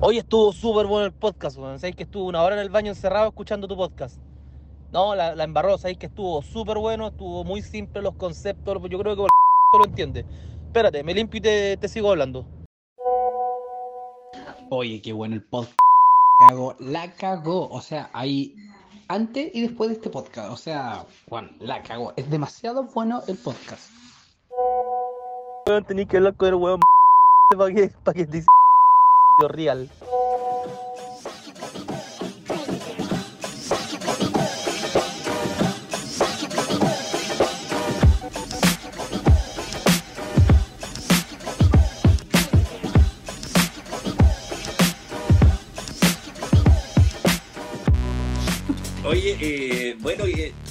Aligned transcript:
Hoy 0.00 0.18
estuvo 0.18 0.52
súper 0.52 0.86
bueno 0.86 1.06
el 1.06 1.12
podcast, 1.12 1.58
weón. 1.58 1.80
Sabéis 1.80 1.96
que 1.96 2.04
estuvo 2.04 2.28
una 2.28 2.40
hora 2.42 2.54
en 2.54 2.60
el 2.60 2.70
baño 2.70 2.90
encerrado 2.90 3.28
escuchando 3.28 3.66
tu 3.66 3.76
podcast. 3.76 4.20
No, 4.92 5.16
la, 5.16 5.34
la 5.34 5.42
embarró, 5.42 5.76
sabéis 5.76 5.98
que 5.98 6.06
estuvo 6.06 6.40
súper 6.40 6.78
bueno, 6.78 7.08
estuvo 7.08 7.42
muy 7.42 7.62
simple 7.62 8.00
los 8.00 8.14
conceptos, 8.14 8.80
yo 8.88 8.98
creo 9.00 9.16
que 9.16 9.22
lo 9.76 9.84
entiende. 9.84 10.24
Espérate, 10.66 11.02
me 11.02 11.14
limpio 11.14 11.38
y 11.38 11.40
te, 11.40 11.76
te 11.78 11.88
sigo 11.88 12.10
hablando. 12.10 12.46
Oye, 14.70 15.02
qué 15.02 15.12
bueno 15.12 15.34
el 15.34 15.42
podcast. 15.42 15.78
Cago, 16.48 16.76
la 16.78 17.12
cagó. 17.14 17.68
O 17.68 17.80
sea, 17.80 18.08
hay 18.12 18.54
antes 19.08 19.50
y 19.52 19.62
después 19.62 19.90
de 19.90 19.96
este 19.96 20.10
podcast. 20.10 20.52
O 20.52 20.56
sea, 20.56 21.06
Juan, 21.28 21.56
la 21.58 21.82
cagó. 21.82 22.12
Es 22.16 22.30
demasiado 22.30 22.84
bueno 22.84 23.22
el 23.26 23.36
podcast. 23.36 23.90
Weón, 25.66 25.84
que 26.06 26.16
hablar 26.18 26.36
con 26.36 26.48
el 26.48 26.54
weón 26.54 26.80
para 27.58 27.74
que, 27.74 27.88
para 28.04 28.14
que 28.14 28.26
te 28.26 28.44
real. 29.46 29.88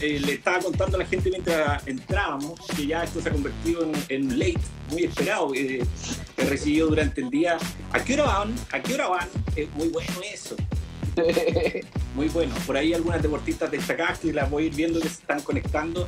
Eh, 0.01 0.15
eh, 0.15 0.19
le 0.19 0.33
estaba 0.33 0.59
contando 0.59 0.97
a 0.97 0.99
la 0.99 1.05
gente 1.05 1.29
mientras 1.29 1.87
entrábamos 1.87 2.59
que 2.75 2.87
ya 2.87 3.03
esto 3.03 3.21
se 3.21 3.29
ha 3.29 3.31
convertido 3.31 3.83
en, 3.83 3.93
en 4.09 4.39
late, 4.39 4.59
muy 4.91 5.03
esperado. 5.03 5.53
eh, 5.53 5.83
he 6.37 6.45
recibido 6.45 6.87
durante 6.87 7.21
el 7.21 7.29
día. 7.29 7.57
¿A 7.91 8.03
qué 8.03 8.13
hora 8.13 8.23
van? 8.23 8.55
¿A 8.71 8.81
qué 8.81 8.93
hora 8.93 9.07
van? 9.07 9.27
Es 9.55 9.69
muy 9.75 9.89
bueno 9.89 10.11
eso. 10.31 10.55
Muy 12.15 12.27
bueno. 12.29 12.53
Por 12.65 12.77
ahí 12.77 12.93
algunas 12.93 13.21
deportistas 13.21 13.71
destacadas 13.71 14.19
que 14.19 14.31
las 14.31 14.49
voy 14.49 14.63
a 14.63 14.67
ir 14.67 14.75
viendo 14.75 14.99
que 14.99 15.07
se 15.07 15.15
están 15.15 15.41
conectando, 15.41 16.07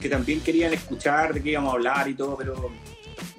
que 0.00 0.08
también 0.08 0.40
querían 0.40 0.72
escuchar 0.72 1.32
de 1.32 1.42
qué 1.42 1.50
íbamos 1.50 1.72
a 1.72 1.76
hablar 1.76 2.08
y 2.08 2.14
todo, 2.14 2.36
pero 2.36 2.70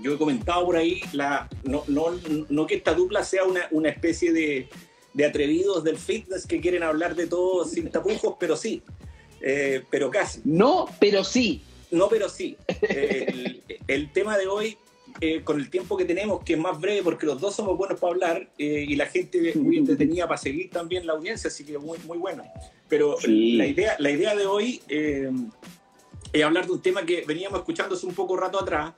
yo 0.02 0.13
he 0.13 0.17
comentado 0.17 0.65
por 0.65 0.77
ahí, 0.77 1.02
la, 1.11 1.49
no, 1.63 1.83
no, 1.88 2.11
no 2.49 2.67
que 2.67 2.75
esta 2.75 2.93
dupla 2.93 3.23
sea 3.23 3.43
una, 3.43 3.67
una 3.71 3.89
especie 3.89 4.31
de, 4.31 4.69
de 5.13 5.25
atrevidos 5.25 5.83
del 5.83 5.97
fitness 5.97 6.45
que 6.45 6.59
quieren 6.59 6.83
hablar 6.83 7.15
de 7.15 7.27
todo 7.27 7.65
sin 7.65 7.89
tapujos, 7.89 8.36
pero 8.39 8.55
sí, 8.55 8.81
eh, 9.44 9.83
pero 9.91 10.09
casi. 10.09 10.39
No, 10.45 10.88
pero 10.99 11.23
sí. 11.23 11.61
No, 11.91 12.08
pero 12.09 12.27
sí. 12.30 12.58
Eh, 12.81 13.25
el, 13.27 13.63
el 13.88 14.11
tema 14.11 14.38
de 14.38 14.47
hoy, 14.47 14.77
eh, 15.22 15.41
con 15.44 15.59
el 15.59 15.69
tiempo 15.69 15.95
que 15.95 16.05
tenemos, 16.05 16.44
que 16.44 16.53
es 16.53 16.59
más 16.59 16.80
breve, 16.81 17.03
porque 17.03 17.25
los 17.27 17.39
dos 17.39 17.55
somos 17.55 17.77
buenos 17.77 17.99
para 17.99 18.14
hablar 18.14 18.49
eh, 18.58 18.86
y 18.88 18.95
la 18.95 19.05
gente 19.05 19.47
es 19.49 19.55
muy 19.55 19.77
entretenida 19.77 20.27
para 20.27 20.39
seguir 20.39 20.71
también 20.71 21.05
la 21.05 21.14
audiencia, 21.14 21.49
así 21.49 21.64
que 21.64 21.77
muy, 21.77 21.99
muy 22.08 22.17
bueno. 22.17 22.44
Pero 22.89 23.17
Sí. 23.19 23.53
la, 23.58 23.67
idea, 23.67 23.95
la 23.99 24.09
idea 24.09 24.36
de 24.36 24.45
hoy 24.47 24.81
eh, 24.89 25.30
es 26.31 26.44
hablar 26.44 26.66
de 26.66 26.71
un 26.71 26.81
tema 26.81 27.05
que 27.05 27.23
veníamos 27.27 27.59
escuchando 27.59 27.94
hace 27.95 28.05
un 28.08 28.16
poco 28.16 28.36
rato 28.38 28.59
atrás 28.59 28.94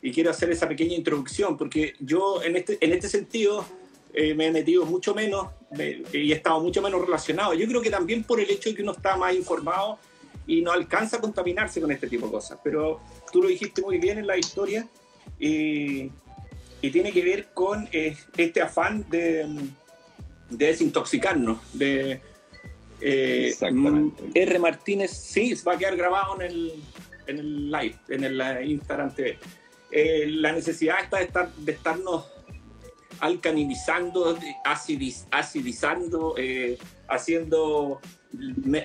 y 0.00 0.10
quiero 0.12 0.30
hacer 0.30 0.50
esa 0.50 0.68
pequeña 0.68 0.94
introducción, 0.94 1.58
porque 1.58 1.94
yo 2.00 2.42
en 2.42 2.56
este, 2.56 2.78
en 2.80 2.92
este 2.92 3.08
sentido 3.08 3.64
eh, 4.14 4.32
me 4.34 4.46
he 4.46 4.50
metido 4.52 4.86
mucho 4.86 5.14
menos 5.14 5.48
me- 5.48 5.57
y 6.12 6.32
he 6.32 6.34
estado 6.34 6.60
mucho 6.60 6.80
menos 6.80 7.00
relacionado. 7.00 7.54
Yo 7.54 7.66
creo 7.66 7.82
que 7.82 7.90
también 7.90 8.24
por 8.24 8.40
el 8.40 8.50
hecho 8.50 8.70
de 8.70 8.76
que 8.76 8.82
uno 8.82 8.92
está 8.92 9.16
más 9.16 9.34
informado 9.34 9.98
y 10.46 10.62
no 10.62 10.72
alcanza 10.72 11.18
a 11.18 11.20
contaminarse 11.20 11.80
con 11.80 11.92
este 11.92 12.06
tipo 12.08 12.26
de 12.26 12.32
cosas. 12.32 12.58
Pero 12.64 13.00
tú 13.32 13.42
lo 13.42 13.48
dijiste 13.48 13.82
muy 13.82 13.98
bien 13.98 14.18
en 14.18 14.26
la 14.26 14.36
historia 14.38 14.88
y, 15.38 16.10
y 16.80 16.90
tiene 16.90 17.12
que 17.12 17.22
ver 17.22 17.48
con 17.52 17.88
eh, 17.92 18.16
este 18.36 18.62
afán 18.62 19.04
de, 19.10 19.46
de 20.48 20.66
desintoxicarnos, 20.66 21.58
de... 21.74 22.20
eh, 23.00 23.48
Exactamente. 23.48 24.22
mm, 24.22 24.30
R. 24.34 24.58
Martínez, 24.58 25.10
sí, 25.10 25.54
va 25.66 25.74
a 25.74 25.78
quedar 25.78 25.96
grabado 25.96 26.40
en 26.40 26.50
el, 26.50 26.72
en 27.26 27.38
el 27.38 27.70
live, 27.70 27.96
en 28.08 28.24
el 28.24 28.40
eh, 28.40 28.66
Instagram 28.66 29.14
TV. 29.14 29.38
Eh, 29.90 30.26
la 30.28 30.52
necesidad 30.52 30.96
está 31.02 31.18
de, 31.18 31.24
estar, 31.24 31.52
de 31.54 31.72
estarnos 31.72 32.24
alcalinizando, 33.20 34.36
acidiz- 34.64 35.26
acidizando, 35.30 36.34
eh, 36.36 36.78
haciendo 37.08 38.00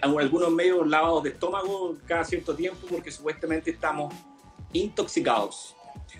algunos 0.01 0.51
medios 0.51 0.87
lavados 0.87 1.23
de 1.23 1.29
estómago 1.31 1.97
cada 2.07 2.23
cierto 2.23 2.55
tiempo 2.55 2.87
porque 2.89 3.11
supuestamente 3.11 3.71
estamos 3.71 4.13
intoxicados. 4.71 5.75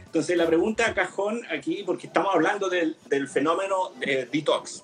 Entonces 0.05 0.37
la 0.37 0.45
pregunta 0.45 0.93
cajón 0.93 1.41
aquí, 1.49 1.83
porque 1.85 2.07
estamos 2.07 2.33
hablando 2.33 2.69
del, 2.69 2.95
del 3.07 3.27
fenómeno 3.27 3.91
de 3.99 4.25
detox, 4.25 4.83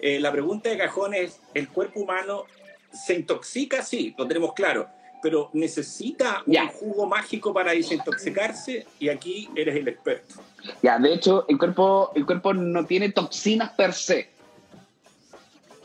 eh, 0.00 0.20
la 0.20 0.32
pregunta 0.32 0.70
de 0.70 0.78
cajón 0.78 1.14
es, 1.14 1.40
¿el 1.54 1.68
cuerpo 1.68 2.00
humano 2.00 2.44
se 2.92 3.14
intoxica? 3.14 3.82
Sí, 3.82 4.14
lo 4.16 4.26
tenemos 4.26 4.52
claro, 4.54 4.88
pero 5.24 5.48
¿necesita 5.54 6.42
un 6.44 6.68
jugo 6.68 7.06
mágico 7.06 7.54
para 7.54 7.72
desintoxicarse? 7.72 8.86
Y 9.00 9.08
aquí 9.08 9.48
eres 9.56 9.74
el 9.76 9.88
experto. 9.88 10.34
Ya, 10.82 10.98
de 10.98 11.14
hecho, 11.14 11.46
el 11.48 11.56
cuerpo, 11.56 12.12
el 12.14 12.26
cuerpo 12.26 12.52
no 12.52 12.84
tiene 12.84 13.10
toxinas 13.10 13.70
per 13.70 13.94
se. 13.94 14.28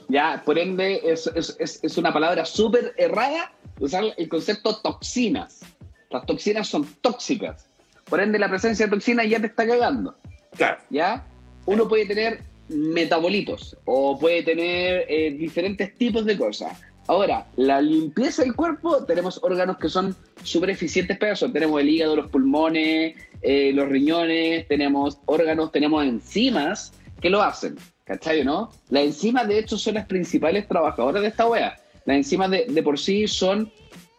Ya, 0.10 0.44
por 0.46 0.60
ende, 0.60 1.00
es, 1.06 1.32
es, 1.34 1.56
es, 1.58 1.80
es 1.82 1.98
una 1.98 2.12
palabra 2.12 2.44
súper 2.44 2.94
errada 2.98 3.54
usar 3.80 4.04
el 4.18 4.28
concepto 4.28 4.76
toxinas. 4.82 5.62
Las 6.10 6.26
toxinas 6.26 6.68
son 6.68 6.86
tóxicas. 7.00 7.66
Por 8.10 8.20
ende, 8.20 8.40
la 8.40 8.50
presencia 8.50 8.88
de 8.88 8.92
toxinas 8.92 9.30
ya 9.30 9.40
te 9.40 9.48
está 9.48 9.66
cagando. 9.66 10.18
Claro, 10.58 10.82
¿ya? 10.90 11.26
Uno 11.66 11.88
puede 11.88 12.06
tener 12.06 12.42
metabolitos 12.68 13.78
o 13.86 14.20
puede 14.20 14.44
tener 14.44 15.06
eh, 15.08 15.32
diferentes 15.32 15.96
tipos 15.96 16.26
de 16.26 16.38
cosas. 16.38 16.78
Ahora, 17.10 17.48
la 17.56 17.82
limpieza 17.82 18.44
del 18.44 18.56
cuerpo, 18.56 19.04
tenemos 19.04 19.40
órganos 19.42 19.80
que 19.80 19.90
son 19.90 20.16
súper 20.44 20.70
eficientes 20.70 21.18
para 21.18 21.32
eso. 21.32 21.52
Tenemos 21.52 21.82
el 21.82 21.90
hígado, 21.90 22.16
los 22.16 22.30
pulmones, 22.30 23.16
eh, 23.42 23.72
los 23.74 23.90
riñones, 23.90 24.68
tenemos 24.68 25.18
órganos, 25.26 25.72
tenemos 25.72 26.06
enzimas 26.06 26.94
que 27.20 27.32
lo 27.32 27.42
hacen. 27.42 27.78
¿Cachai, 28.04 28.46
no? 28.46 28.70
Las 28.92 29.06
enzimas, 29.06 29.48
de 29.48 29.58
hecho, 29.58 29.76
son 29.76 29.96
las 29.96 30.06
principales 30.06 30.68
trabajadoras 30.68 31.24
de 31.24 31.30
esta 31.30 31.48
wea. 31.48 31.80
Las 32.06 32.18
enzimas 32.18 32.52
de, 32.52 32.68
de 32.70 32.84
por 32.84 33.00
sí 33.00 33.28
son 33.28 33.72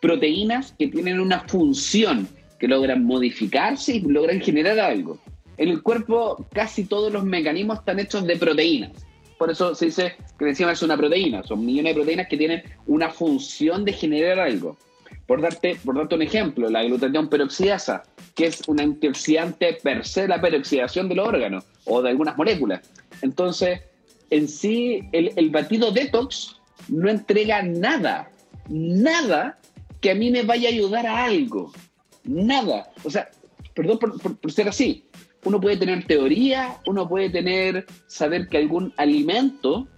proteínas 0.02 0.74
que 0.76 0.88
tienen 0.88 1.20
una 1.20 1.46
función, 1.46 2.26
que 2.58 2.66
logran 2.66 3.04
modificarse 3.04 3.94
y 3.94 4.00
logran 4.00 4.40
generar 4.40 4.80
algo. 4.80 5.16
En 5.58 5.68
el 5.68 5.80
cuerpo 5.80 6.44
casi 6.52 6.86
todos 6.86 7.12
los 7.12 7.22
mecanismos 7.22 7.78
están 7.78 8.00
hechos 8.00 8.26
de 8.26 8.34
proteínas. 8.34 8.90
Por 9.40 9.50
eso 9.50 9.74
se 9.74 9.86
dice 9.86 10.16
que 10.38 10.44
la 10.44 10.50
es 10.72 10.82
una 10.82 10.98
proteína. 10.98 11.42
Son 11.44 11.64
millones 11.64 11.92
de 11.92 12.00
proteínas 12.00 12.28
que 12.28 12.36
tienen 12.36 12.62
una 12.86 13.08
función 13.08 13.86
de 13.86 13.94
generar 13.94 14.38
algo. 14.38 14.76
Por 15.26 15.40
darte, 15.40 15.78
por 15.82 15.94
un 16.14 16.20
ejemplo, 16.20 16.68
la 16.68 16.84
glutatión 16.84 17.30
peroxidasa, 17.30 18.02
que 18.34 18.48
es 18.48 18.68
un 18.68 18.78
antioxidante 18.82 19.78
per 19.82 20.06
se 20.06 20.28
la 20.28 20.42
peroxidación 20.42 21.08
de 21.08 21.14
los 21.14 21.26
órganos 21.26 21.64
o 21.86 22.02
de 22.02 22.10
algunas 22.10 22.36
moléculas. 22.36 22.82
Entonces, 23.22 23.80
en 24.28 24.46
sí, 24.46 25.08
el, 25.12 25.48
batido 25.48 25.90
detox 25.90 26.60
no 26.90 27.08
entrega 27.08 27.62
nada, 27.62 28.30
nada 28.68 29.58
que 30.02 30.10
a 30.10 30.14
mí 30.14 30.30
me 30.30 30.42
vaya 30.42 30.68
a 30.68 30.72
ayudar 30.72 31.06
a 31.06 31.24
algo. 31.24 31.72
Nada. 32.24 32.90
O 33.04 33.10
sea, 33.10 33.30
perdón 33.72 33.98
por- 33.98 34.38
por 34.38 34.52
ser 34.52 34.68
así. 34.68 35.06
Uno 35.44 35.60
puede 35.60 35.78
tener 35.78 36.06
teoría, 36.06 36.76
uno 36.86 37.08
puede 37.08 37.30
tener, 37.30 37.86
saber 38.06 38.48
que 38.48 38.58
algún 38.58 38.92
alimento 38.96 39.88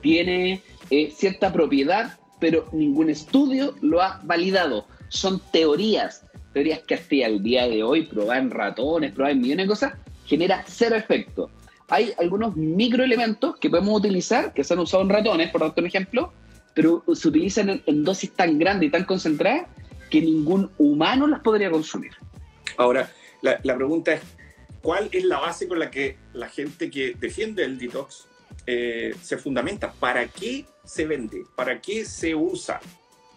tiene 0.00 0.62
eh, 0.90 1.12
cierta 1.14 1.52
propiedad, 1.52 2.18
pero 2.40 2.66
ningún 2.72 3.10
estudio 3.10 3.74
lo 3.82 4.00
ha 4.00 4.20
validado. 4.24 4.86
Son 5.08 5.40
teorías, 5.52 6.24
teorías 6.52 6.80
que 6.80 6.94
hasta 6.94 7.26
el 7.26 7.42
día 7.42 7.68
de 7.68 7.82
hoy, 7.82 8.06
probar 8.06 8.38
en 8.38 8.50
ratones, 8.50 9.12
probar 9.12 9.32
en 9.32 9.42
millones 9.42 9.66
de 9.66 9.68
cosas, 9.68 9.92
genera 10.26 10.64
cero 10.66 10.96
efecto. 10.96 11.50
Hay 11.88 12.12
algunos 12.18 12.56
microelementos 12.56 13.56
que 13.58 13.68
podemos 13.68 13.98
utilizar, 13.98 14.54
que 14.54 14.64
se 14.64 14.72
han 14.72 14.80
usado 14.80 15.02
en 15.02 15.10
ratones, 15.10 15.50
por 15.50 15.60
darte 15.60 15.82
un 15.82 15.86
ejemplo, 15.86 16.32
pero 16.72 17.04
se 17.14 17.28
utilizan 17.28 17.82
en, 17.84 18.04
dosis 18.04 18.32
tan 18.32 18.58
grandes 18.58 18.88
y 18.88 18.90
tan 18.90 19.04
concentradas 19.04 19.66
que 20.10 20.22
ningún 20.22 20.70
humano 20.78 21.26
las 21.26 21.40
podría 21.40 21.70
consumir. 21.70 22.12
Ahora, 22.78 23.10
la 23.42 23.76
pregunta 23.76 24.14
es, 24.14 24.22
¿cuál 24.84 25.08
es 25.10 25.24
la 25.24 25.40
base 25.40 25.66
con 25.66 25.78
la 25.80 25.90
que 25.90 26.16
la 26.34 26.48
gente 26.48 26.90
que 26.90 27.14
defiende 27.18 27.64
el 27.64 27.78
detox 27.78 28.28
eh, 28.66 29.14
se 29.20 29.36
fundamenta? 29.38 29.90
¿Para 29.92 30.28
qué 30.28 30.64
se 30.84 31.06
vende? 31.06 31.42
¿Para 31.56 31.80
qué 31.80 32.04
se 32.04 32.34
usa? 32.34 32.80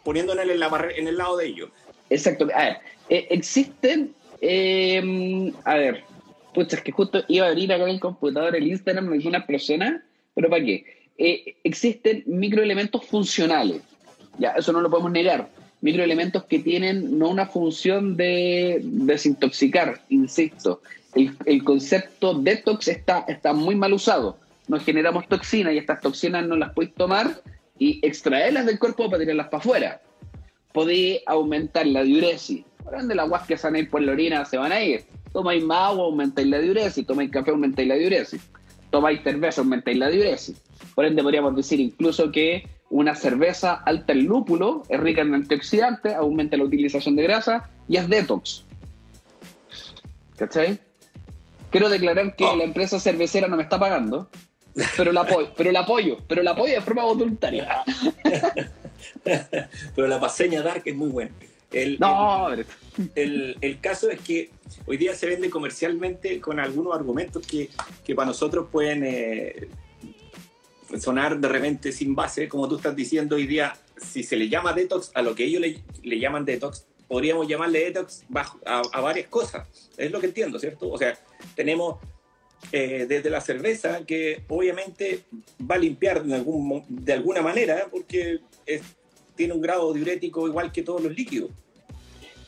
Poniéndole 0.04 0.44
en, 0.44 0.60
barre- 0.60 1.00
en 1.00 1.08
el 1.08 1.18
lado 1.18 1.38
de 1.38 1.46
ellos. 1.48 1.70
Exacto. 2.10 2.48
A 2.54 2.64
ver, 2.66 2.78
eh, 3.10 3.28
existen. 3.32 4.14
eh, 4.42 5.52
a 5.64 5.76
ver, 5.76 6.04
pucha, 6.54 6.76
es 6.78 6.84
que 6.84 6.92
justo 6.92 7.24
iba 7.28 7.46
a 7.46 7.50
abrir 7.50 7.72
acá 7.74 7.84
en 7.84 7.90
el 7.90 8.00
computador 8.00 8.56
el 8.56 8.68
Instagram 8.68 9.10
de 9.10 9.16
algunas 9.16 9.46
personas, 9.46 10.02
pero 10.36 10.50
¿para 10.50 10.64
qué? 10.64 10.86
Eh, 11.18 11.56
existen 11.64 12.24
microelementos 12.28 13.06
funcionales. 13.06 13.82
Ya, 14.38 14.52
eso 14.52 14.72
no 14.72 14.82
lo 14.82 14.90
podemos 14.90 15.12
negar. 15.12 15.50
Microelementos 15.82 16.46
que 16.46 16.60
tienen 16.60 17.20
no 17.20 17.30
una 17.30 17.46
función 17.46 18.18
de 18.18 18.80
desintoxicar, 18.84 20.02
insisto. 20.10 20.82
El, 21.14 21.36
el 21.46 21.64
concepto 21.64 22.34
detox 22.34 22.88
está, 22.88 23.26
está 23.28 23.54
muy 23.54 23.76
mal 23.76 23.94
usado. 23.94 24.38
nos 24.68 24.84
generamos 24.84 25.28
toxinas 25.28 25.74
y 25.74 25.78
estas 25.78 26.02
toxinas 26.02 26.46
no 26.46 26.56
las 26.56 26.74
podéis 26.74 26.94
tomar 26.94 27.42
y 27.80 28.06
extraerlas 28.06 28.66
del 28.66 28.80
cuerpo 28.80 29.10
para 29.10 29.20
tirarlas 29.20 29.48
para 29.48 29.60
afuera. 29.60 30.02
Podéis 30.74 31.22
aumentar 31.26 31.88
la 31.88 32.04
diuresis. 32.04 32.64
Por 32.84 32.96
ende, 32.96 33.16
las 33.16 33.26
aguas 33.26 33.48
que 33.48 33.58
salen 33.58 33.90
por 33.90 34.02
la 34.02 34.12
orina 34.12 34.46
se 34.46 34.58
van 34.58 34.72
a 34.72 34.82
ir. 34.82 35.04
Tomáis 35.32 35.64
más 35.64 35.92
agua, 35.92 36.06
aumentáis 36.06 36.48
la 36.48 36.60
diuresis. 36.60 37.06
Tomáis 37.06 37.32
café, 37.32 37.52
aumentáis 37.52 37.88
la 37.88 37.96
diuresis. 37.96 38.42
Tomáis 38.90 39.22
cerveza, 39.24 39.62
aumentáis 39.62 39.98
la 39.98 40.10
diuresis. 40.10 40.58
Por 40.96 41.06
ende, 41.06 41.24
podríamos 41.24 41.56
decir 41.56 41.80
incluso 41.80 42.32
que 42.32 42.68
una 42.90 43.16
cerveza 43.16 43.74
alta 43.74 44.14
en 44.14 44.26
lúpulo 44.26 44.84
es 44.90 45.00
rica 45.00 45.22
en 45.22 45.34
antioxidantes, 45.34 46.14
aumenta 46.16 46.56
la 46.58 46.64
utilización 46.64 47.16
de 47.16 47.24
grasa 47.24 47.70
y 47.88 47.98
es 47.98 48.08
detox. 48.08 48.64
¿Cachai? 50.38 50.80
Quiero 51.72 51.90
declarar 51.90 52.36
que 52.36 52.46
Oh. 52.46 52.56
la 52.56 52.64
empresa 52.64 53.00
cervecera 53.00 53.48
no 53.48 53.58
me 53.58 53.64
está 53.64 53.78
pagando, 53.80 54.30
pero 54.96 55.12
la 55.12 55.22
apoyo, 55.22 55.50
pero 55.58 55.72
la 55.72 55.82
apoyo, 55.82 56.20
pero 56.28 56.44
la 56.44 56.52
apoyo 56.52 56.74
de 56.76 56.82
forma 56.82 57.04
voluntaria. 57.04 57.84
Pero 59.96 60.08
la 60.08 60.20
paseña 60.20 60.62
Dark 60.62 60.84
es 60.86 60.96
muy 60.96 61.10
buena. 61.10 61.32
El, 61.72 61.98
No, 62.00 62.50
el, 62.54 62.66
el- 63.16 63.58
el 63.62 63.80
caso 63.80 64.10
es 64.10 64.20
que 64.22 64.50
hoy 64.86 64.98
día 64.98 65.14
se 65.14 65.28
vende 65.28 65.50
comercialmente 65.50 66.40
con 66.40 66.60
algunos 66.60 66.96
argumentos 66.96 67.46
que, 67.46 67.70
que 68.06 68.16
para 68.16 68.28
nosotros 68.28 68.68
pueden 68.72 69.04
eh, 69.06 69.68
sonar 71.00 71.40
de 71.40 71.48
repente 71.48 71.92
sin 71.92 72.16
base, 72.16 72.48
como 72.48 72.68
tú 72.68 72.78
estás 72.78 72.96
diciendo 72.96 73.36
hoy 73.36 73.48
día, 73.48 73.76
si 73.98 74.24
se 74.24 74.36
le 74.36 74.50
llama 74.50 74.74
detox 74.74 75.12
a 75.14 75.22
lo 75.22 75.36
que 75.36 75.46
ellos 75.46 75.62
le, 75.62 76.20
llaman 76.20 76.46
detox, 76.46 76.86
podríamos 77.08 77.48
llamarle 77.48 77.86
detox 77.86 78.24
bajo, 78.30 78.60
a, 78.66 79.02
varias 79.02 79.28
cosas. 79.28 79.68
Es 79.98 80.12
lo 80.12 80.20
que 80.20 80.28
entiendo, 80.28 80.60
¿cierto? 80.60 80.90
O 80.90 80.98
sea, 80.98 81.18
tenemos 81.56 81.98
eh, 82.72 83.06
desde 83.08 83.30
la 83.30 83.42
cerveza, 83.42 84.06
que 84.06 84.44
obviamente 84.48 85.24
va 85.60 85.76
a 85.76 85.80
limpiar 85.80 86.24
de, 86.24 86.36
algún, 86.36 86.84
de 86.88 87.14
alguna 87.14 87.42
manera, 87.42 87.88
porque 87.92 88.40
tiene 89.36 89.54
un 89.54 89.62
grado 89.62 89.94
diurético 89.94 90.48
igual 90.48 90.72
que 90.72 90.84
todos 90.84 91.02
los 91.02 91.16
líquidos. 91.16 91.52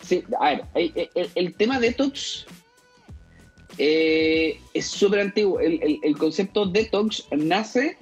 Sí, 0.02 0.24
a 0.40 0.50
ver, 0.50 0.66
el, 1.36 1.54
tema 1.56 1.80
detox 1.80 2.46
eh, 3.78 4.60
es 4.74 4.86
súper 4.88 5.20
antiguo. 5.20 5.60
El 5.60 6.18
concepto 6.18 6.66
detox 6.66 7.28
nace, 7.32 7.98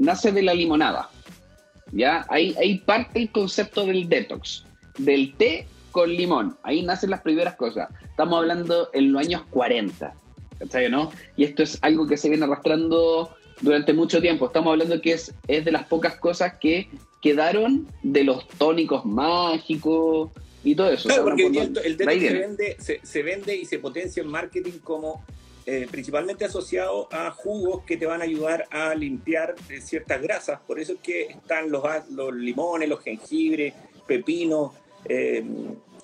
nace 0.00 0.32
de 0.32 0.42
la 0.42 0.54
limonada. 0.54 1.08
¿Ya? 1.92 2.24
Ahí, 2.28 2.56
ahí 2.58 2.78
parte 2.78 3.20
el 3.20 3.30
concepto 3.30 3.84
del 3.86 4.08
detox, 4.08 4.64
del 4.98 5.34
té 5.34 5.66
con 5.92 6.10
limón. 6.10 6.56
Ahí 6.62 6.82
nacen 6.82 7.10
las 7.10 7.20
primeras 7.20 7.54
cosas. 7.56 7.88
Estamos 8.04 8.38
hablando 8.38 8.90
en 8.92 9.12
los 9.12 9.24
años 9.24 9.42
40. 9.50 10.14
¿Cachai, 10.58 10.90
no? 10.90 11.10
Y 11.36 11.44
esto 11.44 11.62
es 11.62 11.78
algo 11.82 12.06
que 12.06 12.16
se 12.16 12.28
viene 12.28 12.44
arrastrando 12.44 13.34
durante 13.60 13.92
mucho 13.92 14.20
tiempo. 14.20 14.46
Estamos 14.46 14.72
hablando 14.72 15.00
que 15.00 15.12
es, 15.12 15.34
es 15.48 15.64
de 15.64 15.72
las 15.72 15.86
pocas 15.86 16.16
cosas 16.16 16.54
que 16.60 16.88
quedaron 17.20 17.88
de 18.02 18.24
los 18.24 18.46
tónicos 18.48 19.04
mágicos 19.04 20.30
y 20.62 20.74
todo 20.74 20.90
eso. 20.90 21.08
Claro, 21.08 21.24
porque 21.24 21.46
el, 21.46 21.96
detox 21.96 22.20
se 22.20 22.32
vende, 22.32 22.76
se, 22.78 23.00
se 23.02 23.22
vende 23.22 23.56
y 23.56 23.64
se 23.64 23.78
potencia 23.78 24.22
en 24.22 24.28
marketing 24.28 24.78
como 24.84 25.24
eh, 25.66 25.86
principalmente 25.90 26.44
asociado 26.44 27.08
a 27.12 27.30
jugos 27.30 27.84
que 27.84 27.96
te 27.96 28.06
van 28.06 28.20
a 28.20 28.24
ayudar 28.24 28.66
a 28.70 28.94
limpiar 28.94 29.54
eh, 29.68 29.80
ciertas 29.80 30.20
grasas. 30.22 30.60
Por 30.66 30.80
eso 30.80 30.94
es 30.94 30.98
que 31.00 31.22
están 31.22 31.70
los, 31.70 31.82
limones, 32.34 32.88
los 32.88 33.00
jengibres, 33.00 33.74
pepino 34.06 34.74
eh, 35.04 35.44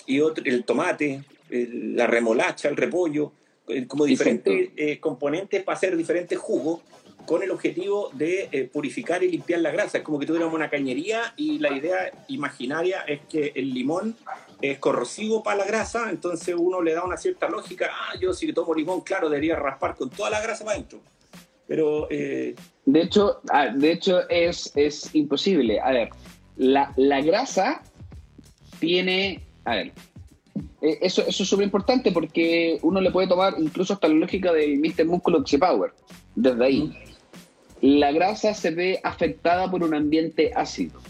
y 0.07 0.21
otro, 0.21 0.45
el 0.47 0.65
tomate, 0.65 1.23
el- 1.51 1.97
la 1.97 2.07
remolacha, 2.07 2.69
el 2.69 2.77
repollo, 2.77 3.33
eh, 3.69 3.87
como 3.87 4.05
diferentes 4.05 4.71
eh, 4.77 5.01
componentes 5.01 5.63
para 5.65 5.77
hacer 5.77 5.97
diferentes 5.97 6.39
jugos 6.39 6.81
con 7.27 7.43
el 7.43 7.51
objetivo 7.51 8.11
de 8.13 8.71
purificar 8.73 9.25
y 9.25 9.29
limpiar 9.29 9.59
la 9.61 9.73
grasa. 9.73 9.99
Es 9.99 10.05
como 10.05 10.17
que 10.21 10.27
tuviéramos 10.27 10.55
una 10.55 10.71
cañería 10.71 11.35
y 11.37 11.59
la 11.59 11.77
idea 11.77 12.13
imaginaria 12.29 13.01
es 13.01 13.19
que 13.29 13.51
el 13.57 13.75
limón 13.75 14.15
es 14.61 14.79
corrosivo 14.79 15.43
para 15.43 15.59
la 15.59 15.65
grasa, 15.65 16.11
entonces 16.11 16.55
uno 16.59 16.81
le 16.81 16.95
da 16.95 17.05
una 17.05 17.17
cierta 17.17 17.49
lógica, 17.49 17.91
ah, 17.93 18.19
yo 18.21 18.33
si 18.33 18.53
tomo 18.53 18.75
limón, 18.75 19.03
claro, 19.03 19.29
debería 19.29 19.57
raspar 19.57 19.95
con 19.95 20.11
toda 20.11 20.31
la 20.31 20.41
grasa 20.41 20.65
para 20.65 20.77
adentro. 20.77 21.01
Pero 21.67 22.07
eh, 22.11 22.55
De 22.85 23.03
hecho, 23.03 23.41
ah, 23.51 23.69
de 23.69 23.93
hecho 23.93 24.29
es, 24.29 24.73
es 24.77 25.15
imposible. 25.15 25.81
A 25.81 25.91
ver, 25.91 26.11
la, 26.57 26.93
la 26.97 27.21
grasa 27.21 27.83
tiene. 28.79 29.43
A 29.65 29.75
ver, 29.75 29.93
eh, 30.81 30.99
eso, 31.03 31.23
eso 31.27 31.43
es 31.43 31.49
súper 31.49 31.65
importante 31.65 32.13
porque 32.13 32.79
uno 32.83 33.01
le 33.01 33.11
puede 33.11 33.29
tomar 33.29 33.57
incluso 33.59 33.95
hasta 33.95 34.09
la 34.09 34.15
lógica 34.15 34.53
del 34.53 34.79
Mr. 34.79 35.07
Músculo 35.07 35.45
Power. 35.59 35.93
Desde 36.35 36.65
ahí. 36.65 36.97
La 37.81 38.13
grasa 38.13 38.55
se 38.55 38.71
ve 38.71 39.01
afectada 39.03 39.71
por 39.71 39.83
un 39.83 39.95
ambiente 39.95 40.53
ácido. 40.55 41.01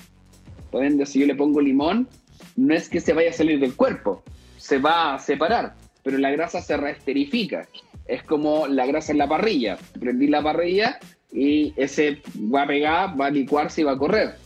Por 0.70 0.84
ende, 0.84 1.06
si 1.06 1.20
yo 1.20 1.26
le 1.26 1.34
pongo 1.34 1.60
limón, 1.60 2.08
no 2.56 2.74
es 2.74 2.88
que 2.88 3.00
se 3.00 3.12
vaya 3.12 3.30
a 3.30 3.32
salir 3.32 3.60
del 3.60 3.74
cuerpo, 3.74 4.22
se 4.56 4.78
va 4.78 5.14
a 5.14 5.18
separar, 5.18 5.74
pero 6.02 6.18
la 6.18 6.30
grasa 6.30 6.60
se 6.60 6.76
reesterifica. 6.76 7.68
Es 8.06 8.22
como 8.22 8.68
la 8.68 8.86
grasa 8.86 9.12
en 9.12 9.18
la 9.18 9.28
parrilla. 9.28 9.78
Prendí 9.98 10.28
la 10.28 10.42
parrilla 10.42 10.98
y 11.32 11.74
ese 11.76 12.22
va 12.54 12.62
a 12.62 12.66
pegar, 12.66 13.20
va 13.20 13.26
a 13.26 13.30
licuarse 13.30 13.80
y 13.80 13.84
va 13.84 13.92
a 13.92 13.98
correr. 13.98 14.36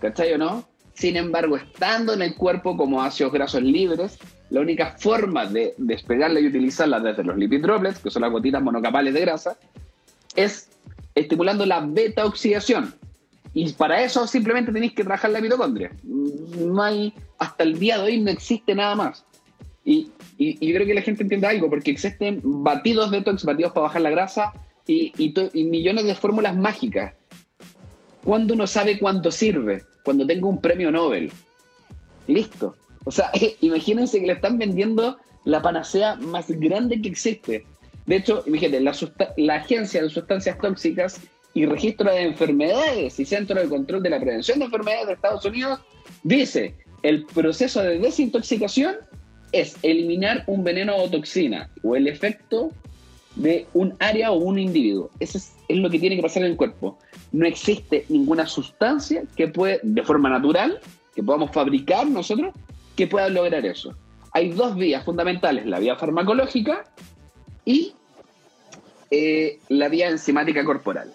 ¿Cachai 0.00 0.32
o 0.32 0.38
no? 0.38 0.66
Sin 0.94 1.16
embargo, 1.16 1.56
estando 1.56 2.14
en 2.14 2.22
el 2.22 2.34
cuerpo 2.34 2.76
como 2.76 3.02
ácidos 3.02 3.32
grasos 3.32 3.62
libres, 3.62 4.18
la 4.50 4.60
única 4.60 4.94
forma 4.98 5.46
de 5.46 5.74
despegarla 5.76 6.40
y 6.40 6.46
utilizarla 6.46 7.00
desde 7.00 7.24
los 7.24 7.36
lipid 7.36 7.62
droplets, 7.62 7.98
que 7.98 8.10
son 8.10 8.22
las 8.22 8.30
gotitas 8.30 8.62
monocapales 8.62 9.12
de 9.12 9.20
grasa, 9.20 9.56
es 10.36 10.70
estimulando 11.14 11.66
la 11.66 11.80
beta 11.80 12.24
oxidación. 12.24 12.94
Y 13.54 13.72
para 13.72 14.02
eso 14.02 14.26
simplemente 14.26 14.72
tenéis 14.72 14.92
que 14.94 15.04
trabajar 15.04 15.30
la 15.30 15.40
mitocondria. 15.40 15.92
No 16.02 16.82
hay, 16.82 17.14
hasta 17.38 17.62
el 17.62 17.78
día 17.78 17.98
de 17.98 18.04
hoy 18.04 18.20
no 18.20 18.30
existe 18.30 18.74
nada 18.74 18.94
más. 18.96 19.24
Y, 19.84 20.10
y- 20.38 20.56
y 20.60 20.68
yo 20.68 20.74
creo 20.74 20.86
que 20.86 20.94
la 20.94 21.02
gente 21.02 21.22
entienda 21.22 21.50
algo, 21.50 21.70
porque 21.70 21.90
existen 21.92 22.40
batidos 22.42 23.10
detox, 23.10 23.44
batidos 23.44 23.72
para 23.72 23.84
bajar 23.84 24.02
la 24.02 24.10
grasa 24.10 24.52
y, 24.86 25.12
y 25.18 25.64
millones 25.64 26.04
de 26.06 26.14
fórmulas 26.14 26.56
mágicas. 26.56 27.14
¿Cuándo 28.24 28.54
uno 28.54 28.66
sabe 28.66 28.98
cuánto 28.98 29.30
sirve? 29.30 29.82
Cuando 30.04 30.26
tengo 30.26 30.48
un 30.48 30.60
premio 30.60 30.90
Nobel. 30.90 31.30
Listo. 32.26 32.74
O 33.04 33.10
sea, 33.12 33.30
imagínense 33.60 34.18
que 34.20 34.26
le 34.26 34.32
están 34.32 34.58
vendiendo 34.58 35.18
la 35.44 35.60
panacea 35.62 36.16
más 36.16 36.50
grande 36.50 37.00
que 37.00 37.08
existe. 37.08 37.64
De 38.06 38.16
hecho, 38.16 38.42
imagínate, 38.46 38.80
la, 38.80 38.94
la 39.36 39.54
Agencia 39.56 40.02
de 40.02 40.08
Sustancias 40.10 40.58
Tóxicas 40.58 41.20
y 41.54 41.66
Registro 41.66 42.10
de 42.10 42.22
Enfermedades 42.22 43.18
y 43.18 43.24
Centro 43.24 43.60
de 43.60 43.68
Control 43.68 44.02
de 44.02 44.10
la 44.10 44.20
Prevención 44.20 44.58
de 44.58 44.66
Enfermedades 44.66 45.06
de 45.06 45.12
Estados 45.14 45.44
Unidos 45.44 45.80
dice, 46.24 46.74
el 47.02 47.24
proceso 47.26 47.80
de 47.80 47.98
desintoxicación 48.00 48.96
es 49.52 49.76
eliminar 49.82 50.42
un 50.48 50.64
veneno 50.64 50.96
o 50.96 51.08
toxina 51.08 51.70
o 51.84 51.94
el 51.94 52.08
efecto 52.08 52.72
de 53.36 53.66
un 53.72 53.94
área 54.00 54.32
o 54.32 54.38
un 54.38 54.58
individuo. 54.58 55.10
Eso 55.20 55.38
es, 55.38 55.52
lo 55.68 55.88
que 55.90 55.98
tiene 55.98 56.16
que 56.16 56.22
pasar 56.22 56.42
en 56.42 56.50
el 56.50 56.56
cuerpo. 56.56 56.98
No 57.30 57.46
existe 57.46 58.04
ninguna 58.08 58.46
sustancia 58.46 59.22
que 59.36 59.48
puede, 59.48 59.80
de 59.82 60.02
forma 60.02 60.28
natural, 60.28 60.80
que 61.14 61.22
podamos 61.22 61.52
fabricar 61.52 62.06
nosotros, 62.06 62.52
que 62.96 63.06
pueda 63.06 63.28
lograr 63.28 63.64
eso. 63.64 63.94
Hay 64.32 64.50
dos 64.50 64.74
vías 64.74 65.04
fundamentales, 65.04 65.66
la 65.66 65.78
vía 65.78 65.94
farmacológica 65.94 66.84
y 67.64 67.92
eh, 69.10 69.60
la 69.68 69.88
vía 69.88 70.08
enzimática 70.08 70.64
corporal. 70.64 71.14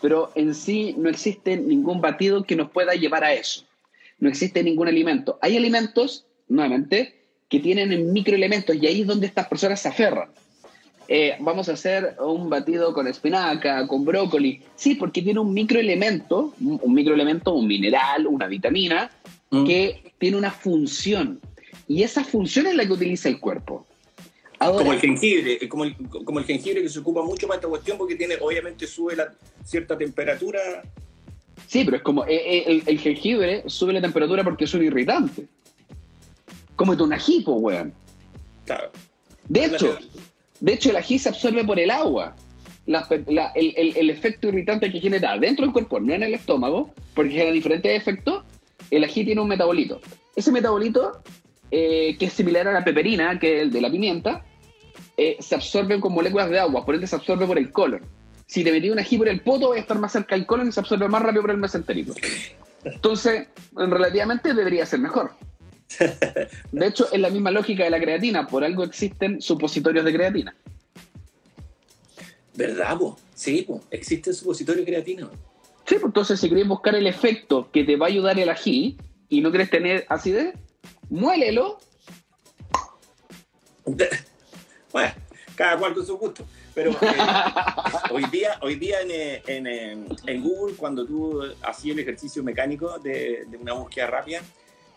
Pero 0.00 0.30
en 0.34 0.54
sí 0.54 0.94
no 0.96 1.08
existe 1.08 1.56
ningún 1.56 2.00
batido 2.00 2.44
que 2.44 2.56
nos 2.56 2.70
pueda 2.70 2.94
llevar 2.94 3.24
a 3.24 3.34
eso. 3.34 3.64
No 4.18 4.28
existe 4.28 4.62
ningún 4.62 4.88
alimento. 4.88 5.38
Hay 5.42 5.56
alimentos, 5.56 6.26
nuevamente, 6.48 7.20
que 7.48 7.60
tienen 7.60 8.12
microelementos 8.12 8.76
y 8.76 8.86
ahí 8.86 9.00
es 9.02 9.06
donde 9.06 9.26
estas 9.26 9.48
personas 9.48 9.80
se 9.80 9.88
aferran. 9.88 10.30
Eh, 11.08 11.34
vamos 11.40 11.68
a 11.68 11.72
hacer 11.72 12.16
un 12.20 12.48
batido 12.48 12.94
con 12.94 13.08
espinaca, 13.08 13.86
con 13.88 14.04
brócoli. 14.04 14.62
Sí, 14.76 14.94
porque 14.94 15.22
tiene 15.22 15.40
un 15.40 15.52
microelemento, 15.52 16.54
un 16.60 16.78
un 16.80 16.94
microelemento, 16.94 17.52
un 17.52 17.66
mineral, 17.66 18.28
una 18.28 18.46
vitamina, 18.46 19.10
que 19.66 20.12
tiene 20.18 20.36
una 20.36 20.52
función. 20.52 21.40
Y 21.88 22.04
esa 22.04 22.22
función 22.22 22.68
es 22.68 22.76
la 22.76 22.86
que 22.86 22.92
utiliza 22.92 23.28
el 23.28 23.40
cuerpo. 23.40 23.84
Ahora, 24.62 24.78
como 24.78 24.92
el 24.92 25.00
jengibre, 25.00 25.58
eh, 25.60 25.68
como 25.68 25.84
el, 25.84 25.96
como 26.24 26.38
el 26.38 26.44
jengibre 26.44 26.82
que 26.82 26.88
se 26.88 26.98
ocupa 26.98 27.22
mucho 27.22 27.46
para 27.46 27.56
esta 27.56 27.68
cuestión 27.68 27.96
porque 27.98 28.14
tiene, 28.14 28.36
obviamente 28.40 28.86
sube 28.86 29.16
la 29.16 29.32
cierta 29.64 29.96
temperatura. 29.96 30.60
Sí, 31.66 31.82
pero 31.84 31.96
es 31.96 32.02
como 32.02 32.24
eh, 32.26 32.28
eh, 32.34 32.64
el, 32.66 32.82
el 32.86 32.98
jengibre 32.98 33.62
sube 33.66 33.92
la 33.94 34.00
temperatura 34.00 34.44
porque 34.44 34.64
es 34.64 34.74
un 34.74 34.84
irritante. 34.84 35.46
Cómete 36.76 37.02
un 37.02 37.12
ají, 37.12 37.40
po, 37.40 37.52
weón. 37.54 37.92
Claro. 38.66 38.90
De 39.48 39.64
hecho, 39.64 39.98
de 40.60 40.72
hecho, 40.74 40.90
el 40.90 40.96
ají 40.96 41.18
se 41.18 41.28
absorbe 41.30 41.64
por 41.64 41.78
el 41.80 41.90
agua. 41.90 42.36
La- 42.86 43.06
la- 43.28 43.52
el, 43.54 43.72
el- 43.76 43.96
el 43.96 44.10
efecto 44.10 44.48
irritante 44.48 44.90
que 44.92 45.00
genera 45.00 45.38
dentro 45.38 45.64
del 45.64 45.72
cuerpo, 45.72 46.00
no 46.00 46.12
en 46.12 46.22
el 46.22 46.34
estómago, 46.34 46.92
porque 47.14 47.32
genera 47.32 47.52
diferentes 47.52 47.96
efectos, 47.96 48.44
el 48.90 49.04
ají 49.04 49.24
tiene 49.24 49.40
un 49.40 49.48
metabolito. 49.48 50.00
Ese 50.36 50.52
metabolito, 50.52 51.22
eh, 51.70 52.16
que 52.18 52.26
es 52.26 52.32
similar 52.32 52.66
a 52.68 52.72
la 52.72 52.84
peperina, 52.84 53.38
que 53.38 53.56
es 53.56 53.62
el 53.62 53.70
de 53.70 53.80
la 53.80 53.90
pimienta, 53.90 54.44
eh, 55.22 55.36
se 55.38 55.54
absorbe 55.54 56.00
con 56.00 56.14
moléculas 56.14 56.48
de 56.48 56.58
agua, 56.58 56.82
por 56.82 56.94
ende 56.94 57.06
se 57.06 57.14
absorbe 57.14 57.46
por 57.46 57.58
el 57.58 57.70
colon. 57.70 58.00
si 58.46 58.64
te 58.64 58.72
metí 58.72 58.88
un 58.88 58.98
ají 58.98 59.18
por 59.18 59.28
el 59.28 59.42
poto, 59.42 59.66
voy 59.66 59.76
a 59.76 59.82
estar 59.82 59.98
más 59.98 60.12
cerca 60.12 60.34
del 60.34 60.46
colon 60.46 60.68
y 60.68 60.72
se 60.72 60.80
absorbe 60.80 61.06
más 61.10 61.20
rápido 61.20 61.42
por 61.42 61.50
el 61.50 61.58
mesentérico. 61.58 62.14
Entonces, 62.84 63.48
relativamente 63.76 64.54
debería 64.54 64.86
ser 64.86 65.00
mejor. 65.00 65.32
De 66.72 66.86
hecho, 66.86 67.12
es 67.12 67.20
la 67.20 67.28
misma 67.28 67.50
lógica 67.50 67.84
de 67.84 67.90
la 67.90 68.00
creatina. 68.00 68.46
Por 68.46 68.64
algo 68.64 68.82
existen 68.82 69.42
supositorios 69.42 70.06
de 70.06 70.12
creatina. 70.14 70.56
¿Verdad, 72.54 72.96
po? 72.96 73.18
Sí, 73.34 73.60
po. 73.60 73.82
existen 73.90 74.32
supositorios 74.32 74.86
de 74.86 74.90
creatina. 74.90 75.28
Sí, 75.84 75.96
pues 75.96 76.04
entonces 76.04 76.40
si 76.40 76.48
querés 76.48 76.66
buscar 76.66 76.94
el 76.94 77.06
efecto 77.06 77.70
que 77.70 77.84
te 77.84 77.96
va 77.96 78.06
a 78.06 78.08
ayudar 78.08 78.38
el 78.38 78.48
ají 78.48 78.96
y 79.28 79.42
no 79.42 79.52
querés 79.52 79.68
tener 79.68 80.06
acidez, 80.08 80.54
muélelo. 81.10 81.78
Bueno, 84.92 85.12
cada 85.54 85.78
cual 85.78 85.94
con 85.94 86.06
su 86.06 86.16
gusto. 86.16 86.46
Pero 86.74 86.90
eh, 86.92 86.96
hoy 88.10 88.24
día, 88.26 88.58
hoy 88.62 88.76
día 88.76 89.00
en, 89.00 89.10
eh, 89.10 89.42
en, 89.46 89.66
eh, 89.66 90.06
en, 90.26 90.42
Google, 90.42 90.74
cuando 90.76 91.04
tú 91.06 91.42
hacías 91.62 91.94
el 91.94 92.00
ejercicio 92.00 92.42
mecánico 92.42 92.98
de, 92.98 93.44
de, 93.48 93.56
una 93.56 93.72
búsqueda 93.74 94.06
rápida, 94.06 94.40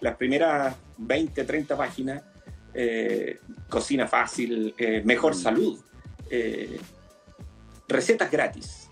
las 0.01 0.15
primeras 0.15 0.75
20, 0.97 1.43
30 1.43 1.77
páginas, 1.77 2.23
eh, 2.75 3.39
cocina 3.69 4.07
fácil, 4.07 4.73
eh, 4.77 5.03
mejor 5.05 5.35
salud, 5.35 5.79
eh, 6.29 6.79
recetas 7.87 8.31
gratis. 8.31 8.89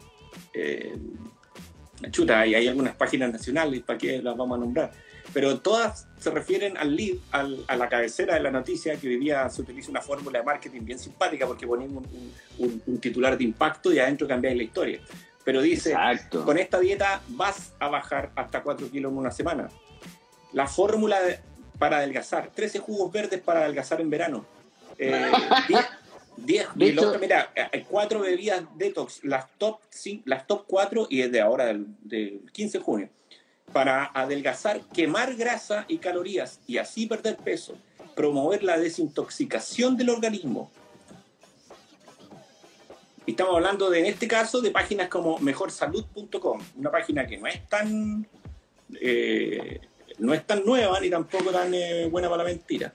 chuta, 2.12 2.42
hay, 2.42 2.54
hay 2.56 2.68
algunas 2.68 2.96
páginas 2.96 3.32
nacionales, 3.32 3.82
¿para 3.82 3.98
qué 3.98 4.22
las 4.22 4.38
vamos 4.38 4.58
a 4.58 4.60
nombrar? 4.60 4.92
pero 5.34 5.60
todas 5.60 6.08
se 6.22 6.30
refieren 6.30 6.78
al 6.78 6.96
lead, 6.96 7.18
al, 7.32 7.66
a 7.68 7.76
la 7.76 7.90
cabecera 7.90 8.36
de 8.36 8.42
la 8.42 8.52
noticia, 8.52 8.96
que 8.96 9.08
hoy 9.08 9.18
día 9.18 9.50
se 9.50 9.64
utiliza 9.64 9.90
una 9.90 10.02
fórmula 10.02 10.38
de 10.38 10.46
marketing 10.46 10.82
bien 10.82 11.00
simpática 11.00 11.48
porque 11.48 11.66
ponemos 11.66 12.04
un, 12.06 12.34
un, 12.60 12.84
un 12.86 13.00
titular 13.00 13.36
de 13.36 13.44
impacto 13.44 13.92
y 13.92 13.98
adentro 13.98 14.28
cambiáis 14.28 14.56
la 14.56 14.64
historia. 14.64 15.00
Pero 15.44 15.64
dice, 15.64 15.90
Exacto. 15.90 16.46
con 16.46 16.60
esta 16.60 16.80
dieta 16.80 17.24
vas 17.30 17.74
a 17.80 17.88
bajar 17.88 18.32
hasta 18.36 18.62
4 18.62 18.92
kilos 18.92 19.12
en 19.12 19.18
una 19.18 19.32
semana. 19.32 19.68
La 20.54 20.68
fórmula 20.68 21.18
para 21.80 21.98
adelgazar, 21.98 22.52
13 22.54 22.78
jugos 22.78 23.12
verdes 23.12 23.42
para 23.42 23.62
adelgazar 23.62 24.00
en 24.00 24.12
verano. 24.12 24.46
Eh, 25.00 25.32
10, 26.38 26.68
10 26.76 26.94
y 26.94 26.98
otro, 27.00 27.20
mira, 27.20 27.52
hay 27.72 27.82
cuatro 27.82 28.20
bebidas 28.20 28.64
detox, 28.76 29.24
las 29.24 29.50
top, 29.58 29.80
sí, 29.90 30.22
las 30.26 30.46
top 30.46 30.66
4 30.68 31.08
y 31.10 31.22
es 31.22 31.32
de 31.32 31.42
ahora, 31.42 31.66
del, 31.66 31.88
del 32.04 32.42
15 32.52 32.78
de 32.78 32.84
junio 32.84 33.10
para 33.72 34.12
adelgazar, 34.14 34.82
quemar 34.94 35.36
grasa 35.36 35.86
y 35.88 35.98
calorías 35.98 36.60
y 36.68 36.78
así 36.78 37.08
perder 37.08 37.38
peso, 37.38 37.78
promover 38.16 38.64
la 38.64 38.78
desintoxicación 38.78 39.98
del 39.98 40.10
organismo. 40.10 40.72
Y 43.26 43.32
estamos 43.32 43.56
hablando 43.56 43.90
de, 43.90 44.00
en 44.00 44.06
este 44.08 44.28
caso 44.28 44.62
de 44.62 44.72
páginas 44.72 45.08
como 45.08 45.38
mejorsalud.com, 45.40 46.60
una 46.78 46.92
página 46.92 47.28
que 47.28 47.38
no 47.38 47.48
es 47.48 47.68
tan 47.70 48.28
eh, 49.00 49.80
no 50.20 50.34
es 50.34 50.46
tan 50.46 50.64
nueva 50.66 51.00
ni 51.00 51.10
tampoco 51.10 51.52
tan 51.52 51.74
eh, 51.74 52.08
buena 52.10 52.30
para 52.30 52.44
la 52.44 52.50
mentira. 52.50 52.94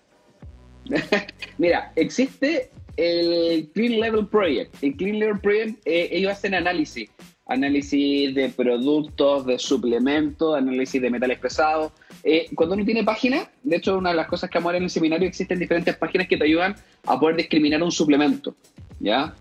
Mira, 1.59 1.93
existe 1.97 2.71
el 2.97 3.69
Clean 3.75 4.01
Level 4.01 4.27
Project. 4.29 4.75
El 4.83 4.97
Clean 4.97 5.19
Level 5.19 5.41
Project, 5.41 5.81
eh, 5.85 6.09
ellos 6.13 6.33
hacen 6.33 6.55
análisis 6.55 7.11
análisis 7.47 8.35
de 8.35 8.49
productos, 8.49 9.47
de 9.47 9.59
suplementos, 9.59 10.57
análisis 10.57 11.01
de 11.01 11.11
metales 11.11 11.39
pesados. 11.39 11.93
Eh, 12.25 12.49
cuando 12.55 12.75
uno 12.75 12.85
tiene 12.85 13.05
página, 13.05 13.49
de 13.63 13.77
hecho, 13.77 13.97
una 13.97 14.11
de 14.11 14.17
las 14.17 14.27
cosas 14.27 14.51
que 14.51 14.59
vamos 14.59 14.71
a 14.71 14.73
ver 14.73 14.79
en 14.79 14.85
el 14.85 14.91
seminario, 14.91 15.29
existen 15.29 15.59
diferentes 15.59 15.97
páginas 15.97 16.27
que 16.27 16.37
te 16.37 16.45
ayudan 16.45 16.75
a 17.07 17.19
poder 17.19 17.37
discriminar 17.37 17.83
un 17.83 17.93
suplemento, 17.93 18.57
¿ya? 18.99 19.35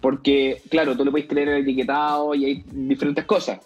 Porque, 0.00 0.62
claro, 0.70 0.96
tú 0.96 1.04
le 1.04 1.10
puedes 1.10 1.26
creer 1.26 1.48
el 1.48 1.62
etiquetado 1.62 2.34
y 2.34 2.44
hay 2.44 2.64
diferentes 2.70 3.24
cosas. 3.24 3.58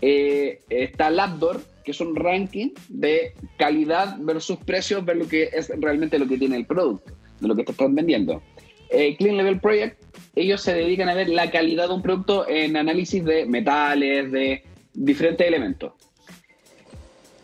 Eh, 0.00 0.60
está 0.68 1.10
Labdor, 1.10 1.60
que 1.84 1.90
es 1.90 2.00
un 2.00 2.14
ranking 2.14 2.70
de 2.88 3.34
calidad 3.56 4.16
versus 4.20 4.58
precios, 4.58 5.04
ver 5.04 5.16
lo 5.16 5.26
que 5.26 5.50
es 5.52 5.72
realmente 5.80 6.18
lo 6.18 6.28
que 6.28 6.38
tiene 6.38 6.56
el 6.56 6.66
producto, 6.66 7.12
de 7.40 7.48
lo 7.48 7.56
que 7.56 7.64
te 7.64 7.72
están 7.72 7.94
vendiendo. 7.94 8.42
Eh, 8.90 9.16
Clean 9.16 9.36
Level 9.36 9.60
Project 9.60 10.04
ellos 10.36 10.62
se 10.62 10.74
dedican 10.74 11.08
a 11.08 11.14
ver 11.14 11.28
la 11.28 11.50
calidad 11.50 11.88
de 11.88 11.94
un 11.94 12.02
producto 12.02 12.48
en 12.48 12.76
análisis 12.76 13.24
de 13.24 13.46
metales, 13.46 14.30
de 14.32 14.64
diferentes 14.92 15.46
elementos. 15.46 15.92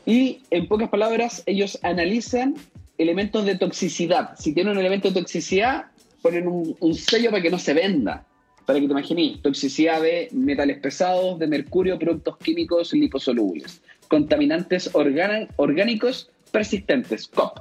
Y 0.06 0.40
en 0.50 0.66
pocas 0.66 0.88
palabras, 0.88 1.42
ellos 1.46 1.78
analizan 1.82 2.54
elementos 2.98 3.44
de 3.44 3.56
toxicidad. 3.56 4.36
Si 4.38 4.52
tiene 4.52 4.72
un 4.72 4.78
elemento 4.78 5.08
de 5.08 5.20
toxicidad, 5.20 5.86
ponen 6.20 6.48
un, 6.48 6.76
un 6.80 6.94
sello 6.94 7.30
para 7.30 7.42
que 7.42 7.50
no 7.50 7.58
se 7.58 7.74
venda. 7.74 8.26
Para 8.66 8.80
que 8.80 8.86
te 8.86 8.92
imagines, 8.92 9.42
toxicidad 9.42 10.02
de 10.02 10.28
metales 10.32 10.78
pesados, 10.78 11.38
de 11.38 11.46
mercurio, 11.46 11.98
productos 11.98 12.36
químicos 12.38 12.92
liposolubles, 12.92 13.82
contaminantes 14.08 14.90
orgánicos 14.92 16.30
persistentes, 16.50 17.28
COP, 17.28 17.60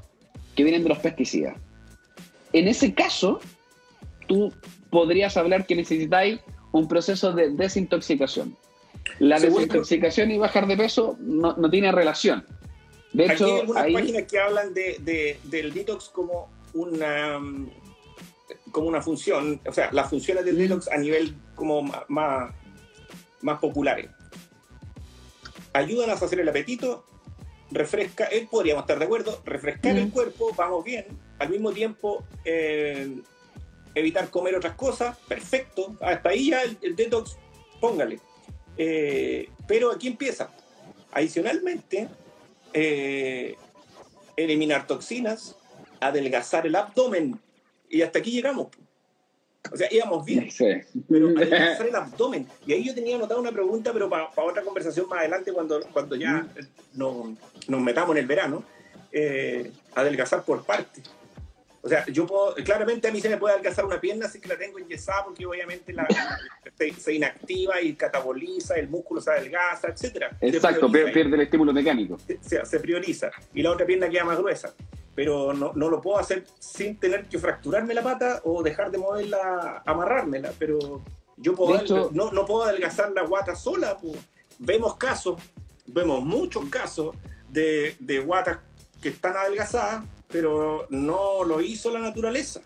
que 0.56 0.64
vienen 0.64 0.84
de 0.84 0.90
los 0.90 1.00
pesticidas. 1.00 1.56
En 2.52 2.68
ese 2.68 2.94
caso, 2.94 3.40
tú 4.30 4.54
podrías 4.90 5.36
hablar 5.36 5.66
que 5.66 5.76
necesitáis 5.76 6.40
un 6.72 6.88
proceso 6.88 7.34
de 7.34 7.50
desintoxicación. 7.50 8.56
La 9.18 9.40
desintoxicación 9.40 10.32
y 10.32 10.38
bajar 10.38 10.68
de 10.68 10.78
peso 10.78 11.18
no, 11.20 11.58
no 11.58 11.70
tiene 11.70 11.92
relación. 11.92 12.46
De 13.12 13.26
hecho, 13.26 13.46
hay 13.46 13.60
algunas 13.60 13.92
páginas 13.92 14.24
que 14.24 14.40
hablan 14.40 14.74
de, 14.74 14.98
de, 15.02 15.40
del 15.46 15.74
detox 15.74 16.10
como 16.10 16.48
una 16.74 17.40
como 18.72 18.88
una 18.88 19.02
función, 19.02 19.60
o 19.66 19.74
sea, 19.74 19.90
las 19.92 20.12
funciones 20.12 20.46
del 20.46 20.58
detox 20.58 20.88
a 20.90 20.98
nivel 20.98 21.36
como 21.56 21.82
más, 21.82 22.54
más 23.42 23.60
populares. 23.60 24.12
Ayudan 25.74 26.12
a 26.12 26.14
hacer 26.14 26.40
el 26.40 26.50
apetito, 26.50 27.04
refresca, 27.72 28.26
eh, 28.32 28.48
podríamos 28.50 28.84
estar 28.84 29.00
de 29.00 29.06
acuerdo, 29.06 29.42
refrescar 29.44 29.98
el 29.98 30.12
cuerpo, 30.12 30.52
vamos 30.56 30.84
bien, 30.84 31.06
al 31.40 31.50
mismo 31.50 31.72
tiempo 31.72 32.24
eh, 32.46 33.22
evitar 33.96 34.30
comer 34.30 34.56
otras 34.56 34.76
cosas, 34.76 35.18
perfecto, 35.28 35.96
hasta 36.02 36.30
ahí 36.30 36.50
ya 36.50 36.62
el, 36.64 36.96
detox, 36.96 37.38
póngale. 37.80 38.20
Eh, 38.78 39.50
pero 39.68 39.92
aquí 39.92 40.08
empieza. 40.08 40.52
Adicionalmente, 41.12 42.08
eh, 42.74 43.56
eliminar 44.36 44.88
toxinas, 44.88 45.56
adelgazar 46.00 46.66
el 46.66 46.76
abdomen, 46.76 47.40
y 47.90 48.02
hasta 48.02 48.20
aquí 48.20 48.32
llegamos. 48.32 48.68
O 49.72 49.76
sea, 49.76 49.88
íbamos 49.92 50.24
bien, 50.24 50.50
sí. 50.50 50.66
pero 51.10 51.30
adelgazar 51.30 51.88
el 51.88 51.96
abdomen. 51.96 52.48
Y 52.66 52.74
ahí 52.74 52.86
yo 52.86 52.96
tenía 52.96 53.16
anotada 53.16 53.40
una 53.40 53.52
pregunta, 53.52 53.92
pero 53.92 54.10
para 54.10 54.30
otra 54.36 54.64
conversación 54.64 55.08
más 55.10 55.20
adelante, 55.20 55.52
cuando, 55.52 55.82
cuando 55.92 56.16
ya 56.16 56.48
nos, 56.94 57.32
nos 57.68 57.82
metamos 57.82 58.12
en 58.12 58.18
el 58.22 58.28
verano, 58.28 58.64
eh, 59.12 59.72
adelgazar 59.96 60.44
por 60.44 60.64
partes. 60.64 61.04
O 61.82 61.88
sea, 61.88 62.06
yo 62.08 62.28
puedo, 62.28 62.56
claramente 62.56 63.08
a 63.08 63.12
mí 63.12 63.22
se 63.22 63.30
me 63.30 63.38
puede 63.38 63.56
alcanzar 63.56 63.86
una 63.86 64.02
pierna 64.02 64.28
si 64.28 64.42
que 64.42 64.50
la 64.50 64.58
tengo 64.58 64.80
enyesada 64.80 65.24
porque 65.26 65.46
obviamente 65.46 65.94
la, 65.94 66.06
se, 66.78 66.94
se, 66.94 67.14
inactiva 67.14 67.82
y 67.82 67.94
cataboliza, 67.94 68.76
el 68.76 68.90
músculo 68.90 69.22
se 69.22 69.32
adelgaza, 69.32 69.88
etc. 69.88 70.26
Exacto, 70.42 70.92
pierde 70.92 71.22
el 71.22 71.42
estímulo 71.42 71.72
mecánico. 71.72 72.18
Se, 72.42 72.66
se, 72.66 72.80
prioriza. 72.80 73.32
Y 73.54 73.62
la 73.62 73.72
otra 73.72 73.86
pierna 73.86 74.10
queda 74.10 74.26
más 74.26 74.38
gruesa. 74.38 74.74
Pero 75.16 75.54
no, 75.54 75.74
no, 75.74 75.90
lo 75.90 76.02
puedo 76.02 76.18
hacer 76.18 76.46
sin 76.60 76.98
tener 76.98 77.26
que 77.26 77.40
fracturarme 77.40 77.94
la 77.94 78.04
pata 78.04 78.42
o 78.44 78.62
dejar 78.62 78.92
de 78.92 78.98
moverla, 78.98 79.82
amarrármela. 79.86 80.52
Pero 80.60 81.02
yo 81.38 81.56
puedo, 81.56 81.80
hecho, 81.80 82.10
no, 82.14 82.32
no 82.32 82.46
puedo 82.46 82.64
adelgazar 82.64 83.12
la 83.12 83.24
guata 83.24 83.56
sola. 83.56 83.98
Pues. 83.98 84.18
Vemos 84.60 84.96
casos, 84.96 85.42
vemos 85.88 86.24
muchos 86.24 86.66
casos 86.70 87.16
de, 87.50 87.96
de 88.00 88.20
guatas 88.20 88.60
que 89.02 89.10
están 89.10 89.36
adelgazadas 89.38 90.04
pero 90.30 90.86
no 90.90 91.44
lo 91.44 91.60
hizo 91.60 91.92
la 91.92 92.00
naturaleza. 92.00 92.62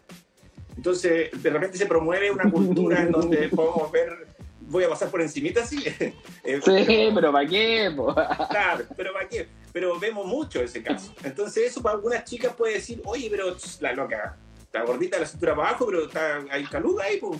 Entonces, 0.75 1.29
de 1.41 1.49
repente 1.49 1.77
se 1.77 1.85
promueve 1.85 2.29
una 2.31 2.49
cultura 2.51 3.01
en 3.01 3.11
donde 3.11 3.49
podemos 3.55 3.91
ver, 3.91 4.27
voy 4.61 4.83
a 4.83 4.89
pasar 4.89 5.09
por 5.09 5.21
encimita 5.21 5.63
así. 5.63 5.83
Eh, 6.45 6.59
sí, 6.61 7.09
pero 7.15 7.31
¿para 7.31 7.47
qué? 7.47 7.89
Claro, 8.49 8.85
pero 8.97 9.13
¿para 9.13 9.29
qué? 9.29 9.47
Pero 9.71 9.97
vemos 9.97 10.25
mucho 10.27 10.61
ese 10.61 10.83
caso. 10.83 11.13
Entonces, 11.23 11.71
eso 11.71 11.81
para 11.81 11.95
algunas 11.95 12.25
chicas 12.25 12.53
puede 12.53 12.73
decir, 12.73 13.01
oye, 13.05 13.29
pero 13.31 13.55
la 13.79 13.93
loca, 13.93 14.37
está 14.61 14.83
gordita 14.83 15.17
la 15.19 15.25
cintura 15.25 15.55
para 15.55 15.69
abajo, 15.69 15.85
pero 15.85 16.05
está, 16.05 16.43
hay 16.51 16.65
caluga 16.65 17.05
ahí, 17.05 17.17
pues. 17.17 17.39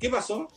¿qué 0.00 0.10
pasó? 0.10 0.48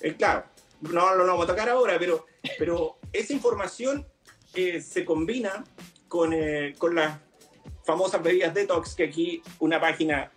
Eh, 0.00 0.14
claro, 0.14 0.44
no 0.82 1.14
lo 1.16 1.24
no 1.24 1.32
vamos 1.32 1.44
a 1.44 1.48
tocar 1.48 1.68
ahora, 1.68 1.96
pero, 1.98 2.26
pero 2.56 2.98
esa 3.12 3.32
información 3.32 4.06
eh, 4.54 4.80
se 4.80 5.04
combina 5.04 5.64
con, 6.06 6.32
eh, 6.32 6.74
con 6.78 6.94
las 6.94 7.18
famosas 7.84 8.22
bebidas 8.22 8.54
detox, 8.54 8.94
que 8.94 9.04
aquí 9.04 9.42
una 9.58 9.80
página 9.80 10.30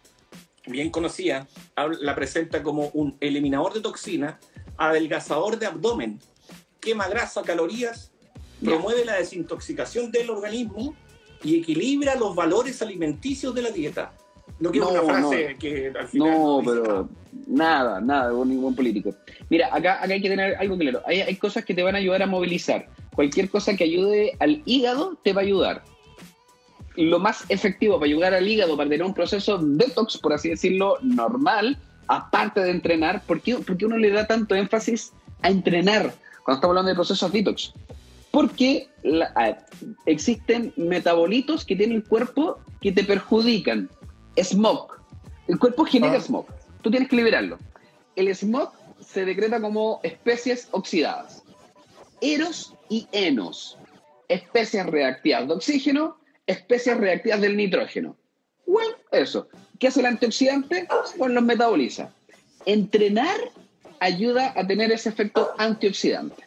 bien 0.66 0.90
conocida 0.90 1.48
la 2.00 2.16
presenta 2.16 2.64
como 2.64 2.90
un 2.94 3.18
eliminador 3.20 3.74
de 3.74 3.82
toxina, 3.82 4.40
adelgazador 4.78 5.60
de 5.60 5.66
abdomen, 5.66 6.20
quema 6.80 7.08
grasa, 7.08 7.42
calorías, 7.44 8.12
promueve 8.64 9.06
la 9.06 9.16
desintoxicación 9.16 10.12
del 10.12 10.30
organismo 10.30 10.96
y 11.44 11.60
equilibra 11.60 12.16
los 12.16 12.36
valores 12.36 12.82
alimenticios 12.82 13.54
de 13.54 13.62
la 13.62 13.72
dieta. 13.72 14.14
No 14.60 14.72
quiero 14.72 14.92
No, 14.92 15.04
una 15.04 15.04
frase 15.04 15.56
que 15.60 15.88
al 15.88 16.08
final. 16.08 16.30
No, 16.30 16.60
dice 16.60 16.72
pero 16.72 17.10
nada, 17.48 18.00
nada, 18.00 18.32
ningún 18.46 18.76
político. 18.76 19.14
Mira, 19.50 19.68
acá, 19.74 20.02
acá 20.02 20.14
hay 20.14 20.22
que 20.22 20.30
tener 20.30 20.56
algo 20.56 20.78
claro. 20.78 21.02
Hay, 21.06 21.22
hay 21.22 21.36
cosas 21.36 21.66
que 21.66 21.74
te 21.74 21.84
van 21.84 21.96
a 21.96 21.98
ayudar 21.98 22.22
a 22.22 22.28
movilizar. 22.28 22.88
Cualquier 23.16 23.50
cosa 23.50 23.76
que 23.76 23.84
ayude 23.84 24.38
al 24.40 24.62
hígado 24.66 25.18
te 25.24 25.34
va 25.34 25.42
a 25.42 25.44
ayudar. 25.44 25.84
Lo 26.96 27.20
más 27.20 27.46
efectivo 27.50 27.96
para 28.00 28.06
ayudar 28.06 28.34
al 28.34 28.48
hígado, 28.48 28.78
para 28.78 28.90
tener 28.90 29.06
un 29.06 29.14
proceso 29.14 29.58
detox, 29.58 30.18
por 30.18 30.34
así 30.34 30.50
decirlo, 30.50 30.98
normal, 31.02 31.78
aparte 32.08 32.62
de 32.62 32.72
entrenar, 32.72 33.24
¿por 33.26 33.42
qué, 33.42 33.56
por 33.56 33.78
qué 33.78 33.86
uno 33.86 33.98
le 33.98 34.12
da 34.12 34.28
tanto 34.28 34.54
énfasis 34.56 35.12
a 35.42 35.50
entrenar 35.50 36.14
cuando 36.44 36.58
estamos 36.58 36.66
hablando 36.72 36.90
de 36.90 36.96
procesos 36.96 37.32
detox? 37.32 37.74
Porque 38.32 38.88
la- 39.04 39.32
a- 39.36 39.58
existen 40.06 40.74
metabolitos 40.76 41.66
que 41.66 41.76
tiene 41.76 41.96
el 41.96 42.04
cuerpo 42.04 42.60
que 42.82 42.92
te 42.92 43.04
perjudican. 43.04 43.90
Smog. 44.38 44.92
El 45.48 45.60
cuerpo 45.60 45.86
genera 45.86 46.16
Ah. 46.18 46.22
smog. 46.22 46.46
Tú 46.82 46.90
tienes 46.92 47.10
que 47.10 47.16
liberarlo. 47.16 47.58
El 48.16 48.28
smog 48.36 48.72
se 49.00 49.26
decreta 49.26 49.60
como 49.62 50.00
especies 50.04 50.68
oxidadas. 50.72 51.44
Eros 52.22 52.74
y 52.90 53.08
enos. 53.12 53.78
Especies 54.30 54.86
reactivas 54.86 55.48
de 55.48 55.54
oxígeno, 55.54 56.18
especies 56.48 56.98
reactivas 56.98 57.42
del 57.42 57.58
nitrógeno. 57.58 58.16
Bueno, 58.66 58.96
eso. 59.12 59.48
¿Qué 59.80 59.88
hace 59.88 60.00
el 60.00 60.06
antioxidante? 60.08 60.88
Pues 61.18 61.32
los 61.32 61.44
metaboliza. 61.44 62.12
Entrenar 62.66 63.38
ayuda 64.00 64.54
a 64.56 64.66
tener 64.66 64.92
ese 64.92 65.10
efecto 65.10 65.52
antioxidante. 65.58 66.44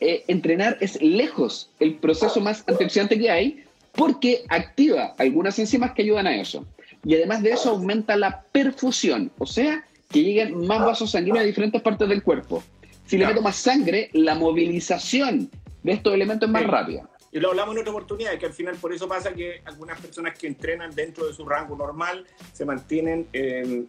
Eh, 0.00 0.24
entrenar 0.28 0.76
es 0.80 1.00
lejos 1.00 1.70
el 1.80 1.94
proceso 1.94 2.40
más 2.40 2.64
antioxidante 2.66 3.18
que 3.18 3.30
hay 3.30 3.64
porque 3.92 4.44
activa 4.48 5.14
algunas 5.18 5.58
enzimas 5.58 5.92
que 5.92 6.02
ayudan 6.02 6.26
a 6.26 6.36
eso. 6.36 6.66
Y 7.02 7.14
además 7.14 7.42
de 7.42 7.52
eso 7.52 7.70
aumenta 7.70 8.16
la 8.16 8.42
perfusión, 8.52 9.30
o 9.38 9.46
sea, 9.46 9.84
que 10.10 10.22
lleguen 10.22 10.66
más 10.66 10.80
vasos 10.80 11.12
sanguíneos 11.12 11.44
a 11.44 11.46
diferentes 11.46 11.80
partes 11.80 12.08
del 12.08 12.22
cuerpo. 12.22 12.62
Si 13.06 13.16
le 13.16 13.26
meto 13.26 13.40
más 13.40 13.56
sangre, 13.56 14.10
la 14.12 14.34
movilización 14.34 15.50
de 15.82 15.92
estos 15.92 16.12
elementos 16.12 16.48
es 16.48 16.52
más 16.52 16.66
rápida. 16.66 17.08
Y 17.32 17.40
lo 17.40 17.50
hablamos 17.50 17.74
en 17.74 17.80
otra 17.80 17.92
oportunidad, 17.92 18.38
que 18.38 18.46
al 18.46 18.52
final 18.52 18.76
por 18.76 18.92
eso 18.92 19.08
pasa 19.08 19.32
que 19.32 19.60
algunas 19.64 20.00
personas 20.00 20.38
que 20.38 20.46
entrenan 20.46 20.94
dentro 20.94 21.26
de 21.26 21.34
su 21.34 21.44
rango 21.46 21.76
normal 21.76 22.24
se 22.52 22.64
mantienen 22.64 23.26
eh, 23.32 23.84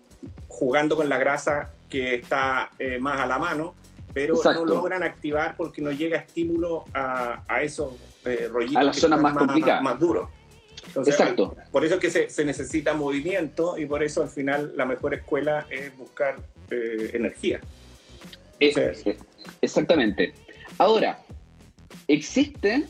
jugando 0.48 0.96
con 0.96 1.08
la 1.08 1.18
grasa 1.18 1.72
que 1.90 2.16
está 2.16 2.72
eh, 2.80 3.00
más 3.00 3.20
a 3.22 3.26
la 3.26 3.38
mano, 3.40 3.74
pero 4.14 4.36
Exacto. 4.36 4.66
no 4.66 4.76
logran 4.76 5.04
activar 5.04 5.56
porque 5.56 5.82
no 5.82 5.92
llega 5.92 6.18
estímulo 6.18 6.86
a, 6.94 7.44
a 7.48 7.62
esos 7.62 7.94
eh, 8.26 8.50
rollitos 8.52 8.78
A 8.78 8.84
las 8.84 8.98
zonas 8.98 9.22
más 9.22 9.38
complicadas. 9.38 9.82
más 9.84 10.00
duros. 10.00 10.30
Entonces, 10.88 11.14
Exacto. 11.14 11.56
Por 11.72 11.86
eso 11.86 11.96
es 11.96 12.02
que 12.02 12.10
se, 12.10 12.30
se 12.30 12.44
necesita 12.46 12.94
movimiento 12.94 13.78
y 13.78 13.86
por 13.86 14.04
eso 14.04 14.24
al 14.24 14.30
final 14.30 14.74
la 14.76 14.86
mejor 14.86 15.14
escuela 15.14 15.68
es 15.70 15.96
buscar 15.98 16.38
eh, 16.72 17.12
energía. 17.14 17.60
Eh, 18.60 19.18
exactamente. 19.62 20.34
Ahora, 20.78 21.20
existen 22.08 22.90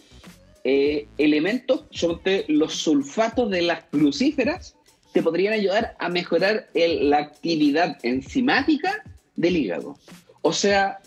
eh, 0.69 1.07
elementos, 1.17 1.85
sobre 1.91 2.43
los 2.49 2.73
sulfatos 2.75 3.49
de 3.49 3.61
las 3.61 3.85
crucíferas, 3.85 4.75
te 5.13 5.23
podrían 5.23 5.53
ayudar 5.53 5.95
a 5.97 6.09
mejorar 6.09 6.67
el- 6.73 7.09
la 7.09 7.19
actividad 7.19 7.97
enzimática 8.03 9.01
del 9.37 9.55
hígado. 9.55 9.97
O 10.41 10.51
sea, 10.51 10.99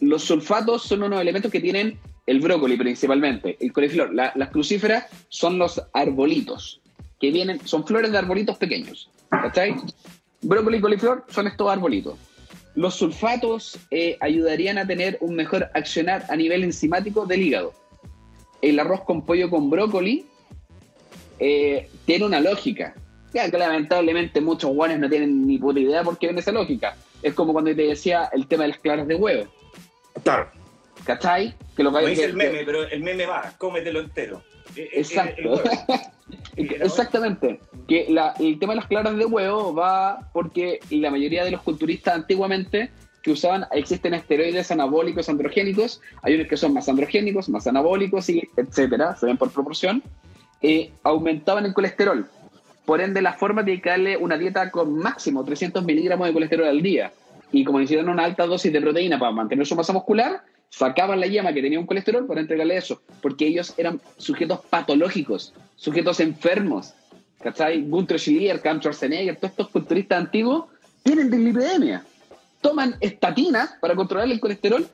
los 0.00 0.24
sulfatos 0.24 0.82
son 0.84 1.02
unos 1.02 1.20
elementos 1.20 1.52
que 1.52 1.60
tienen 1.60 1.98
el 2.26 2.40
brócoli 2.40 2.76
principalmente, 2.78 3.58
el 3.60 3.70
coliflor. 3.72 4.14
La- 4.14 4.32
las 4.34 4.48
crucíferas 4.48 5.04
son 5.28 5.58
los 5.58 5.82
arbolitos, 5.92 6.80
que 7.20 7.30
vienen, 7.30 7.60
son 7.66 7.86
flores 7.86 8.12
de 8.12 8.18
arbolitos 8.18 8.56
pequeños. 8.56 9.10
¿Cachai? 9.28 9.74
Brócoli 10.40 10.78
y 10.78 10.80
coliflor 10.80 11.24
son 11.28 11.48
estos 11.48 11.70
arbolitos. 11.70 12.14
Los 12.74 12.94
sulfatos 12.94 13.78
eh, 13.90 14.16
ayudarían 14.20 14.78
a 14.78 14.86
tener 14.86 15.18
un 15.20 15.34
mejor 15.34 15.68
accionar 15.74 16.24
a 16.30 16.36
nivel 16.36 16.64
enzimático 16.64 17.26
del 17.26 17.42
hígado. 17.42 17.74
El 18.62 18.78
arroz 18.80 19.02
con 19.02 19.26
pollo 19.26 19.50
con 19.50 19.68
brócoli 19.68 20.24
eh, 21.38 21.88
tiene 22.06 22.24
una 22.24 22.40
lógica. 22.40 22.94
Ya 23.34 23.50
que 23.50 23.58
lamentablemente 23.58 24.40
muchos 24.40 24.72
guanes 24.74 24.98
no 24.98 25.08
tienen 25.08 25.46
ni 25.46 25.58
puta 25.58 25.80
idea 25.80 26.02
por 26.02 26.18
qué 26.18 26.26
viene 26.28 26.40
esa 26.40 26.52
lógica. 26.52 26.96
Es 27.22 27.34
como 27.34 27.52
cuando 27.52 27.74
te 27.74 27.82
decía 27.82 28.28
el 28.32 28.46
tema 28.46 28.64
de 28.64 28.70
las 28.70 28.78
claras 28.78 29.06
de 29.08 29.14
huevo. 29.14 29.50
Claro. 30.22 30.48
¿Cachai? 31.04 31.54
Que 31.76 31.82
lo 31.82 31.90
No 31.90 31.98
que- 31.98 32.06
dice 32.08 32.24
el 32.26 32.30
que- 32.32 32.36
meme, 32.36 32.62
pero 32.64 32.84
el 32.86 33.02
meme 33.02 33.26
va, 33.26 33.52
cómetelo 33.58 34.00
entero. 34.00 34.42
Eh, 34.76 34.82
eh, 34.82 34.88
Exacto. 35.00 35.60
el. 36.56 36.72
Exactamente. 36.82 37.58
Que 37.88 38.06
la- 38.10 38.34
el 38.38 38.58
tema 38.58 38.74
de 38.74 38.80
las 38.80 38.86
claras 38.86 39.16
de 39.16 39.24
huevo 39.24 39.74
va 39.74 40.30
porque 40.32 40.78
la 40.90 41.10
mayoría 41.10 41.44
de 41.44 41.50
los 41.50 41.62
culturistas 41.62 42.14
antiguamente 42.14 42.90
que 43.22 43.30
usaban, 43.30 43.66
existen 43.72 44.14
esteroides 44.14 44.70
anabólicos, 44.70 45.28
androgénicos, 45.28 46.00
hay 46.22 46.34
unos 46.34 46.48
que 46.48 46.56
son 46.56 46.74
más 46.74 46.88
androgénicos, 46.88 47.48
más 47.48 47.66
anabólicos, 47.66 48.28
y 48.28 48.48
etcétera, 48.56 49.16
se 49.16 49.26
ven 49.26 49.36
por 49.36 49.50
proporción, 49.50 50.02
eh, 50.60 50.90
aumentaban 51.02 51.64
el 51.64 51.74
colesterol. 51.74 52.28
Por 52.84 53.00
ende, 53.00 53.22
la 53.22 53.34
forma 53.34 53.62
de 53.62 53.80
darle 53.84 54.16
una 54.16 54.36
dieta 54.36 54.70
con 54.70 54.98
máximo 54.98 55.44
300 55.44 55.84
miligramos 55.84 56.26
de 56.26 56.32
colesterol 56.32 56.66
al 56.66 56.82
día 56.82 57.12
y 57.52 57.64
como 57.64 57.78
necesitan 57.78 58.08
una 58.08 58.24
alta 58.24 58.46
dosis 58.46 58.72
de 58.72 58.80
proteína 58.80 59.18
para 59.18 59.30
mantener 59.30 59.66
su 59.66 59.76
masa 59.76 59.92
muscular, 59.92 60.42
sacaban 60.70 61.20
la 61.20 61.26
llama 61.26 61.52
que 61.52 61.62
tenía 61.62 61.78
un 61.78 61.86
colesterol 61.86 62.26
para 62.26 62.40
entregarle 62.40 62.76
eso, 62.76 63.02
porque 63.20 63.46
ellos 63.46 63.74
eran 63.76 64.00
sujetos 64.16 64.60
patológicos, 64.68 65.52
sujetos 65.76 66.18
enfermos. 66.20 66.94
¿Cachai? 67.40 67.82
Gunther 67.82 68.18
Schlier, 68.18 68.60
Cam 68.60 68.78
Schwarzenegger, 68.78 69.36
todos 69.36 69.50
estos 69.50 69.68
culturistas 69.68 70.18
antiguos 70.18 70.66
tienen 71.02 71.30
dislipidemia. 71.30 72.04
Toman 72.62 72.96
estatinas 73.00 73.74
para 73.80 73.94
controlar 73.94 74.30
el 74.30 74.40
colesterol 74.40 74.88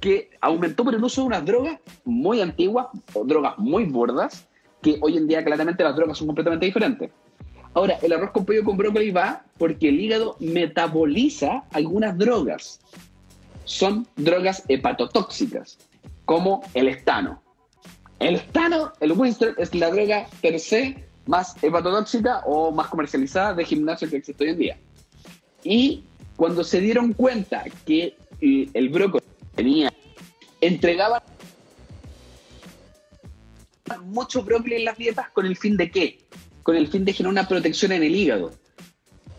que 0.00 0.30
aumentó 0.40 0.84
por 0.84 0.94
el 0.94 1.02
uso 1.02 1.22
de 1.22 1.26
unas 1.26 1.44
drogas 1.44 1.80
muy 2.04 2.40
antiguas 2.40 2.86
drogas 3.24 3.58
muy 3.58 3.84
burdas, 3.84 4.46
que 4.82 4.98
hoy 5.00 5.16
en 5.16 5.26
día 5.26 5.44
claramente 5.44 5.82
las 5.82 5.96
drogas 5.96 6.18
son 6.18 6.28
completamente 6.28 6.66
diferentes. 6.66 7.10
Ahora, 7.74 7.98
el 8.02 8.12
arroz 8.12 8.30
con 8.30 8.44
pollo 8.44 8.62
con 8.62 8.76
brócoli 8.76 9.10
va 9.10 9.44
porque 9.58 9.88
el 9.88 10.00
hígado 10.00 10.36
metaboliza 10.38 11.64
algunas 11.72 12.16
drogas. 12.16 12.80
Son 13.64 14.06
drogas 14.14 14.62
hepatotóxicas, 14.68 15.78
como 16.24 16.62
el 16.74 16.88
estano. 16.88 17.42
El 18.20 18.36
estano, 18.36 18.92
el 19.00 19.12
Winston, 19.12 19.54
es 19.58 19.74
la 19.74 19.90
droga 19.90 20.28
per 20.40 20.60
se 20.60 21.04
más 21.26 21.56
hepatotóxica 21.62 22.42
o 22.46 22.70
más 22.70 22.88
comercializada 22.88 23.54
de 23.54 23.64
gimnasio 23.64 24.08
que 24.08 24.18
existe 24.18 24.44
hoy 24.44 24.50
en 24.50 24.58
día. 24.58 24.78
Y 25.64 26.04
cuando 26.36 26.64
se 26.64 26.80
dieron 26.80 27.12
cuenta 27.12 27.64
que 27.86 28.16
eh, 28.40 28.68
el 28.74 28.88
brócoli 28.88 29.24
tenía, 29.54 29.92
entregaba 30.60 31.22
mucho 34.04 34.42
brócoli 34.42 34.76
en 34.76 34.84
las 34.84 34.96
dietas 34.96 35.28
con 35.30 35.46
el 35.46 35.56
fin 35.56 35.76
de 35.76 35.90
qué? 35.90 36.18
Con 36.62 36.76
el 36.76 36.88
fin 36.88 37.04
de 37.04 37.12
generar 37.12 37.32
una 37.32 37.48
protección 37.48 37.92
en 37.92 38.02
el 38.02 38.14
hígado. 38.14 38.52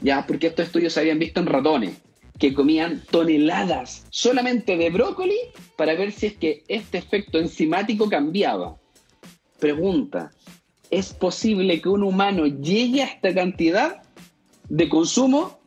Ya, 0.02 0.26
porque 0.28 0.48
estos 0.48 0.68
estudios 0.68 0.94
se 0.94 1.00
habían 1.00 1.20
visto 1.20 1.40
en 1.40 1.48
ratones 1.48 1.98
que 2.38 2.54
comían 2.54 3.02
toneladas 3.10 4.06
solamente 4.10 4.78
de 4.78 4.90
brócoli 4.90 5.38
para 5.78 5.96
ver 5.96 6.12
si 6.12 6.28
es 6.28 6.34
que 6.34 6.64
este 6.68 6.98
efecto 6.98 7.40
enzimático 7.40 8.10
cambiaba. 8.10 8.78
Pregunta, 9.60 10.32
¿es 10.92 11.14
posible 11.14 11.82
que 11.82 11.90
un 11.90 12.04
humano 12.04 12.46
llegue 12.46 13.04
a 13.04 13.08
esta 13.08 13.34
cantidad 13.34 14.04
de 14.68 14.90
consumo? 14.90 15.60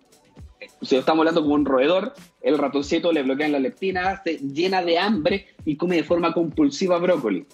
Si 0.83 0.97
estamos 0.97 1.21
hablando 1.21 1.43
como 1.43 1.55
un 1.55 1.65
roedor, 1.65 2.15
el 2.41 2.57
ratoncito 2.57 3.13
le 3.13 3.23
bloquean 3.23 3.53
la 3.53 3.59
leptina, 3.59 4.23
se 4.23 4.39
llena 4.39 4.83
de 4.83 4.99
hambre 4.99 5.47
y 5.65 5.77
come 5.77 5.97
de 5.97 6.05
forma 6.05 6.33
compulsiva 6.33 6.99
brócoli. 6.99 7.47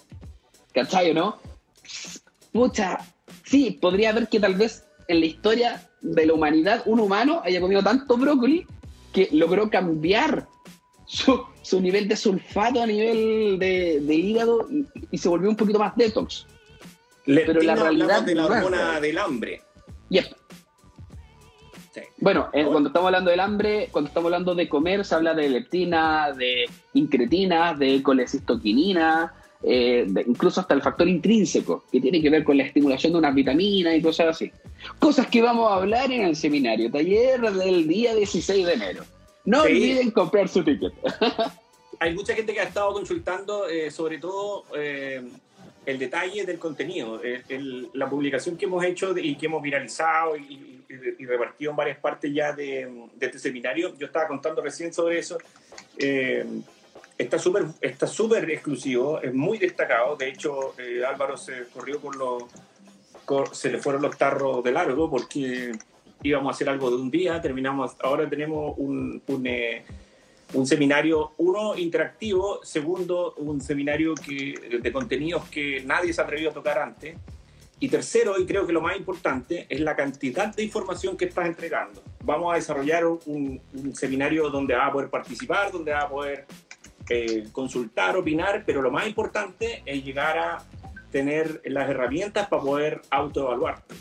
¿Cachai 0.73 1.11
o 1.11 1.13
no? 1.13 1.37
Pucha, 2.51 2.99
sí, 3.43 3.71
podría 3.81 4.11
haber 4.11 4.27
que 4.27 4.39
tal 4.39 4.55
vez 4.55 4.85
en 5.07 5.19
la 5.19 5.25
historia 5.25 5.89
de 6.01 6.25
la 6.25 6.33
humanidad 6.33 6.83
un 6.85 6.99
humano 6.99 7.41
haya 7.43 7.59
comido 7.59 7.81
tanto 7.81 8.17
brócoli 8.17 8.65
que 9.11 9.29
logró 9.31 9.69
cambiar 9.69 10.47
su, 11.05 11.43
su 11.61 11.81
nivel 11.81 12.07
de 12.07 12.15
sulfato 12.15 12.81
a 12.81 12.85
nivel 12.85 13.57
de, 13.57 14.01
de 14.01 14.13
hígado 14.13 14.67
y, 14.69 14.85
y 15.11 15.17
se 15.17 15.29
volvió 15.29 15.49
un 15.49 15.55
poquito 15.55 15.79
más 15.79 15.95
detox. 15.95 16.45
Leptina, 17.25 17.75
la 17.75 17.75
realidad 17.75 18.21
de 18.21 18.35
la 18.35 18.45
hormona 18.45 18.99
del 18.99 19.17
hambre. 19.17 19.61
Yep. 20.09 20.25
Sí. 21.95 22.01
Bueno, 22.19 22.49
eh, 22.51 22.65
cuando 22.65 22.89
estamos 22.89 23.05
hablando 23.07 23.31
del 23.31 23.39
hambre, 23.39 23.87
cuando 23.89 24.09
estamos 24.09 24.25
hablando 24.27 24.53
de 24.53 24.67
comer, 24.67 25.05
se 25.05 25.15
habla 25.15 25.33
de 25.33 25.47
leptina, 25.47 26.33
de 26.33 26.65
incretina, 26.93 27.73
de 27.73 28.03
colecistoquinina, 28.03 29.33
eh, 29.63 30.03
de- 30.05 30.25
incluso 30.27 30.59
hasta 30.59 30.73
el 30.73 30.81
factor 30.81 31.07
intrínseco, 31.07 31.85
que 31.89 32.01
tiene 32.01 32.21
que 32.21 32.29
ver 32.29 32.43
con 32.43 32.57
la 32.57 32.63
estimulación 32.65 33.13
de 33.13 33.19
unas 33.19 33.33
vitaminas 33.33 33.95
y 33.95 34.01
cosas 34.01 34.27
así. 34.27 34.51
Cosas 34.99 35.27
que 35.27 35.41
vamos 35.41 35.71
a 35.71 35.75
hablar 35.75 36.11
en 36.11 36.23
el 36.25 36.35
seminario, 36.35 36.91
taller 36.91 37.39
del 37.39 37.87
día 37.87 38.13
16 38.13 38.65
de 38.65 38.73
enero. 38.73 39.03
No 39.45 39.63
Sí. 39.63 39.71
olviden 39.71 40.11
comprar 40.11 40.49
su 40.49 40.63
ticket. 40.65 40.91
Hay 42.01 42.13
mucha 42.13 42.35
gente 42.35 42.53
que 42.53 42.59
ha 42.59 42.63
estado 42.65 42.91
consultando, 42.91 43.69
eh, 43.69 43.89
sobre 43.89 44.17
todo 44.17 44.65
eh, 44.77 45.23
el 45.85 45.99
detalle 45.99 46.45
del 46.45 46.59
contenido. 46.59 47.21
la 47.93 48.09
publicación 48.09 48.57
que 48.57 48.65
hemos 48.65 48.83
hecho 48.83 49.17
y 49.17 49.35
que 49.35 49.45
hemos 49.45 49.61
viralizado 49.61 50.35
y, 50.37 50.71
repartido 51.19 51.71
en 51.71 51.77
varias 51.77 51.97
partes 51.97 52.31
ya 52.33 52.53
de, 52.53 52.87
este 53.19 53.39
seminario, 53.39 53.95
yo 53.97 54.05
estaba 54.05 54.27
contando 54.27 54.61
recién 54.61 54.93
sobre 54.93 55.19
eso. 55.19 55.37
Eh, 55.97 56.45
está 57.17 57.39
súper 57.39 57.65
está 57.81 58.07
súper 58.07 58.49
exclusivo, 58.49 59.21
es 59.21 59.33
muy 59.33 59.57
destacado. 59.57 60.15
De 60.15 60.29
hecho, 60.29 60.75
eh, 60.77 61.03
Álvaro 61.05 61.37
se 61.37 61.65
corrió 61.73 61.99
con 61.99 62.17
los. 62.17 62.43
se 63.57 63.69
le 63.69 63.79
fueron 63.79 64.01
los 64.01 64.17
tarros 64.17 64.63
de 64.63 64.71
largo 64.71 65.09
porque 65.09 65.71
íbamos 66.23 66.51
a 66.51 66.55
hacer 66.55 66.69
algo 66.69 66.89
de 66.89 66.97
un 66.97 67.11
día. 67.11 67.41
Terminamos. 67.41 67.95
Ahora 67.99 68.29
tenemos 68.29 68.75
un, 68.77 69.21
un 69.27 69.47
eh, 69.47 69.83
un 70.55 70.65
seminario, 70.65 71.33
uno, 71.37 71.77
interactivo, 71.77 72.61
segundo, 72.63 73.33
un 73.37 73.61
seminario 73.61 74.15
que, 74.15 74.79
de 74.81 74.91
contenidos 74.91 75.47
que 75.49 75.83
nadie 75.85 76.13
se 76.13 76.21
ha 76.21 76.23
atrevido 76.23 76.51
a 76.51 76.53
tocar 76.53 76.79
antes, 76.79 77.17
y 77.79 77.89
tercero, 77.89 78.39
y 78.39 78.45
creo 78.45 78.65
que 78.65 78.71
lo 78.71 78.81
más 78.81 78.95
importante, 78.95 79.65
es 79.69 79.81
la 79.81 79.95
cantidad 79.95 80.55
de 80.55 80.63
información 80.63 81.17
que 81.17 81.25
estás 81.25 81.45
entregando. 81.45 82.01
Vamos 82.23 82.53
a 82.53 82.55
desarrollar 82.55 83.05
un, 83.05 83.61
seminario 83.93 84.49
donde 84.49 84.75
vas 84.75 84.89
a 84.89 84.91
poder 84.93 85.09
participar, 85.09 85.71
donde 85.71 85.91
vas 85.91 86.05
a 86.05 86.09
poder 86.09 86.45
eh, 87.09 87.47
consultar, 87.51 88.15
opinar, 88.15 88.63
pero 88.65 88.81
lo 88.81 88.91
más 88.91 89.07
importante 89.07 89.83
es 89.85 90.03
llegar 90.05 90.37
a 90.37 90.63
tener 91.11 91.61
las 91.65 91.89
herramientas 91.89 92.47
para 92.47 92.61
poder 92.61 93.01
autoevaluarte. 93.09 93.93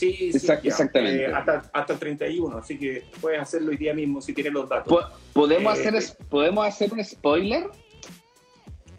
Sí, 0.00 0.32
sí 0.32 0.50
exactamente. 0.64 1.24
Eh, 1.24 1.26
hasta, 1.26 1.70
hasta 1.74 1.92
el 1.92 1.98
31, 1.98 2.56
así 2.56 2.78
que 2.78 3.04
puedes 3.20 3.38
hacerlo 3.38 3.70
hoy 3.70 3.76
día 3.76 3.92
mismo 3.92 4.22
si 4.22 4.32
tienes 4.32 4.54
los 4.54 4.66
datos. 4.66 5.06
¿Podemos, 5.34 5.78
eh, 5.78 5.88
hacer, 5.88 6.16
¿podemos 6.30 6.66
hacer 6.66 6.90
un 6.90 7.04
spoiler? 7.04 7.64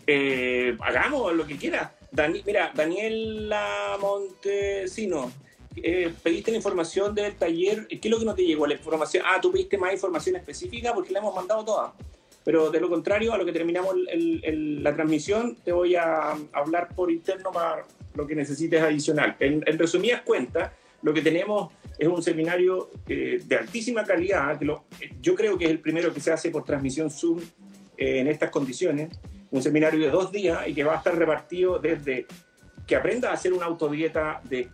Eh, 0.05 0.77
hagamos 0.79 1.33
lo 1.33 1.47
que 1.47 1.57
quieras. 1.57 1.89
mira, 2.45 2.71
Daniela 2.75 3.97
Montesino, 3.99 5.31
pediste 6.21 6.51
la 6.51 6.57
información 6.57 7.15
del 7.15 7.33
taller. 7.33 7.87
¿Qué 7.87 7.99
es 8.03 8.11
lo 8.11 8.19
que 8.19 8.25
no 8.25 8.35
te 8.35 8.45
llegó? 8.45 8.67
La 8.67 8.75
información. 8.75 9.23
Ah, 9.25 9.39
tú 9.41 9.51
pediste 9.51 9.79
más 9.79 9.93
información 9.93 10.35
específica 10.35 10.93
porque 10.93 11.13
la 11.13 11.17
hemos 11.17 11.33
mandado 11.33 11.65
toda. 11.65 11.93
Pero 12.43 12.69
de 12.69 12.79
lo 12.79 12.89
contrario, 12.89 13.33
a 13.33 13.39
lo 13.39 13.45
que 13.45 13.53
terminamos 13.53 13.95
la 14.13 14.93
transmisión, 14.93 15.57
te 15.65 15.71
voy 15.71 15.95
a 15.95 16.37
hablar 16.53 16.89
por 16.93 17.09
interno 17.09 17.51
para 17.51 17.85
lo 18.13 18.27
que 18.27 18.35
necesites 18.35 18.83
adicional. 18.83 19.35
En, 19.39 19.63
en 19.65 19.79
resumidas 19.79 20.21
cuentas, 20.21 20.71
lo 21.01 21.13
que 21.13 21.21
tenemos 21.21 21.71
es 21.97 22.07
un 22.07 22.21
seminario 22.21 22.89
eh, 23.07 23.41
de 23.45 23.55
altísima 23.55 24.03
calidad, 24.03 24.57
que 24.57 24.67
yo 25.21 25.35
creo 25.35 25.57
que 25.57 25.65
es 25.65 25.71
el 25.71 25.79
primero 25.79 26.13
que 26.13 26.19
se 26.19 26.31
hace 26.31 26.49
por 26.49 26.63
transmisión 26.63 27.11
Zoom 27.11 27.39
eh, 27.97 28.19
en 28.19 28.27
estas 28.27 28.49
condiciones, 28.49 29.09
un 29.51 29.61
seminario 29.61 29.99
de 29.99 30.09
dos 30.09 30.31
días 30.31 30.67
y 30.67 30.73
que 30.73 30.83
va 30.83 30.95
a 30.95 30.97
estar 30.97 31.15
repartido 31.15 31.79
desde 31.79 32.25
que 32.87 32.95
aprenda 32.95 33.29
a 33.29 33.33
hacer 33.33 33.53
una 33.53 33.65
autodieta 33.65 34.41
de, 34.45 34.69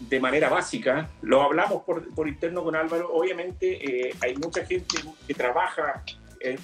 de 0.00 0.20
manera 0.20 0.48
básica, 0.48 1.08
lo 1.22 1.40
hablamos 1.42 1.82
por, 1.84 2.14
por 2.14 2.28
interno 2.28 2.62
con 2.62 2.76
Álvaro, 2.76 3.10
obviamente 3.12 4.08
eh, 4.08 4.14
hay 4.20 4.36
mucha 4.36 4.64
gente 4.66 4.96
que 5.26 5.34
trabaja 5.34 6.04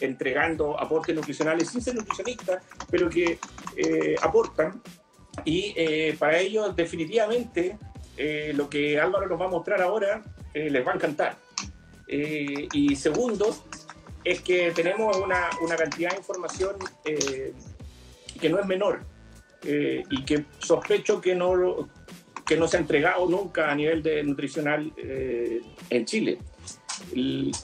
entregando 0.01 0.79
aportes 0.79 1.17
nutricionales 1.17 1.71
sin 1.71 1.81
ser 1.81 1.95
nutricionista, 1.95 2.61
pero 2.91 3.09
que 3.09 3.39
aportan. 4.21 4.83
Y 5.43 6.13
para 6.19 6.39
ellos 6.39 6.77
definitivamente 6.77 7.79
eh, 8.17 8.53
lo 8.55 8.69
que 8.69 9.01
Álvaro 9.01 9.27
nos 9.27 9.41
va 9.41 9.47
a 9.47 9.49
mostrar 9.49 9.81
ahora 9.81 10.23
eh, 10.53 10.71
les 10.71 10.87
va 10.87 10.93
a 10.93 10.95
encantar. 10.97 11.37
Eh, 12.07 12.69
y 12.73 12.97
segundo, 12.97 13.57
es 14.25 14.41
que 14.41 14.73
tenemos 14.73 15.17
una, 15.17 15.49
una 15.63 15.77
cantidad 15.77 16.11
de 16.11 16.17
información 16.19 16.77
que 17.05 18.49
no 18.49 18.59
es 18.59 18.67
menor 18.67 19.01
y 19.63 20.25
que 20.25 20.45
sospecho 20.59 21.21
que 21.21 21.35
no, 21.35 21.89
que 22.47 22.57
no 22.57 22.67
se 22.67 22.77
ha 22.77 22.81
entregado 22.81 23.27
nunca 23.29 23.71
a 23.71 23.75
nivel 23.75 24.03
de 24.03 24.23
nutricional 24.23 24.93
en 24.97 26.05
Chile. 26.05 26.39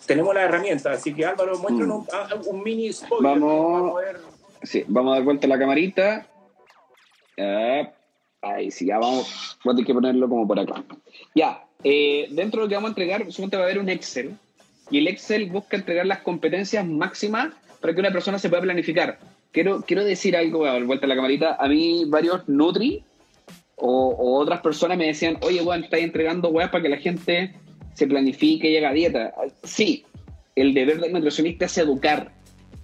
tenemos 0.06 0.34
la 0.34 0.42
herramienta, 0.42 0.92
así 0.92 1.12
que 1.12 1.24
Álvaro, 1.24 1.58
muéstranos 1.58 2.04
mm. 2.04 2.48
un, 2.48 2.62
mini 2.62 2.92
spoiler. 2.92 3.40
Vamos, 3.40 4.02
sí, 4.62 4.84
vamos 4.86 5.12
a 5.12 5.14
dar 5.16 5.24
vuelta 5.24 5.46
a 5.46 5.50
la 5.50 5.58
camarita. 5.58 6.26
Ahí 8.54 8.70
sí, 8.70 8.86
ya 8.86 8.98
vamos, 8.98 9.56
voy 9.64 9.72
a 9.72 9.76
tener 9.76 9.86
que 9.86 9.94
ponerlo 9.94 10.28
como 10.28 10.46
por 10.46 10.58
acá. 10.58 10.82
Ya, 11.34 11.64
eh, 11.84 12.28
dentro 12.30 12.60
de 12.60 12.66
lo 12.66 12.68
que 12.68 12.74
vamos 12.74 12.88
a 12.88 12.92
entregar, 12.92 13.30
solamente 13.30 13.56
va 13.56 13.64
a 13.64 13.66
haber 13.66 13.78
un 13.78 13.88
Excel. 13.88 14.36
Y 14.90 14.98
el 14.98 15.08
Excel 15.08 15.46
busca 15.50 15.76
entregar 15.76 16.06
las 16.06 16.20
competencias 16.20 16.86
máximas 16.86 17.52
para 17.80 17.94
que 17.94 18.00
una 18.00 18.12
persona 18.12 18.38
se 18.38 18.48
pueda 18.48 18.62
planificar. 18.62 19.18
Quiero, 19.52 19.82
quiero 19.82 20.04
decir 20.04 20.36
algo, 20.36 20.60
voy 20.60 20.68
a 20.68 20.72
dar 20.72 20.84
vuelta 20.84 21.06
a 21.06 21.08
la 21.08 21.16
camarita. 21.16 21.56
A 21.58 21.68
mí, 21.68 22.04
varios 22.06 22.48
Nutri 22.48 23.02
o, 23.76 24.40
otras 24.40 24.60
personas 24.60 24.98
me 24.98 25.06
decían, 25.06 25.38
oye, 25.42 25.60
bueno, 25.62 25.84
estáis 25.84 26.04
entregando 26.04 26.48
weas 26.48 26.70
para 26.70 26.82
que 26.82 26.88
la 26.88 26.96
gente 26.98 27.54
se 27.94 28.06
planifique 28.06 28.68
y 28.68 28.72
llegue 28.72 28.86
a 28.86 28.92
dieta. 28.92 29.34
Sí, 29.62 30.04
el 30.54 30.74
deber 30.74 31.00
del 31.00 31.12
nutricionista 31.12 31.66
es 31.66 31.78
educar, 31.78 32.32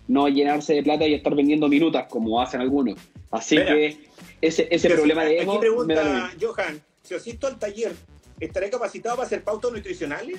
no 0.09 0.29
llenarse 0.29 0.75
de 0.75 0.83
plata 0.83 1.07
y 1.07 1.15
estar 1.15 1.35
vendiendo 1.35 1.69
minutas 1.69 2.07
como 2.09 2.41
hacen 2.41 2.61
algunos. 2.61 2.99
Así 3.33 3.57
que 3.57 3.99
ese, 4.41 4.69
ese 4.71 4.91
problema 4.91 5.25
de 5.25 5.41
ego. 5.41 5.53
Aquí 5.53 5.61
pregunta, 5.61 6.31
Johan, 6.41 6.81
si 7.03 7.15
asisto 7.15 7.47
al 7.47 7.59
taller, 7.59 7.93
¿estaré 8.39 8.71
capacitado 8.71 9.17
para 9.17 9.27
hacer 9.27 9.43
pautas 9.43 9.73
nutricionales? 9.73 10.39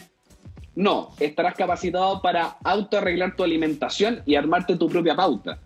No, 0.76 1.14
estarás 1.20 1.56
capacitado 1.56 2.22
para 2.22 2.58
autoarreglar 2.64 3.36
tu 3.36 3.44
alimentación 3.44 4.22
y 4.26 4.36
armarte 4.36 4.78
tu 4.78 4.88
propia 4.88 5.16
pauta. 5.16 5.60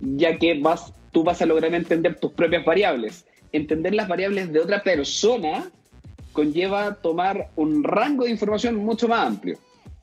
Ya 0.00 0.38
que 0.38 0.58
vas, 0.60 0.92
tú 1.12 1.22
vas 1.24 1.42
a 1.42 1.46
lograr 1.46 1.74
entender 1.74 2.18
tus 2.18 2.32
propias 2.32 2.64
variables. 2.64 3.24
Entender 3.52 3.94
las 3.94 4.08
variables 4.08 4.52
de 4.52 4.60
otra 4.60 4.82
persona 4.82 5.70
conlleva 6.32 6.94
tomar 6.94 7.50
un 7.56 7.84
rango 7.84 8.24
de 8.24 8.30
información 8.30 8.76
mucho 8.76 9.08
más 9.08 9.26
amplio. 9.26 9.58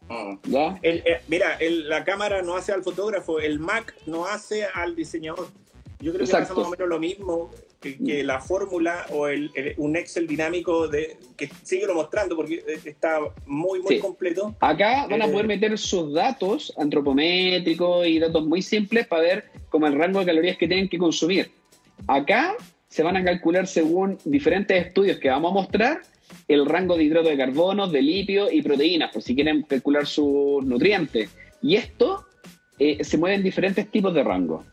Ah. 0.10 0.38
¿Ya? 0.44 0.80
Eh, 0.82 1.22
mira, 1.28 1.58
la 1.60 2.04
cámara 2.04 2.42
no 2.42 2.56
hace 2.56 2.72
al 2.72 2.84
fotógrafo, 2.84 3.40
el 3.40 3.60
Mac 3.60 3.96
no 4.06 4.26
hace 4.26 4.66
al 4.66 4.96
diseñador. 4.96 5.48
Yo 6.02 6.14
creo 6.14 6.26
que 6.26 6.32
pasa 6.32 6.54
más 6.54 6.66
o 6.66 6.70
menos 6.70 6.88
lo 6.88 6.98
mismo 6.98 7.52
que, 7.82 8.24
la 8.24 8.40
fórmula 8.40 9.06
o 9.12 9.28
el, 9.28 9.52
un 9.78 9.98
Excel 9.98 10.28
dinámico 10.28 10.88
de 10.88 11.18
que 11.36 11.50
lo 11.86 11.94
mostrando 11.94 12.36
porque 12.38 12.64
está 12.86 13.20
muy, 13.46 13.82
muy 13.82 14.00
completo. 14.00 14.56
Acá 14.62 15.08
van 15.10 15.22
a 15.22 15.26
eh, 15.26 15.32
poder 15.32 15.48
meter 15.48 15.78
sus 15.78 16.14
datos 16.14 16.74
antropométricos 16.78 18.08
y 18.08 18.20
datos 18.20 18.46
muy 18.46 18.62
simples 18.62 19.08
para 19.08 19.24
ver 19.24 19.46
como 19.70 19.88
el 19.88 19.98
rango 19.98 20.20
de 20.20 20.26
calorías 20.26 20.58
que 20.58 20.68
tienen 20.68 20.88
que 20.88 20.98
consumir. 20.98 21.52
Acá 22.08 22.56
se 22.88 23.04
van 23.04 23.18
a 23.18 23.24
calcular 23.24 23.68
según 23.68 24.18
diferentes 24.24 24.88
estudios 24.88 25.20
que 25.20 25.30
vamos 25.30 25.52
a 25.52 25.54
mostrar 25.54 26.02
el 26.48 26.66
rango 26.66 26.96
de 26.96 27.04
hidrato 27.04 27.28
de 27.28 27.38
carbono, 27.38 27.88
de 27.88 28.02
litio 28.02 28.50
y 28.52 28.62
proteínas, 28.62 29.12
por 29.12 29.22
si 29.22 29.36
quieren 29.36 29.64
calcular 29.64 30.06
sus 30.06 30.64
nutrientes. 30.66 31.30
Y 31.62 31.76
esto 31.76 32.26
eh, 32.78 33.04
se 33.04 33.18
mueve 33.18 33.36
en 33.36 33.44
diferentes 33.44 33.92
tipos 33.92 34.14
de 34.14 34.24
rangos. 34.24 34.66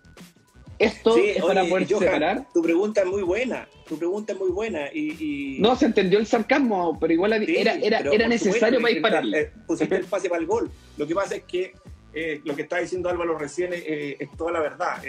Esto 0.78 1.16
es 1.16 1.42
para 1.42 1.64
poder 1.64 1.86
separar. 1.86 2.46
Tu 2.52 2.62
pregunta 2.62 3.00
es 3.02 3.06
muy 3.06 3.22
buena, 3.22 3.68
tu 3.88 3.98
pregunta 3.98 4.32
es 4.32 4.38
muy 4.38 4.50
buena. 4.50 4.88
Y, 4.92 5.56
No, 5.60 5.76
se 5.76 5.86
entendió 5.86 6.18
el 6.18 6.26
sarcasmo, 6.26 6.98
pero 7.00 7.12
igual 7.12 7.32
era, 7.32 7.74
era, 7.74 7.98
era 7.98 8.28
necesario 8.28 8.80
para 8.80 8.92
dispararle. 8.92 9.40
Eh, 9.40 9.52
pusiste 9.66 9.96
el 9.96 10.04
pase 10.04 10.28
para 10.28 10.40
el 10.40 10.46
gol. 10.46 10.70
Lo 10.96 11.06
que 11.06 11.14
pasa 11.14 11.36
es 11.36 11.44
que 11.44 11.72
eh, 12.12 12.40
lo 12.44 12.54
que 12.54 12.62
está 12.62 12.78
diciendo 12.78 13.08
Álvaro 13.08 13.38
recién 13.38 13.70
eh, 13.72 14.16
es 14.18 14.28
toda 14.36 14.52
la 14.52 14.60
verdad. 14.60 15.02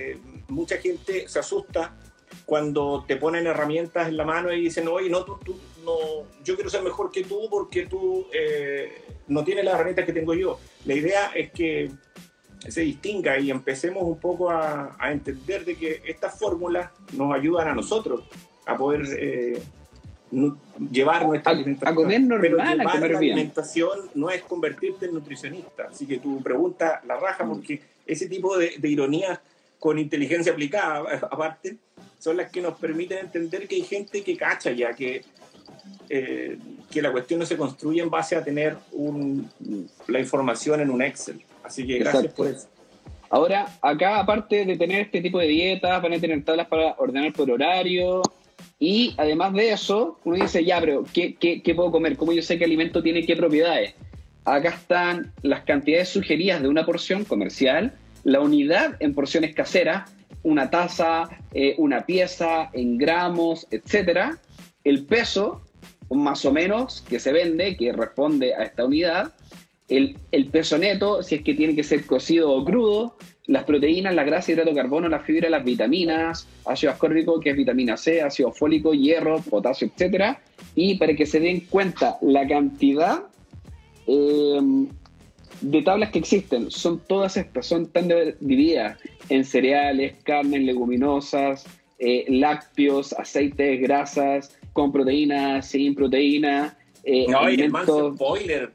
mucha 0.48 0.78
gente 0.78 1.28
se 1.28 1.40
asusta 1.40 1.96
cuando 2.46 3.04
te 3.08 3.18
ponen 3.18 3.48
herramientas 3.48 4.08
en 4.08 4.18
la 4.18 4.26
mano 4.26 4.54
y 4.54 4.62
dicen, 4.62 4.88
oye, 4.88 5.10
no, 5.10 5.26
tú, 5.26 5.38
tú 5.44 5.58
no, 5.84 6.28
yo 6.44 6.56
quiero 6.56 6.70
ser 6.70 6.82
mejor 6.82 7.12
que 7.12 7.24
tú 7.24 7.48
porque 7.50 7.86
tú 7.86 8.28
no 9.28 9.44
tienes 9.44 9.66
las 9.66 9.76
herramientas 9.76 10.06
que 10.06 10.14
tengo 10.14 10.34
yo. 10.34 10.60
La 10.86 10.94
idea 10.94 11.32
es 11.36 11.52
que 11.52 11.92
se 12.60 12.82
distinga 12.82 13.40
y 13.40 13.52
empecemos 13.52 14.04
un 14.04 14.20
poco 14.20 14.50
a, 14.50 14.96
entender 15.12 15.66
de 15.66 15.76
que 15.76 16.02
estas 16.06 16.38
fórmulas 16.38 16.92
nos 17.14 17.34
ayudan 17.34 17.68
a 17.70 17.76
nosotros 17.76 18.24
a 18.66 18.76
poder 18.76 19.04
eh, 19.18 19.62
llevar 20.92 21.26
nuestra 21.26 21.52
alimentación. 21.52 21.94
A 21.94 21.96
comer 21.96 22.22
normal, 22.22 22.82
a 22.82 22.92
comer 22.92 23.12
la 23.12 23.18
alimentación 23.18 24.00
no 24.16 24.30
es 24.30 24.42
convertirte 24.44 25.06
en 25.06 25.14
nutricionista. 25.14 25.88
Así 25.90 26.06
que 26.06 26.18
tu 26.18 26.42
pregunta 26.42 27.02
la 27.08 27.18
raja 27.18 27.46
porque 27.46 27.82
ese 28.06 28.28
tipo 28.28 28.58
de, 28.58 28.76
de 28.78 28.90
ironías 28.90 29.40
con 29.80 30.00
inteligencia 30.00 30.52
aplicada, 30.52 31.20
aparte, 31.32 31.78
son 32.20 32.38
las 32.38 32.52
que 32.52 32.62
nos 32.62 32.78
permiten 32.78 33.20
entender 33.20 33.68
que 33.68 33.76
hay 33.76 33.84
gente 33.84 34.24
que 34.24 34.36
cacha 34.36 34.72
ya, 34.72 34.94
que, 34.94 35.24
eh, 36.10 36.58
que 36.90 37.02
la 37.02 37.12
cuestión 37.12 37.40
no 37.40 37.46
se 37.46 37.58
construye 37.58 38.02
en 38.02 38.10
base 38.10 38.36
a 38.36 38.44
tener 38.44 38.76
un, 38.92 39.50
la 40.08 40.20
información 40.20 40.82
en 40.82 40.90
un 40.90 41.02
Excel. 41.02 41.42
Así 41.68 41.86
que 41.86 42.00
gracias 42.00 42.34
por 42.34 42.48
eso. 42.48 42.68
Ahora, 43.30 43.68
acá 43.82 44.20
aparte 44.20 44.66
de 44.66 44.78
tener 44.78 45.02
este 45.02 45.22
tipo 45.22 45.38
de 45.40 45.48
dietas, 45.48 46.02
van 46.02 46.14
a 46.14 46.20
tener 46.20 46.44
tablas 46.46 46.68
para 46.68 46.96
ordenar 46.98 47.34
por 47.34 47.52
horario. 47.52 48.22
Y 48.80 49.14
además 49.18 49.54
de 49.54 49.72
eso, 49.72 50.20
uno 50.24 50.38
dice, 50.38 50.64
ya, 50.64 50.80
pero 50.80 51.04
¿qué, 51.14 51.36
qué, 51.36 51.76
puedo 51.76 51.92
comer? 51.92 52.16
¿Cómo 52.16 52.32
yo 52.32 52.42
sé 52.42 52.58
qué 52.58 52.66
alimento 52.66 53.04
tiene 53.04 53.26
qué 53.26 53.36
propiedades? 53.36 53.96
Acá 54.46 54.70
están 54.70 55.34
las 55.42 55.64
cantidades 55.64 56.08
sugeridas 56.10 56.62
de 56.62 56.70
una 56.70 56.86
porción 56.86 57.26
comercial, 57.26 57.94
la 58.24 58.40
unidad 58.40 58.96
en 59.02 59.14
porciones 59.14 59.54
caseras, 59.54 60.10
una 60.44 60.70
taza, 60.70 61.28
eh, 61.54 61.76
una 61.78 62.06
pieza, 62.06 62.70
en 62.72 62.98
gramos, 62.98 63.68
etcétera, 63.72 64.38
el 64.86 65.06
peso, 65.06 65.64
más 66.10 66.46
o 66.46 66.54
menos, 66.54 67.02
que 67.02 67.20
se 67.20 67.34
vende, 67.34 67.76
que 67.76 67.92
responde 67.92 68.56
a 68.56 68.64
esta 68.64 68.86
unidad, 68.86 69.34
el, 69.90 70.18
el 70.32 70.48
peso 70.48 70.78
neto, 70.78 71.24
si 71.24 71.36
es 71.36 71.42
que 71.44 71.54
tiene 71.54 71.76
que 71.76 71.84
ser 71.84 72.06
cocido 72.06 72.52
o 72.52 72.66
crudo, 72.66 73.16
las 73.48 73.64
proteínas, 73.64 74.14
la 74.14 74.26
grasa, 74.26 74.52
hidrato 74.52 74.72
de 74.72 74.76
carbono, 74.76 75.08
la 75.08 75.22
fibra, 75.22 75.50
las 75.50 75.64
vitaminas, 75.64 76.48
ácido 76.66 76.92
ascórbico, 76.92 77.40
que 77.40 77.52
es 77.52 77.56
vitamina 77.56 77.96
C, 77.96 78.22
ácido 78.22 78.52
fólico, 78.52 78.94
hierro, 78.94 79.40
potasio, 79.50 79.88
etcétera. 79.88 80.42
Y 80.76 80.96
para 80.96 81.16
que 81.16 81.26
se 81.26 81.40
den 81.40 81.62
cuenta 81.62 82.18
la 82.22 82.46
cantidad 82.46 83.24
eh, 84.06 84.60
de 85.62 85.82
tablas 85.82 86.12
que 86.12 86.20
existen, 86.20 86.70
son 86.70 87.00
todas 87.08 87.38
estas, 87.38 87.66
son 87.66 87.88
tan 87.88 88.10
divididas 88.42 89.00
en 89.30 89.46
cereales, 89.46 90.16
carnes, 90.24 90.64
leguminosas, 90.64 91.66
eh, 92.00 92.26
lácteos, 92.28 93.14
aceites, 93.14 93.80
grasas, 93.80 94.58
con 94.74 94.92
proteína, 94.92 95.62
sin 95.62 95.96
proteína. 95.96 96.78
Eh, 97.06 97.26
no, 97.30 97.40
alimentos, 97.40 98.16
spoiler. 98.16 98.72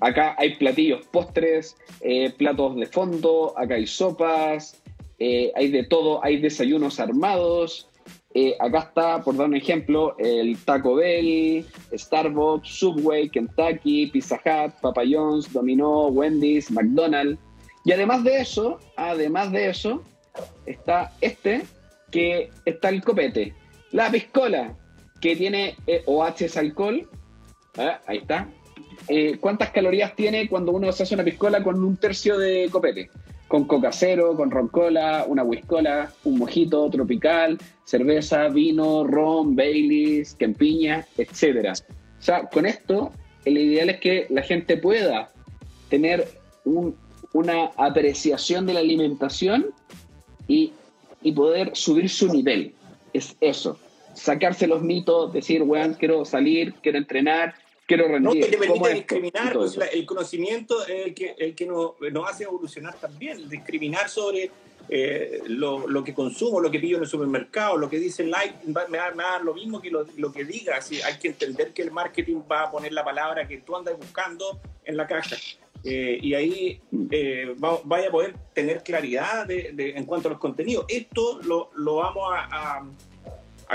Acá 0.00 0.34
hay 0.38 0.56
platillos, 0.56 1.06
postres, 1.06 1.76
eh, 2.00 2.30
platos 2.30 2.76
de 2.76 2.86
fondo, 2.86 3.54
acá 3.56 3.74
hay 3.74 3.86
sopas, 3.86 4.82
eh, 5.18 5.52
hay 5.54 5.70
de 5.70 5.84
todo, 5.84 6.24
hay 6.24 6.40
desayunos 6.40 7.00
armados. 7.00 7.88
Eh, 8.34 8.54
acá 8.60 8.80
está, 8.80 9.22
por 9.22 9.36
dar 9.36 9.48
un 9.48 9.56
ejemplo, 9.56 10.14
el 10.18 10.58
Taco 10.58 10.96
Bell, 10.96 11.64
Starbucks, 11.94 12.68
Subway, 12.68 13.30
Kentucky, 13.30 14.08
Pizza 14.08 14.36
Hut, 14.36 14.74
Papa 14.82 15.02
John's, 15.08 15.50
Domino, 15.52 16.08
Wendy's, 16.08 16.70
McDonald's. 16.70 17.40
Y 17.84 17.92
además 17.92 18.24
de 18.24 18.40
eso, 18.40 18.78
además 18.96 19.52
de 19.52 19.70
eso, 19.70 20.02
está 20.66 21.12
este, 21.22 21.62
que 22.10 22.50
está 22.66 22.90
el 22.90 23.02
copete. 23.02 23.54
La 23.92 24.10
piscola, 24.10 24.76
que 25.20 25.36
tiene 25.36 25.76
OH 26.04 26.58
alcohol. 26.58 27.08
Ah, 27.78 28.00
ahí 28.06 28.18
está. 28.18 28.48
Eh, 29.08 29.38
¿cuántas 29.40 29.70
calorías 29.70 30.14
tiene 30.14 30.48
cuando 30.48 30.72
uno 30.72 30.90
se 30.92 31.02
hace 31.02 31.14
una 31.14 31.24
piscola 31.24 31.62
con 31.62 31.82
un 31.82 31.96
tercio 31.96 32.38
de 32.38 32.68
copete? 32.70 33.10
Con 33.48 33.64
coca 33.64 33.92
cero, 33.92 34.34
con 34.36 34.50
roncola, 34.50 35.24
una 35.28 35.44
whiskola, 35.44 36.12
un 36.24 36.38
mojito 36.38 36.90
tropical, 36.90 37.58
cerveza, 37.84 38.48
vino, 38.48 39.04
ron, 39.04 39.54
Baileys, 39.54 40.34
quempiña, 40.34 41.06
etc. 41.16 41.72
O 42.18 42.22
sea, 42.22 42.44
con 42.48 42.66
esto, 42.66 43.12
el 43.44 43.58
ideal 43.58 43.90
es 43.90 44.00
que 44.00 44.26
la 44.30 44.42
gente 44.42 44.76
pueda 44.76 45.30
tener 45.88 46.28
una 47.32 47.66
apreciación 47.76 48.66
de 48.66 48.74
la 48.74 48.80
alimentación 48.80 49.66
y, 50.48 50.72
y 51.22 51.32
poder 51.32 51.70
subir 51.74 52.08
su 52.08 52.32
nivel. 52.32 52.74
Es 53.12 53.36
eso 53.40 53.78
sacarse 54.16 54.66
los 54.66 54.82
mitos, 54.82 55.32
decir, 55.32 55.62
weón, 55.62 55.94
quiero 55.94 56.24
salir, 56.24 56.74
quiero 56.82 56.98
entrenar, 56.98 57.54
quiero 57.86 58.08
rendir. 58.08 58.22
No, 58.22 58.32
que 58.32 58.50
te 58.50 58.58
permite 58.58 58.94
discriminar, 58.94 59.52
pues, 59.54 59.78
el 59.92 60.04
conocimiento 60.04 60.86
es 60.86 61.06
el 61.06 61.14
que, 61.14 61.34
el 61.38 61.54
que 61.54 61.66
nos, 61.66 61.92
hace 62.26 62.44
evolucionar 62.44 62.94
también, 62.98 63.48
discriminar 63.48 64.08
sobre 64.08 64.50
eh, 64.88 65.40
lo, 65.46 65.86
lo, 65.88 66.04
que 66.04 66.14
consumo, 66.14 66.60
lo 66.60 66.70
que 66.70 66.78
pillo 66.78 66.96
en 66.96 67.04
el 67.04 67.08
supermercado, 67.08 67.76
lo 67.76 67.88
que 67.88 67.98
dice 67.98 68.24
like, 68.24 68.54
me 68.66 68.98
da, 68.98 69.10
me 69.14 69.22
da 69.22 69.38
lo 69.38 69.54
mismo 69.54 69.80
que 69.80 69.90
lo, 69.90 70.06
lo 70.16 70.32
que 70.32 70.44
diga, 70.44 70.80
si 70.80 71.00
hay 71.02 71.18
que 71.18 71.28
entender 71.28 71.72
que 71.72 71.82
el 71.82 71.90
marketing 71.90 72.42
va 72.50 72.62
a 72.62 72.70
poner 72.70 72.92
la 72.92 73.04
palabra 73.04 73.46
que 73.48 73.58
tú 73.58 73.76
andas 73.76 73.96
buscando 73.96 74.60
en 74.84 74.96
la 74.96 75.06
caja. 75.06 75.36
Eh, 75.84 76.18
y 76.20 76.34
ahí 76.34 76.80
eh, 77.10 77.54
vaya 77.84 78.08
a 78.08 78.10
poder 78.10 78.34
tener 78.52 78.82
claridad 78.82 79.46
de, 79.46 79.92
en 79.94 80.04
cuanto 80.04 80.28
a 80.28 80.32
los 80.32 80.40
contenidos. 80.40 80.84
Esto 80.88 81.40
lo, 81.42 81.70
lo 81.76 81.96
vamos 81.96 82.32
a, 82.32 82.78
a 82.78 82.86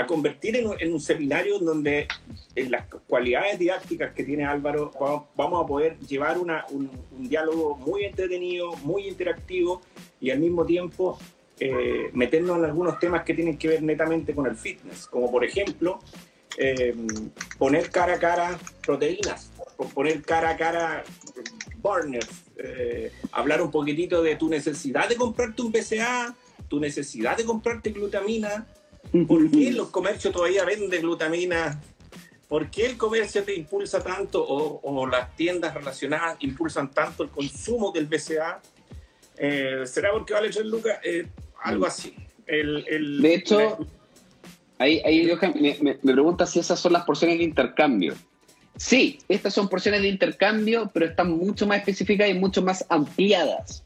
convertir 0.06 0.56
en, 0.56 0.92
un 0.92 1.00
seminario 1.00 1.58
donde 1.58 2.08
en 2.54 2.70
las 2.70 2.86
cualidades 3.06 3.58
didácticas 3.58 4.12
que 4.14 4.24
tiene 4.24 4.44
Álvaro 4.44 4.90
vamos, 5.36 5.64
a 5.64 5.66
poder 5.66 5.98
llevar 6.00 6.38
una, 6.38 6.64
un, 6.70 6.90
diálogo 7.18 7.76
muy 7.76 8.04
entretenido, 8.04 8.72
muy 8.78 9.06
interactivo 9.06 9.82
y 10.20 10.30
al 10.30 10.40
mismo 10.40 10.64
tiempo 10.64 11.18
eh, 11.60 12.10
meternos 12.12 12.58
en 12.58 12.64
algunos 12.64 12.98
temas 12.98 13.22
que 13.24 13.34
tienen 13.34 13.58
que 13.58 13.68
ver 13.68 13.82
netamente 13.82 14.34
con 14.34 14.46
el 14.46 14.56
fitness, 14.56 15.06
como 15.06 15.30
por 15.30 15.44
ejemplo 15.44 16.00
eh, 16.58 16.94
poner 17.58 17.90
cara 17.90 18.14
a 18.14 18.18
cara 18.18 18.58
proteínas, 18.84 19.50
poner 19.94 20.22
cara 20.22 20.50
a 20.50 20.56
cara 20.56 21.04
burners, 21.76 22.44
eh, 22.56 23.12
hablar 23.32 23.62
un 23.62 23.70
poquitito 23.70 24.22
de 24.22 24.36
tu 24.36 24.48
necesidad 24.48 25.08
de 25.08 25.16
comprarte 25.16 25.62
un 25.62 25.72
BCA, 25.72 26.34
tu 26.68 26.80
necesidad 26.80 27.36
de 27.36 27.44
comprarte 27.44 27.90
glutamina, 27.90 28.66
¿Por 29.28 29.50
qué 29.50 29.72
los 29.72 29.88
comercios 29.88 30.32
todavía 30.32 30.64
venden 30.64 31.02
glutamina? 31.02 31.80
¿Por 32.48 32.70
qué 32.70 32.86
el 32.86 32.98
comercio 32.98 33.42
te 33.44 33.54
impulsa 33.54 34.02
tanto 34.02 34.44
o, 34.46 35.06
las 35.06 35.34
tiendas 35.36 35.72
relacionadas 35.74 36.36
impulsan 36.40 36.90
tanto 36.90 37.22
el 37.22 37.30
consumo 37.30 37.92
del 37.92 38.06
BCA? 38.06 38.60
Eh, 39.38 39.82
¿Será 39.86 40.12
porque 40.12 40.34
vale 40.34 40.50
3 40.50 40.66
lucas? 40.66 40.98
Eh, 41.02 41.26
algo 41.62 41.86
así. 41.86 42.14
de 42.46 43.34
hecho, 43.34 43.78
ahí, 44.78 45.00
ahí 45.04 45.30
me, 45.54 45.78
me, 45.80 46.12
pregunta 46.12 46.44
si 46.44 46.58
esas 46.58 46.78
son 46.78 46.92
las 46.92 47.04
porciones 47.04 47.38
de 47.38 47.44
intercambio. 47.44 48.14
Sí, 48.76 49.18
estas 49.28 49.54
son 49.54 49.68
porciones 49.68 50.02
de 50.02 50.08
intercambio, 50.08 50.90
pero 50.92 51.06
están 51.06 51.30
mucho 51.30 51.66
más 51.66 51.78
específicas 51.78 52.28
y 52.28 52.34
mucho 52.34 52.62
más 52.62 52.84
ampliadas. 52.88 53.84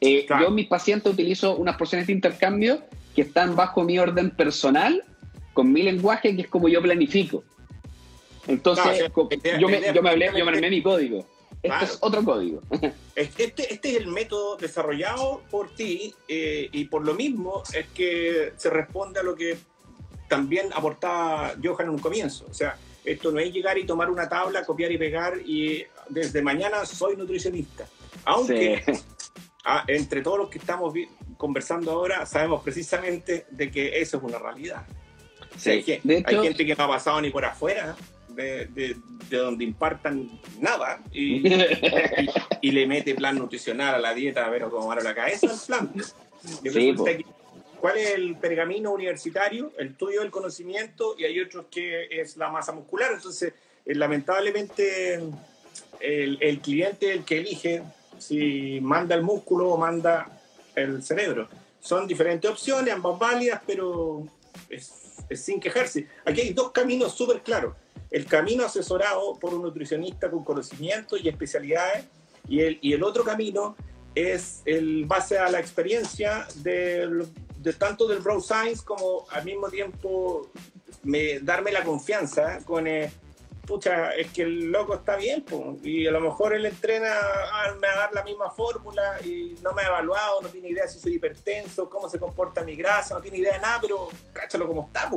Eh, 0.00 0.26
yo, 0.28 0.50
mis 0.50 0.66
pacientes, 0.66 1.12
utilizo 1.12 1.56
unas 1.56 1.76
porciones 1.76 2.06
de 2.06 2.12
intercambio 2.12 2.82
que 3.16 3.22
están 3.22 3.56
bajo 3.56 3.82
mi 3.82 3.98
orden 3.98 4.30
personal, 4.30 5.02
con 5.54 5.72
mi 5.72 5.82
lenguaje, 5.82 6.36
que 6.36 6.42
es 6.42 6.48
como 6.48 6.68
yo 6.68 6.82
planifico. 6.82 7.42
Entonces, 8.46 9.10
yo, 9.58 9.68
me, 9.68 9.80
yo, 9.92 10.02
me 10.02 10.10
hablé, 10.10 10.30
yo 10.36 10.44
me 10.44 10.52
armé 10.52 10.68
mi 10.68 10.82
código. 10.82 11.26
Este 11.62 11.84
es 11.86 11.98
otro 12.00 12.22
código. 12.22 12.60
Este, 13.16 13.44
este 13.46 13.92
es 13.92 13.96
el 13.96 14.08
método 14.08 14.58
desarrollado 14.58 15.40
por 15.50 15.74
ti 15.74 16.14
eh, 16.28 16.68
y 16.70 16.84
por 16.84 17.02
lo 17.02 17.14
mismo 17.14 17.62
es 17.72 17.86
que 17.94 18.52
se 18.58 18.68
responde 18.68 19.20
a 19.20 19.22
lo 19.22 19.34
que 19.34 19.56
también 20.28 20.66
aportaba 20.74 21.54
Johan 21.64 21.86
en 21.86 21.94
un 21.94 21.98
comienzo. 21.98 22.44
O 22.50 22.52
sea, 22.52 22.76
esto 23.02 23.32
no 23.32 23.40
es 23.40 23.50
llegar 23.50 23.78
y 23.78 23.86
tomar 23.86 24.10
una 24.10 24.28
tabla, 24.28 24.66
copiar 24.66 24.92
y 24.92 24.98
pegar 24.98 25.38
y 25.46 25.82
desde 26.10 26.42
mañana 26.42 26.84
soy 26.84 27.16
nutricionista. 27.16 27.86
Aunque 28.26 28.84
Ah, 29.68 29.82
entre 29.88 30.22
todos 30.22 30.38
los 30.38 30.48
que 30.48 30.58
estamos 30.58 30.94
conversando 31.36 31.92
ahora, 31.92 32.26
sabemos 32.26 32.62
precisamente 32.62 33.46
de 33.50 33.70
que 33.70 34.00
eso 34.00 34.18
es 34.18 34.22
una 34.22 34.38
realidad. 34.38 34.86
hay, 35.64 35.82
gente 35.82 36.66
que 36.66 36.74
no 36.74 36.84
ha 36.84 36.88
pasado 36.88 37.20
ni 37.20 37.30
por 37.30 37.44
afuera 37.44 37.96
de, 38.28 38.96
donde 39.30 39.64
impartan 39.64 40.28
nada 40.60 41.00
y, 41.12 41.40
le 42.70 42.86
mete 42.86 43.14
plan 43.14 43.38
nutricional 43.38 43.94
a 43.94 43.98
la 43.98 44.14
dieta 44.14 44.44
a 44.44 44.50
ver 44.50 44.64
cómo 44.64 44.86
va 44.86 44.96
la 44.96 45.14
cabeza 45.14 45.46
el 45.46 45.58
plan. 45.66 45.92
¿Cuál 47.80 47.98
es 47.98 48.14
el 48.14 48.36
pergamino 48.36 48.92
universitario? 48.92 49.72
El 49.78 49.94
tuyo 49.94 50.22
el 50.22 50.30
conocimiento 50.30 51.14
y 51.18 51.24
hay 51.24 51.40
otros 51.40 51.66
que 51.70 52.08
es 52.10 52.36
la 52.36 52.50
masa 52.50 52.72
muscular. 52.72 53.12
Entonces, 53.12 53.52
eh, 53.84 53.94
lamentablemente, 53.94 55.20
el, 56.00 56.38
el 56.40 56.60
cliente 56.60 57.12
el 57.12 57.24
que 57.24 57.38
elige 57.38 57.82
si 58.18 58.80
manda 58.80 59.14
el 59.14 59.22
músculo 59.22 59.68
o 59.68 59.76
manda 59.76 60.35
el 60.76 61.02
cerebro. 61.02 61.48
Son 61.80 62.06
diferentes 62.06 62.48
opciones, 62.48 62.94
ambas 62.94 63.18
válidas, 63.18 63.60
pero 63.66 64.26
es, 64.68 64.92
sin 65.34 65.58
quejarse. 65.58 66.06
Aquí 66.24 66.40
hay 66.42 66.52
dos 66.52 66.70
caminos 66.70 67.12
súper 67.14 67.42
claros. 67.42 67.74
El 68.10 68.26
camino 68.26 68.64
asesorado 68.64 69.36
por 69.40 69.54
un 69.54 69.62
nutricionista 69.62 70.30
con 70.30 70.44
conocimiento 70.44 71.16
y 71.16 71.28
especialidades 71.28 72.04
y 72.48 72.60
el, 72.60 72.78
y 72.80 72.92
el 72.92 73.02
otro 73.02 73.24
camino 73.24 73.76
es 74.14 74.62
el 74.64 75.04
base 75.04 75.38
a 75.38 75.50
la 75.50 75.58
experiencia 75.58 76.46
de, 76.56 77.26
tanto 77.78 78.06
del 78.06 78.20
Bro 78.20 78.40
Science 78.40 78.84
como 78.84 79.26
al 79.30 79.44
mismo 79.44 79.68
tiempo 79.68 80.50
me, 81.02 81.40
darme 81.40 81.72
la 81.72 81.82
confianza 81.82 82.60
con... 82.64 82.86
el 82.86 83.10
pucha, 83.66 84.10
es 84.12 84.28
que 84.28 84.42
el 84.42 84.70
loco 84.70 84.94
está 84.94 85.16
bien, 85.16 85.44
y 85.82 86.06
a 86.06 86.10
lo 86.10 86.20
mejor 86.20 86.54
él 86.54 86.64
entrena, 86.64 87.10
ah, 87.10 87.74
va 87.82 87.92
a 87.92 87.96
dar 87.96 88.14
la 88.14 88.22
misma 88.22 88.50
fórmula 88.50 89.18
y 89.24 89.54
no 89.62 89.72
me 89.72 89.82
ha 89.82 89.88
evaluado, 89.88 90.40
no 90.40 90.48
tiene 90.48 90.70
idea 90.70 90.86
si 90.86 90.98
soy 90.98 91.14
hipertenso, 91.14 91.90
cómo 91.90 92.08
se 92.08 92.18
comporta 92.18 92.62
mi 92.62 92.76
grasa, 92.76 93.14
no 93.14 93.20
tiene 93.20 93.38
idea 93.38 93.54
de 93.54 93.60
nada, 93.60 93.78
pero 93.80 94.08
cáchalo 94.32 94.66
como 94.66 94.86
está, 94.86 95.10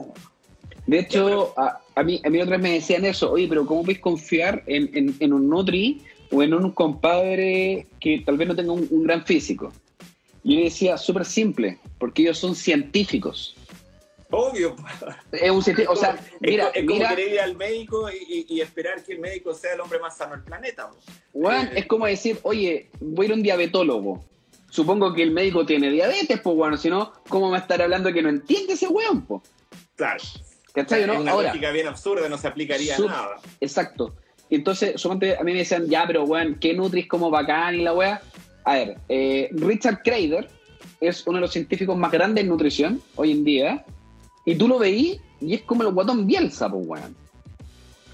De 0.88 0.99
hecho, 0.99 1.53
a, 1.57 2.03
mí, 2.03 2.21
a 2.25 2.29
mí 2.29 2.41
otras 2.41 2.59
me 2.59 2.73
decían 2.73 3.05
eso, 3.05 3.31
oye, 3.31 3.47
pero 3.47 3.65
¿cómo 3.65 3.83
puedes 3.83 4.01
confiar 4.01 4.63
en, 4.65 5.33
un 5.33 5.49
Nutri 5.49 6.03
o 6.31 6.43
en 6.43 6.53
un 6.53 6.71
compadre 6.71 7.88
que 7.99 8.23
tal 8.25 8.38
vez 8.38 8.47
no 8.47 8.55
tenga 8.55 8.73
un, 8.73 9.03
gran 9.03 9.25
físico? 9.25 9.71
Yo 10.43 10.59
decía, 10.59 10.97
súper 10.97 11.25
simple, 11.25 11.77
porque 11.99 12.23
ellos 12.23 12.39
son 12.39 12.55
científicos. 12.55 13.55
Obvio. 14.32 14.76
Es 15.32 15.50
un 15.50 15.63
o 15.88 15.96
sea, 15.96 16.20
mira, 16.39 16.68
es, 16.68 16.86
como 16.86 17.00
querer 17.00 17.34
ir 17.34 17.39
al 17.39 17.56
médico 17.56 18.10
y, 18.12 18.62
esperar 18.62 19.04
que 19.04 19.13
el 19.13 19.20
médico 19.20 19.54
sea 19.54 19.74
el 19.74 19.80
hombre 19.80 20.00
más 20.00 20.18
sano 20.18 20.34
del 20.34 20.44
planeta. 20.44 20.92
Juan, 21.34 21.68
eh, 21.68 21.80
es 21.80 21.86
como 21.88 22.06
decir, 22.06 22.38
oye, 22.44 22.89
voy 23.00 23.26
a 23.26 23.28
ir 23.28 23.32
a 23.32 23.36
un 23.36 23.44
diabetólogo. 23.44 24.24
supongo 24.70 25.13
que 25.13 25.24
el 25.24 25.32
médico 25.32 25.65
tiene 25.65 25.89
diabetes, 25.89 26.39
pues 26.42 26.56
bueno, 26.56 26.78
si 26.78 26.89
no, 26.89 27.12
¿cómo 27.28 27.50
va 27.50 27.58
a 27.58 27.62
estar 27.62 27.82
hablando 27.82 28.13
que 28.13 28.22
no 28.22 28.30
entiende 28.30 28.74
ese 28.74 28.88
weón, 28.88 29.26
pues? 29.26 29.42
Claro. 29.96 30.24
¿Cachai, 30.74 31.08
no? 31.08 31.13
Es 31.13 31.20
una 31.20 31.32
Ahora, 31.32 31.48
lógica 31.50 31.72
bien 31.72 31.88
absurda, 31.88 32.30
no 32.30 32.38
se 32.38 32.48
aplicaría 32.48 32.96
Sub- 32.96 33.10
a 33.10 33.12
nada. 33.12 33.36
Exacto. 33.60 34.15
Entonces, 34.52 35.00
solamente 35.02 35.38
a 35.38 35.44
mí 35.44 35.54
me 35.54 35.60
decían, 35.60 35.88
ya, 35.88 36.06
pero 36.06 36.24
weón, 36.24 36.56
¿qué 36.60 36.76
Nutris 36.76 37.08
como 37.08 37.32
bacán 37.32 37.76
y 37.76 37.82
la 37.82 37.94
weá? 37.94 38.22
A 38.63 38.76
ver, 38.76 38.98
eh, 39.10 39.50
Richard 39.54 40.04
Krader 40.04 40.48
es 41.02 41.26
uno 41.26 41.38
de 41.38 41.42
los 41.42 41.52
científicos 41.52 41.98
más 41.98 42.12
grandes 42.12 42.44
en 42.44 42.50
nutrición 42.50 43.02
hoy 43.15 43.32
en 43.32 43.44
día. 43.44 43.86
Y 44.45 44.56
tú 44.56 44.67
lo 44.67 44.80
veí 44.80 45.19
y 45.41 45.54
es 45.56 45.62
como 45.62 45.84
el 45.84 45.91
guatón 45.93 46.25
Bielsa, 46.28 46.69
pues 46.69 46.86
weón. 46.88 47.15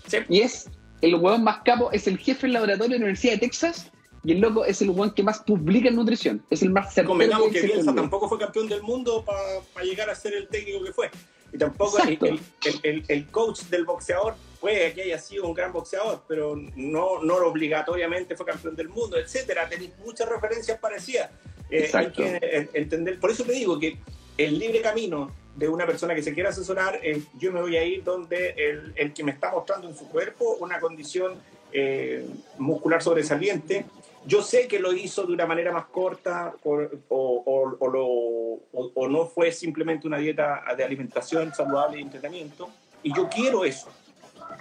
Sí. 0.07 0.17
Y 0.29 0.41
es 0.41 0.69
el 1.01 1.15
weón 1.15 1.43
más 1.43 1.59
capo, 1.63 1.91
es 1.91 2.07
el 2.07 2.17
jefe 2.17 2.41
del 2.47 2.53
laboratorio 2.53 2.93
de 2.93 2.99
la 2.99 3.05
Universidad 3.05 3.33
de 3.33 3.39
Texas. 3.39 3.91
Y 4.23 4.31
el 4.31 4.39
loco 4.39 4.65
es 4.65 4.81
el 4.81 4.89
weón 4.89 5.11
que 5.11 5.21
más 5.21 5.39
publica 5.39 5.87
en 5.89 5.95
nutrición. 5.95 6.43
Es 6.49 6.63
el 6.63 6.71
más 6.71 6.87
certero 6.93 7.09
Convengamos 7.09 7.49
que 7.51 7.59
en 7.59 7.65
Bielsa 7.67 7.93
tampoco 7.93 8.27
fue 8.27 8.39
campeón 8.39 8.67
del 8.67 8.81
mundo 8.81 9.23
para 9.23 9.85
llegar 9.85 10.09
a 10.09 10.15
ser 10.15 10.33
el 10.33 10.47
técnico 10.47 10.83
que 10.83 10.91
fue. 10.91 11.11
Y 11.53 11.57
tampoco 11.59 11.99
el, 11.99 12.17
el- 12.21 12.39
el- 12.83 13.03
el- 13.07 13.25
coach 13.27 13.61
del 13.69 13.85
boxeador 13.85 14.35
puede 14.59 14.93
que 14.93 15.03
haya 15.03 15.19
sido 15.19 15.45
un 15.47 15.53
gran 15.53 15.71
boxeador, 15.71 16.23
pero 16.27 16.55
no, 16.75 17.21
no 17.23 17.35
obligatoriamente 17.35 18.35
fue 18.35 18.47
campeón 18.47 18.75
del 18.75 18.89
mundo, 18.89 19.15
etcétera. 19.17 19.69
Tenéis 19.69 19.91
muchas 20.03 20.27
referencias 20.27 20.79
parecidas. 20.79 21.29
Eh, 21.69 21.89
hay 21.93 22.11
que 22.11 22.67
entender, 22.73 23.19
por 23.19 23.29
eso 23.29 23.43
te 23.43 23.53
digo 23.53 23.79
que 23.79 23.97
el 24.39 24.57
libre 24.57 24.81
camino 24.81 25.31
de 25.55 25.69
una 25.69 25.85
persona 25.85 26.13
que 26.13 26.21
se 26.21 26.33
quiera 26.33 26.49
asesorar, 26.49 26.99
eh, 27.01 27.21
yo 27.39 27.51
me 27.51 27.61
voy 27.61 27.77
a 27.77 27.83
ir 27.83 28.03
donde 28.03 28.49
el, 28.57 28.93
el 28.95 29.13
que 29.13 29.23
me 29.23 29.31
está 29.31 29.51
mostrando 29.51 29.87
en 29.87 29.95
su 29.95 30.07
cuerpo 30.09 30.57
una 30.59 30.79
condición 30.79 31.35
eh, 31.71 32.25
muscular 32.57 33.01
sobresaliente. 33.01 33.85
Yo 34.25 34.41
sé 34.41 34.67
que 34.67 34.79
lo 34.79 34.91
hizo 34.91 35.23
de 35.25 35.33
una 35.33 35.45
manera 35.45 35.71
más 35.71 35.85
corta 35.85 36.53
o, 36.63 36.73
o- 37.09 37.43
o- 37.45 37.77
o 37.79 37.87
lo- 37.89 38.05
o- 38.07 38.91
o 38.95 39.07
no 39.07 39.27
fue 39.27 39.51
simplemente 39.51 40.07
una 40.07 40.17
dieta 40.17 40.63
de 40.75 40.83
alimentación 40.83 41.53
saludable 41.53 41.99
y 41.99 42.01
entrenamiento. 42.01 42.69
Y 43.03 43.13
yo 43.15 43.29
quiero 43.29 43.63
eso. 43.65 43.87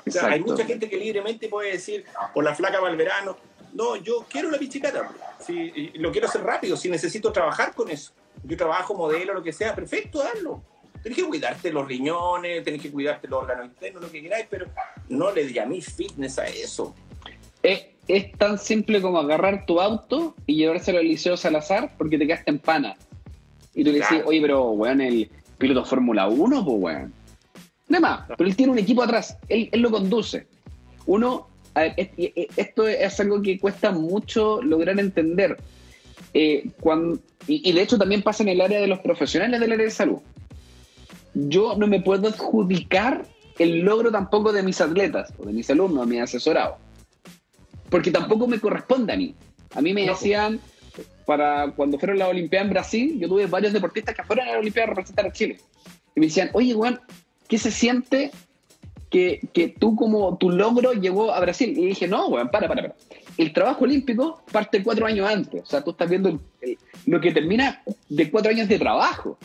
O 0.07 0.11
sea, 0.11 0.27
hay 0.29 0.41
mucha 0.41 0.65
gente 0.65 0.89
que 0.89 0.97
libremente 0.97 1.49
puede 1.49 1.73
decir, 1.73 2.05
por 2.35 2.45
la 2.45 2.55
flaca 2.55 2.79
para 2.79 2.91
el 2.91 2.97
verano, 2.97 3.37
no, 3.73 3.97
yo 3.97 4.25
quiero 4.29 4.51
la 4.51 4.59
pichicata. 4.59 5.11
Si, 5.41 5.91
lo 5.95 6.13
quiero 6.13 6.29
hacer 6.29 6.43
rápido, 6.43 6.77
si 6.77 6.89
necesito 6.91 7.33
trabajar 7.33 7.75
con 7.75 7.91
eso. 7.91 8.13
Yo 8.45 8.57
trabajo, 8.57 8.95
modelo, 8.95 9.33
lo 9.35 9.43
que 9.43 9.53
sea, 9.53 9.75
perfecto, 9.75 10.23
hazlo. 10.23 10.63
Tenés 11.05 11.19
que 11.19 11.25
cuidarte 11.25 11.71
los 11.71 11.87
riñones, 11.87 12.65
tenés 12.65 12.81
que 12.81 12.91
cuidarte 12.91 13.29
los 13.29 13.43
órganos 13.43 13.67
internos, 13.67 14.05
lo 14.05 14.11
que 14.11 14.23
queráis, 14.23 14.47
pero 14.49 14.67
no 15.11 15.31
le 15.33 15.53
llaméis 15.53 15.95
fitness 15.95 16.39
a 16.39 16.47
eso. 16.47 16.95
Es, 17.63 17.89
es 18.09 18.33
tan 18.33 18.59
simple 18.59 19.03
como 19.03 19.19
agarrar 19.19 19.67
tu 19.67 19.83
auto 19.83 20.35
y 20.47 20.57
llevárselo 20.57 21.01
al 21.01 21.05
Liceo 21.05 21.37
Salazar 21.37 21.93
porque 21.99 22.17
te 22.17 22.27
quedaste 22.27 22.51
en 22.51 22.59
pana. 22.59 22.97
Y 23.75 23.85
tú 23.85 23.93
le 23.93 23.99
decís, 23.99 24.23
oye, 24.25 24.41
pero 24.41 24.71
weón, 24.71 25.03
el 25.03 25.31
piloto 25.59 25.85
Fórmula 25.85 26.27
1, 26.27 26.65
pues 26.65 26.77
weón. 26.81 27.13
Nada 27.87 28.01
más, 28.01 28.29
pero 28.39 28.49
él 28.49 28.57
tiene 28.57 28.73
un 28.73 28.79
equipo 28.79 29.03
atrás, 29.03 29.37
él, 29.51 29.69
él 29.73 29.81
lo 29.83 29.91
conduce. 29.91 30.47
Uno, 31.05 31.49
a 31.75 31.83
ver, 31.83 31.95
esto 32.57 32.89
es 32.89 33.21
algo 33.21 33.43
que 33.43 33.59
cuesta 33.59 33.91
mucho 33.91 34.63
lograr 34.63 34.99
entender. 34.99 35.59
Eh, 36.33 36.71
cuando, 36.81 37.19
y, 37.47 37.69
y 37.69 37.73
de 37.75 37.83
hecho 37.83 37.99
también 37.99 38.23
pasa 38.23 38.43
en 38.43 38.49
el 38.49 38.63
área 38.63 38.81
de 38.81 38.87
los 38.87 39.01
profesionales 39.01 39.61
del 39.61 39.73
área 39.73 39.85
de 39.85 39.91
salud. 39.91 40.21
Yo 41.35 41.77
no 41.77 41.87
me 41.87 42.01
puedo 42.01 42.29
adjudicar 42.29 43.27
el 43.59 43.81
logro 43.81 44.11
tampoco 44.11 44.53
de 44.53 44.63
mis 44.63 44.81
atletas 44.81 45.33
o 45.39 45.45
de 45.47 45.53
mis 45.53 45.69
alumnos, 45.71 46.07
de 46.07 46.13
mis 46.15 46.23
asesorados 46.23 46.77
porque 47.91 48.11
tampoco 48.11 48.49
me 48.49 48.59
corresponde 48.59 49.13
a 49.13 49.17
mí. 49.17 49.37
A 49.75 49.81
mí 49.81 49.95
me 49.95 50.05
No. 50.05 50.13
decían, 50.15 50.59
para 51.27 51.71
cuando 51.77 51.97
fueron 51.97 52.19
las 52.19 52.29
Olimpiadas 52.29 52.67
en 52.67 52.73
Brasil, 52.73 53.19
yo 53.21 53.29
tuve 53.29 53.47
varios 53.47 53.73
deportistas 53.73 54.17
que 54.17 54.25
fueron 54.25 54.49
a 54.49 54.51
las 54.53 54.59
Olimpiadas 54.61 54.89
a 54.89 54.91
representar 54.91 55.27
a 55.27 55.33
Chile. 55.33 55.61
Y 56.17 56.19
me 56.21 56.27
decían, 56.27 56.51
oye, 56.55 56.75
Juan, 56.75 56.99
¿qué 57.47 57.57
se 57.57 57.71
siente 57.71 58.33
que, 59.11 59.41
que 59.53 59.69
tú 59.69 59.95
como 59.95 60.37
tu 60.39 60.51
logro 60.51 60.93
llegó 60.95 61.33
a 61.33 61.39
Brasil? 61.39 61.71
Y 61.79 61.87
dije, 61.87 62.09
no, 62.09 62.27
weón, 62.27 62.49
para, 62.49 62.67
para, 62.67 62.83
para. 62.83 62.95
El 63.39 63.53
trabajo 63.53 63.85
olímpico 63.85 64.43
parte 64.51 64.83
cuatro 64.83 65.07
años 65.07 65.29
antes. 65.31 65.63
O 65.63 65.67
sea, 65.67 65.85
tú 65.85 65.91
estás 65.93 66.09
viendo 66.11 66.29
el- 66.31 66.41
el- 66.63 66.79
lo 67.07 67.21
que 67.21 67.31
termina 67.31 67.81
de 68.09 68.29
cuatro 68.29 68.51
años 68.51 68.67
de 68.69 68.79
trabajo. 68.79 69.39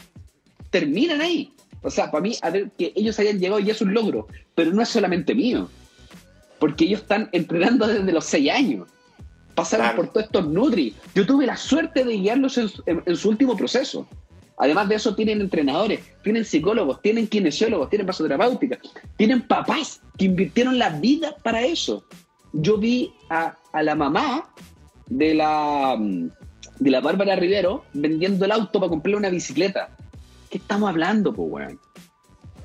Terminan 0.72 1.22
ahí. 1.22 1.54
O 1.82 1.90
sea, 1.90 2.12
para 2.12 2.22
mí, 2.22 2.36
a 2.42 2.50
ver, 2.50 2.72
que 2.78 2.92
ellos 2.96 3.18
hayan 3.20 3.40
llegado 3.40 3.60
ya 3.60 3.72
es 3.72 3.82
un 3.82 3.94
logro, 3.94 4.28
pero 4.56 4.72
no 4.72 4.82
es 4.82 4.90
solamente 4.90 5.34
mío 5.36 5.70
porque 6.60 6.84
ellos 6.86 7.02
están 7.02 7.30
entrenando 7.32 7.88
desde 7.88 8.12
los 8.12 8.26
seis 8.26 8.52
años. 8.52 8.88
Pasaron 9.56 9.86
Claro. 9.88 9.96
por 10.02 10.08
todos 10.12 10.26
estos 10.26 10.48
Nutri. 10.48 10.94
Yo 11.16 11.26
tuve 11.26 11.46
la 11.46 11.56
suerte 11.56 12.04
de 12.04 12.14
guiarlos 12.18 12.58
en, 12.58 12.68
su- 12.70 12.84
en- 12.86 13.02
en 13.06 13.16
su 13.16 13.30
último 13.30 13.56
proceso. 13.56 14.06
Además 14.58 14.90
de 14.90 14.96
eso, 14.96 15.16
tienen 15.16 15.40
entrenadores, 15.40 16.02
tienen 16.22 16.44
psicólogos, 16.44 17.02
tienen 17.02 17.28
kinesiólogos, 17.28 17.90
tienen 17.90 18.06
basoterapéutica, 18.08 18.78
tienen 19.16 19.42
papás 19.48 20.02
que 20.18 20.26
invirtieron 20.26 20.78
la 20.78 20.90
vida 20.90 21.34
para 21.44 21.62
eso. 21.62 22.04
Yo 22.52 22.78
vi 22.78 23.14
a, 23.30 23.56
a 23.72 23.84
la 23.84 23.96
mamá 23.96 24.50
de 25.08 25.34
la, 25.34 25.96
mm, 25.98 26.28
de 26.80 26.92
la 26.92 27.00
Bárbara 27.00 27.38
Rivero 27.38 27.86
vendiendo 27.94 28.44
el 28.44 28.52
auto 28.52 28.82
para 28.82 28.90
comprarle 28.90 29.16
una 29.16 29.30
bicicleta. 29.30 29.96
¿Qué 30.50 30.58
estamos 30.58 30.90
hablando, 30.90 31.34
pues, 31.34 31.48
weón? 31.52 31.80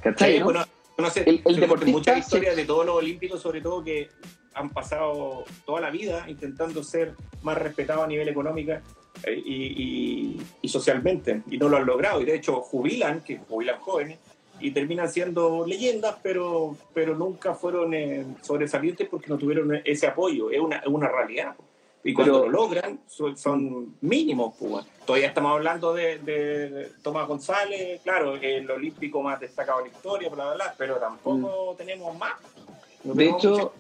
¿Cachai, 0.03 0.35
Sí, 0.35 0.38
no? 0.38 0.44
bueno, 0.47 0.64
no 0.99 1.11
sé, 1.11 1.23
El- 1.27 1.42
el 1.44 1.57
deportista 1.61 1.92
muchas 1.99 2.18
historias 2.18 2.57
de 2.57 2.64
todos 2.64 2.87
los 2.87 2.97
olímpicos, 2.97 3.40
sobre 3.40 3.61
todo 3.61 3.83
que 3.85 4.09
han 4.55 4.70
pasado 4.70 5.44
toda 5.66 5.81
la 5.81 5.90
vida 5.90 6.25
intentando 6.29 6.83
ser 6.85 7.14
más 7.42 7.59
respetados 7.59 8.05
a 8.05 8.07
nivel 8.07 8.29
económico 8.29 8.73
eh, 9.25 9.42
y, 9.44 9.55
y- 9.83 10.42
y 10.62 10.68
socialmente, 10.68 11.42
y 11.51 11.59
no 11.59 11.68
lo 11.68 11.77
han 11.77 11.87
logrado. 11.87 12.20
Y 12.20 12.25
de 12.25 12.37
hecho 12.37 12.61
jubilan, 12.61 13.20
que 13.23 13.38
jubilan 13.38 13.79
jóvenes, 13.81 14.18
y 14.61 14.70
terminan 14.70 15.09
siendo 15.11 15.66
leyendas, 15.66 16.16
pero, 16.23 16.77
pero 16.94 17.16
nunca 17.16 17.55
fueron 17.55 17.92
eh, 17.92 18.25
sobresalientes 18.42 19.09
porque 19.09 19.27
no 19.29 19.37
tuvieron 19.37 19.81
ese 19.85 20.07
apoyo. 20.07 20.51
Es 20.51 20.61
una, 20.61 20.77
es 20.79 20.87
una 20.87 21.09
realidad. 21.09 21.55
Y 22.07 22.12
cuando 22.12 22.43
Pero- 22.43 22.53
lo 22.53 22.59
logran, 22.62 23.01
son, 23.07 23.37
son 23.37 23.97
mínimos. 24.03 24.55
pues. 24.59 24.85
Todavía 25.07 25.29
estamos 25.29 25.53
hablando 25.53 25.95
de, 25.95 26.19
de 26.19 26.93
Tomás 27.03 27.27
González, 27.27 28.01
claro, 28.03 28.37
el 28.37 28.71
olímpico 28.71 29.23
más 29.23 29.40
destacado 29.40 29.81
en 29.81 29.87
la 29.90 29.93
historia, 29.97 30.29
bla, 30.29 30.45
bla, 30.47 30.55
bla, 30.55 30.75
pero 30.77 30.97
tampoco 30.97 31.75
tenemos 31.77 32.17
más. 32.19 32.35
No 33.05 33.14
Mm. 33.14 33.17
De 33.17 33.25
tenemos 33.25 33.45
hecho. 33.45 33.73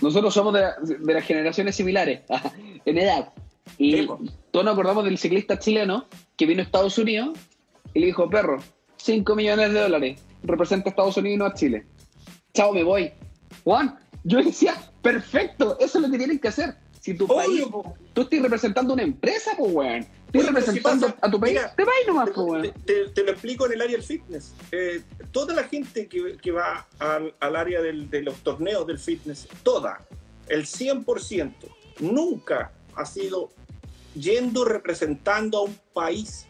Nosotros 0.00 0.32
somos 0.32 0.54
de, 0.54 0.66
de 0.98 1.14
las 1.14 1.24
generaciones 1.24 1.76
similares 1.76 2.22
en 2.84 2.98
edad. 2.98 3.32
Y 3.78 3.96
Sí, 3.98 4.08
todos 4.50 4.64
nos 4.64 4.72
acordamos 4.74 5.04
del 5.04 5.18
ciclista 5.18 5.58
chileno 5.58 6.06
que 6.36 6.46
vino 6.46 6.60
a 6.60 6.64
Estados 6.64 6.96
Unidos 6.98 7.38
y 7.94 8.00
le 8.00 8.06
dijo, 8.06 8.28
perro, 8.30 8.58
5 8.96 9.34
millones 9.36 9.72
de 9.72 9.80
dólares, 9.80 10.20
representa 10.42 10.88
a 10.88 10.90
Estados 10.90 11.16
Unidos 11.16 11.34
y 11.34 11.38
no 11.38 11.44
a 11.46 11.54
Chile. 11.54 11.86
Chao, 12.54 12.72
me 12.72 12.82
voy. 12.82 13.12
Juan, 13.64 13.98
yo 14.24 14.42
decía, 14.42 14.74
perfecto, 15.02 15.76
eso 15.78 15.98
es 15.98 16.04
lo 16.04 16.10
que 16.10 16.18
tienen 16.18 16.38
que 16.38 16.48
hacer. 16.48 16.74
Si 17.00 17.14
tu 17.14 17.26
país, 17.26 17.62
po. 17.70 17.94
tú 18.12 18.20
estás 18.22 18.42
representando 18.42 18.92
una 18.92 19.02
empresa, 19.02 19.52
pues, 19.56 19.72
weón. 19.72 19.94
Estás 20.00 20.42
si 20.42 20.46
representando 20.48 21.14
a 21.20 21.30
tu 21.30 21.40
país, 21.40 21.54
mira, 21.54 21.74
te 21.74 21.84
vas 21.84 21.94
nomás, 22.06 22.30
pues, 22.34 22.46
weón. 22.46 22.74
te- 22.84 23.08
te 23.08 23.24
lo 23.24 23.32
explico 23.32 23.66
en 23.66 23.72
el 23.72 23.80
área 23.80 23.96
del 23.96 24.04
fitness. 24.06 24.54
Eh, 24.70 25.02
toda 25.32 25.54
la 25.54 25.64
gente 25.64 26.06
que, 26.08 26.36
que 26.36 26.50
va 26.52 26.86
al, 26.98 27.34
al 27.40 27.56
área 27.56 27.80
del- 27.80 28.08
de 28.10 28.22
los 28.22 28.34
torneos 28.42 28.86
del 28.86 28.98
fitness, 28.98 29.48
toda, 29.62 30.06
el 30.48 30.66
100%, 30.66 31.68
nunca 32.00 32.70
ha 32.94 33.06
sido 33.06 33.50
yendo 34.14 34.64
representando 34.64 35.58
a 35.58 35.62
un 35.62 35.78
país. 35.94 36.46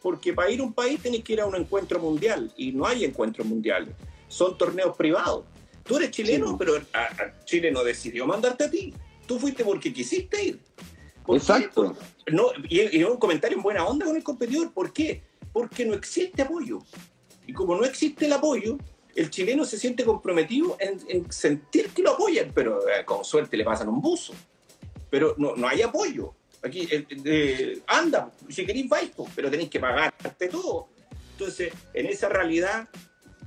Porque 0.00 0.32
para 0.32 0.50
ir 0.50 0.60
a 0.60 0.64
un 0.64 0.72
país 0.72 1.00
tenés 1.00 1.22
que 1.24 1.32
ir 1.34 1.40
a 1.40 1.46
un 1.46 1.54
encuentro 1.56 1.98
mundial 2.00 2.52
y 2.56 2.72
no 2.72 2.86
hay 2.86 3.04
encuentros 3.04 3.46
mundiales. 3.46 3.94
Son 4.28 4.56
torneos 4.58 4.96
privados. 4.96 5.44
Tú 5.84 5.96
eres 5.96 6.10
chileno, 6.12 6.48
Sí. 6.50 6.54
pero 6.58 6.74
a- 6.92 6.98
a 7.02 7.44
Chile 7.44 7.70
no 7.70 7.82
decidió 7.84 8.26
mandarte 8.26 8.64
a 8.64 8.70
ti. 8.70 8.94
Tú 9.32 9.38
fuiste 9.38 9.64
porque 9.64 9.90
quisiste 9.94 10.44
ir. 10.44 10.60
¿Por 11.24 11.36
qué? 11.36 11.42
Exacto. 11.42 11.96
No, 12.30 12.48
y, 12.68 12.98
y 12.98 13.02
un 13.02 13.16
comentario 13.16 13.56
en 13.56 13.62
buena 13.62 13.86
onda 13.86 14.04
con 14.04 14.14
el 14.14 14.22
competidor. 14.22 14.70
¿Por 14.74 14.92
qué? 14.92 15.22
Porque 15.54 15.86
no 15.86 15.94
existe 15.94 16.42
apoyo. 16.42 16.80
Y 17.46 17.54
como 17.54 17.74
no 17.74 17.86
existe 17.86 18.26
el 18.26 18.32
apoyo, 18.34 18.76
el 19.16 19.30
chileno 19.30 19.64
se 19.64 19.78
siente 19.78 20.04
comprometido 20.04 20.76
en, 20.78 21.00
en 21.08 21.32
sentir 21.32 21.88
que 21.94 22.02
lo 22.02 22.10
apoyan, 22.10 22.52
pero 22.54 22.86
eh, 22.86 23.06
con 23.06 23.24
suerte 23.24 23.56
le 23.56 23.64
pasan 23.64 23.88
un 23.88 24.02
buzo. 24.02 24.34
Pero 25.08 25.34
no, 25.38 25.56
no 25.56 25.66
hay 25.66 25.80
apoyo. 25.80 26.34
Aquí, 26.62 26.86
eh, 26.90 27.06
eh, 27.24 27.80
anda, 27.86 28.30
si 28.50 28.66
queréis 28.66 28.86
vais, 28.86 29.12
pero 29.34 29.50
tenéis 29.50 29.70
que 29.70 29.80
pagarte 29.80 30.48
todo. 30.48 30.88
Entonces, 31.32 31.72
en 31.94 32.04
esa 32.04 32.28
realidad 32.28 32.86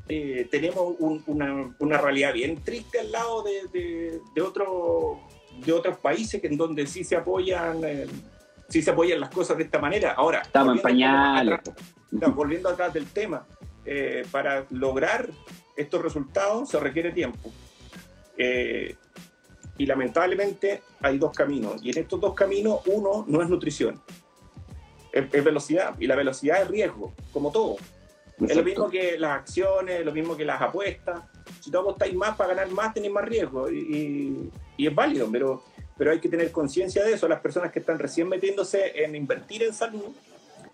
tenemos 0.07 0.95
un- 0.99 1.23
una, 1.27 1.75
una 1.77 1.97
realidad 1.99 2.33
bien 2.33 2.63
triste 2.63 2.99
al 3.01 3.11
lado 3.11 3.43
de, 3.43 3.67
de, 3.71 4.19
de 4.33 4.41
otro- 4.41 5.19
de 5.63 5.71
otros 5.73 5.97
países 5.97 6.41
que 6.41 6.47
en 6.47 6.57
donde 6.57 6.85
sí 6.87 7.03
se 7.03 7.15
apoyan 7.15 7.81
eh, 7.83 8.07
sí 8.69 8.81
se 8.81 8.91
apoyan 8.91 9.19
las 9.19 9.29
cosas 9.29 9.57
de 9.57 9.63
esta 9.63 9.79
manera. 9.79 10.13
Ahora, 10.13 10.41
Estamos 10.41 10.75
en 10.77 10.81
pañales. 10.81 11.59
volviendo 12.33 12.69
atrás 12.69 12.93
del 12.93 13.05
tema, 13.07 13.45
eh, 13.85 14.25
para 14.31 14.65
lograr 14.71 15.29
estos 15.77 16.01
resultados 16.01 16.69
se 16.69 16.79
requiere 16.79 17.11
tiempo. 17.11 17.51
Eh, 18.37 18.95
y 19.77 19.85
lamentablemente 19.85 20.81
hay 21.01 21.17
dos 21.17 21.31
caminos. 21.35 21.83
Y 21.83 21.91
en 21.91 21.99
estos 21.99 22.19
dos 22.19 22.33
caminos, 22.33 22.79
uno 22.87 23.25
no 23.27 23.41
es 23.41 23.49
nutrición. 23.49 24.01
es, 25.11 25.25
es 25.31 25.43
velocidad 25.43 25.95
y 25.99 26.07
la 26.07 26.15
velocidad 26.15 26.61
es 26.61 26.67
riesgo, 26.67 27.13
como 27.31 27.51
todo. 27.51 27.75
Es 27.77 28.39
lo 28.39 28.45
Exacto. 28.47 28.63
mismo 28.65 28.89
que 28.89 29.17
las 29.19 29.31
acciones, 29.31 30.03
lo 30.05 30.11
mismo 30.11 30.35
que 30.35 30.43
las 30.43 30.61
apuestas. 30.61 31.21
Si 31.61 31.69
tú 31.71 31.77
apostáis 31.79 32.13
más 32.15 32.35
para 32.35 32.53
ganar 32.53 32.69
más, 32.73 32.93
tenéis 32.93 33.13
más 33.13 33.25
riesgo. 33.25 33.69
Y, 33.69 33.77
y- 33.79 34.51
y 34.77 34.87
es 34.87 34.93
válido, 34.95 35.27
pero, 35.31 35.63
pero 35.97 36.11
hay 36.11 36.19
que 36.19 36.29
tener 36.29 36.51
conciencia 36.51 37.03
de 37.03 37.13
eso. 37.13 37.27
Las 37.27 37.39
personas 37.41 37.71
que 37.71 37.79
están 37.79 37.99
recién 37.99 38.27
metiéndose 38.27 39.03
en 39.03 39.15
invertir 39.15 39.63
en 39.63 39.73
salud, 39.73 40.03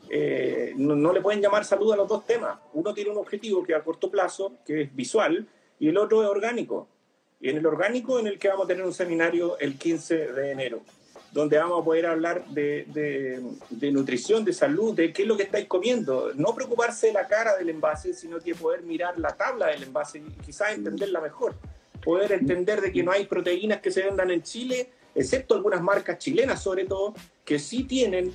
eh, 0.09 0.73
no, 0.75 0.95
no 0.95 1.13
le 1.13 1.21
pueden 1.21 1.41
llamar 1.41 1.63
salud 1.65 1.93
a 1.93 1.95
los 1.95 2.07
dos 2.07 2.25
temas. 2.25 2.57
Uno 2.73 2.93
tiene 2.93 3.11
un 3.11 3.17
objetivo 3.17 3.63
que 3.63 3.75
a 3.75 3.83
corto 3.83 4.09
plazo, 4.11 4.53
que 4.65 4.81
es 4.81 4.95
visual, 4.95 5.47
y 5.79 5.87
el 5.89 5.97
otro 5.97 6.21
es 6.23 6.29
orgánico. 6.29 6.87
Y 7.39 7.49
en 7.49 7.57
el 7.57 7.65
orgánico, 7.65 8.19
en 8.19 8.27
el 8.27 8.37
que 8.37 8.49
vamos 8.49 8.65
a 8.65 8.67
tener 8.67 8.83
un 8.85 8.93
seminario 8.93 9.57
el 9.59 9.77
15 9.77 10.31
de 10.33 10.51
enero, 10.51 10.81
donde 11.31 11.57
vamos 11.57 11.81
a 11.81 11.85
poder 11.85 12.05
hablar 12.05 12.45
de, 12.47 12.85
de- 12.87 13.41
de 13.69 13.91
nutrición, 13.91 14.43
de 14.43 14.51
salud, 14.53 14.93
de 14.93 15.13
qué 15.13 15.21
es 15.21 15.27
lo 15.27 15.37
que 15.37 15.43
estáis 15.43 15.65
comiendo. 15.67 16.33
No 16.35 16.53
preocuparse 16.53 17.07
de 17.07 17.13
la 17.13 17.27
cara 17.27 17.55
del 17.55 17.69
envase, 17.69 18.13
sino 18.13 18.39
que 18.39 18.53
poder 18.53 18.83
mirar 18.83 19.17
la 19.17 19.35
tabla 19.35 19.67
del 19.67 19.83
envase 19.83 20.19
y 20.19 20.23
quizás 20.45 20.73
entenderla 20.73 21.21
mejor. 21.21 21.55
Poder 22.03 22.31
entender 22.31 22.81
de 22.81 22.91
que 22.91 23.03
no 23.03 23.11
hay 23.11 23.25
proteínas 23.25 23.79
que 23.81 23.91
se 23.91 24.03
vendan 24.03 24.31
en 24.31 24.41
Chile, 24.43 24.89
excepto 25.13 25.55
algunas 25.55 25.81
marcas 25.81 26.17
chilenas 26.17 26.61
sobre 26.61 26.85
todo, 26.85 27.13
que 27.45 27.59
sí 27.59 27.83
tienen 27.83 28.31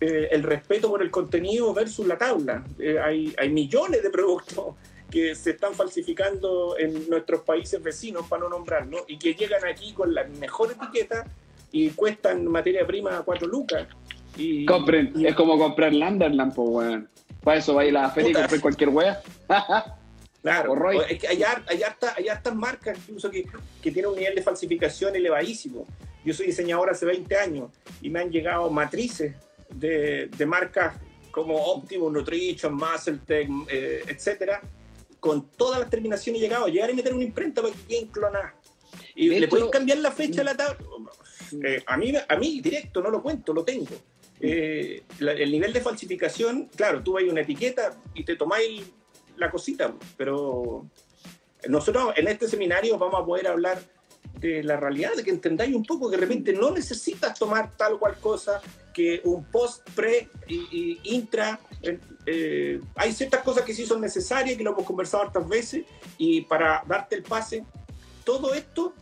eh, 0.00 0.28
el 0.30 0.42
respeto 0.42 0.88
por 0.88 1.02
el 1.02 1.10
contenido 1.10 1.74
versus 1.74 2.06
la 2.06 2.16
tabla. 2.16 2.64
Eh, 2.78 2.98
hay, 2.98 3.34
hay 3.38 3.48
millones 3.50 4.02
de 4.02 4.10
productos 4.10 4.74
que 5.10 5.34
se 5.34 5.50
están 5.52 5.72
falsificando 5.74 6.76
en 6.78 7.08
nuestros 7.08 7.40
países 7.40 7.82
vecinos, 7.82 8.26
para 8.28 8.42
no 8.42 8.50
nombrarlo, 8.50 9.04
y 9.08 9.18
que 9.18 9.34
llegan 9.34 9.64
aquí 9.64 9.92
con 9.94 10.14
la 10.14 10.24
mejor 10.24 10.70
etiqueta 10.72 11.24
y 11.72 11.90
cuestan 11.90 12.46
materia 12.46 12.86
prima 12.86 13.16
a 13.18 13.22
4 13.22 13.48
lucas. 13.48 13.88
Y, 14.36 14.66
Compren, 14.66 15.12
y- 15.16 15.26
es 15.26 15.34
como 15.34 15.58
comprar 15.58 15.92
Landerland, 15.92 16.54
pues, 16.54 16.68
weón. 16.70 17.08
Para 17.42 17.58
eso 17.58 17.74
va 17.74 17.82
a 17.82 17.86
ir 17.86 17.96
a 17.96 18.02
la 18.02 18.10
feria 18.10 18.30
y 18.30 18.34
comprar 18.34 18.60
cualquier 18.60 18.88
wea. 18.90 19.20
Claro, 20.42 20.74
Roy. 20.74 20.96
o- 20.96 21.02
es 21.02 21.18
que 21.18 21.28
hay, 21.28 21.42
hay, 21.42 21.82
harta- 21.82 22.14
hay 22.16 22.28
hartas 22.28 22.54
marcas 22.54 22.96
incluso 23.06 23.30
que, 23.30 23.44
que 23.82 23.90
tienen 23.90 24.10
un 24.12 24.16
nivel 24.18 24.34
de 24.34 24.42
falsificación 24.42 25.14
elevadísimo. 25.16 25.86
Yo 26.24 26.34
soy 26.34 26.46
diseñador 26.46 26.90
hace 26.90 27.06
20 27.06 27.36
años 27.36 27.70
y 28.00 28.10
me 28.10 28.20
han 28.20 28.30
llegado 28.30 28.70
matrices 28.70 29.34
de, 29.70 30.26
de 30.26 30.46
marcas 30.46 30.94
como 31.30 31.56
Optimum 31.56 32.12
Nutrition, 32.12 32.74
Muscletech, 32.74 33.48
eh, 33.70 34.02
etcétera, 34.06 34.60
con 35.20 35.48
todas 35.50 35.80
las 35.80 35.90
terminaciones 35.90 36.40
llegado. 36.40 36.68
Llegar 36.68 36.90
y 36.90 36.94
meter 36.94 37.14
una 37.14 37.24
imprenta 37.24 37.62
para 37.62 37.74
que 37.74 37.82
queden 37.82 38.06
clonadas. 38.08 38.54
Y 39.14 39.28
De 39.28 39.40
le 39.40 39.48
pueden 39.48 39.68
cambiar 39.70 39.98
la 39.98 40.10
fecha 40.12 40.40
a 40.40 40.44
la 40.44 40.56
tabla. 40.56 40.78
Eh, 41.64 41.82
a, 41.86 41.96
mí, 41.96 42.12
a 42.28 42.36
mí 42.36 42.60
directo, 42.60 43.00
no 43.02 43.10
lo 43.10 43.22
cuento, 43.22 43.52
lo 43.52 43.64
tengo. 43.64 43.86
Eh, 44.40 45.02
la- 45.18 45.32
el 45.32 45.50
nivel 45.50 45.72
de 45.72 45.80
falsificación, 45.80 46.68
claro, 46.76 47.02
tú 47.02 47.12
vas 47.12 47.24
a 47.24 47.30
una 47.30 47.40
etiqueta 47.40 47.96
y 48.14 48.24
te 48.24 48.36
tomáis 48.36 48.82
la 49.38 49.50
cosita, 49.50 49.94
pero 50.16 50.86
nosotros 51.68 52.12
en 52.16 52.28
este 52.28 52.48
seminario 52.48 52.98
vamos 52.98 53.20
a 53.22 53.24
poder 53.24 53.48
hablar 53.48 53.80
de 54.40 54.62
la 54.62 54.76
realidad, 54.76 55.14
de 55.16 55.24
que 55.24 55.30
entendáis 55.30 55.74
un 55.74 55.84
poco 55.84 56.10
que 56.10 56.16
de 56.16 56.20
repente 56.22 56.52
no 56.52 56.70
necesitas 56.70 57.38
tomar 57.38 57.76
tal 57.76 57.98
cual 57.98 58.16
cosa, 58.20 58.60
que 58.94 59.20
un 59.24 59.44
post, 59.44 59.88
pre 59.90 60.28
y, 60.46 60.56
y 60.70 61.00
intra, 61.14 61.58
eh, 61.82 61.98
eh, 62.26 62.80
hay 62.96 63.12
ciertas 63.12 63.42
cosas 63.42 63.64
que 63.64 63.74
sí 63.74 63.86
son 63.86 64.00
necesarias, 64.00 64.56
que 64.56 64.62
lo 64.64 64.72
hemos 64.72 64.84
conversado 64.84 65.24
hartas 65.24 65.48
veces, 65.48 65.84
y 66.18 66.42
para 66.42 66.82
darte 66.86 67.16
el 67.16 67.22
pase, 67.22 67.64
todo 68.24 68.54
esto 68.54 68.92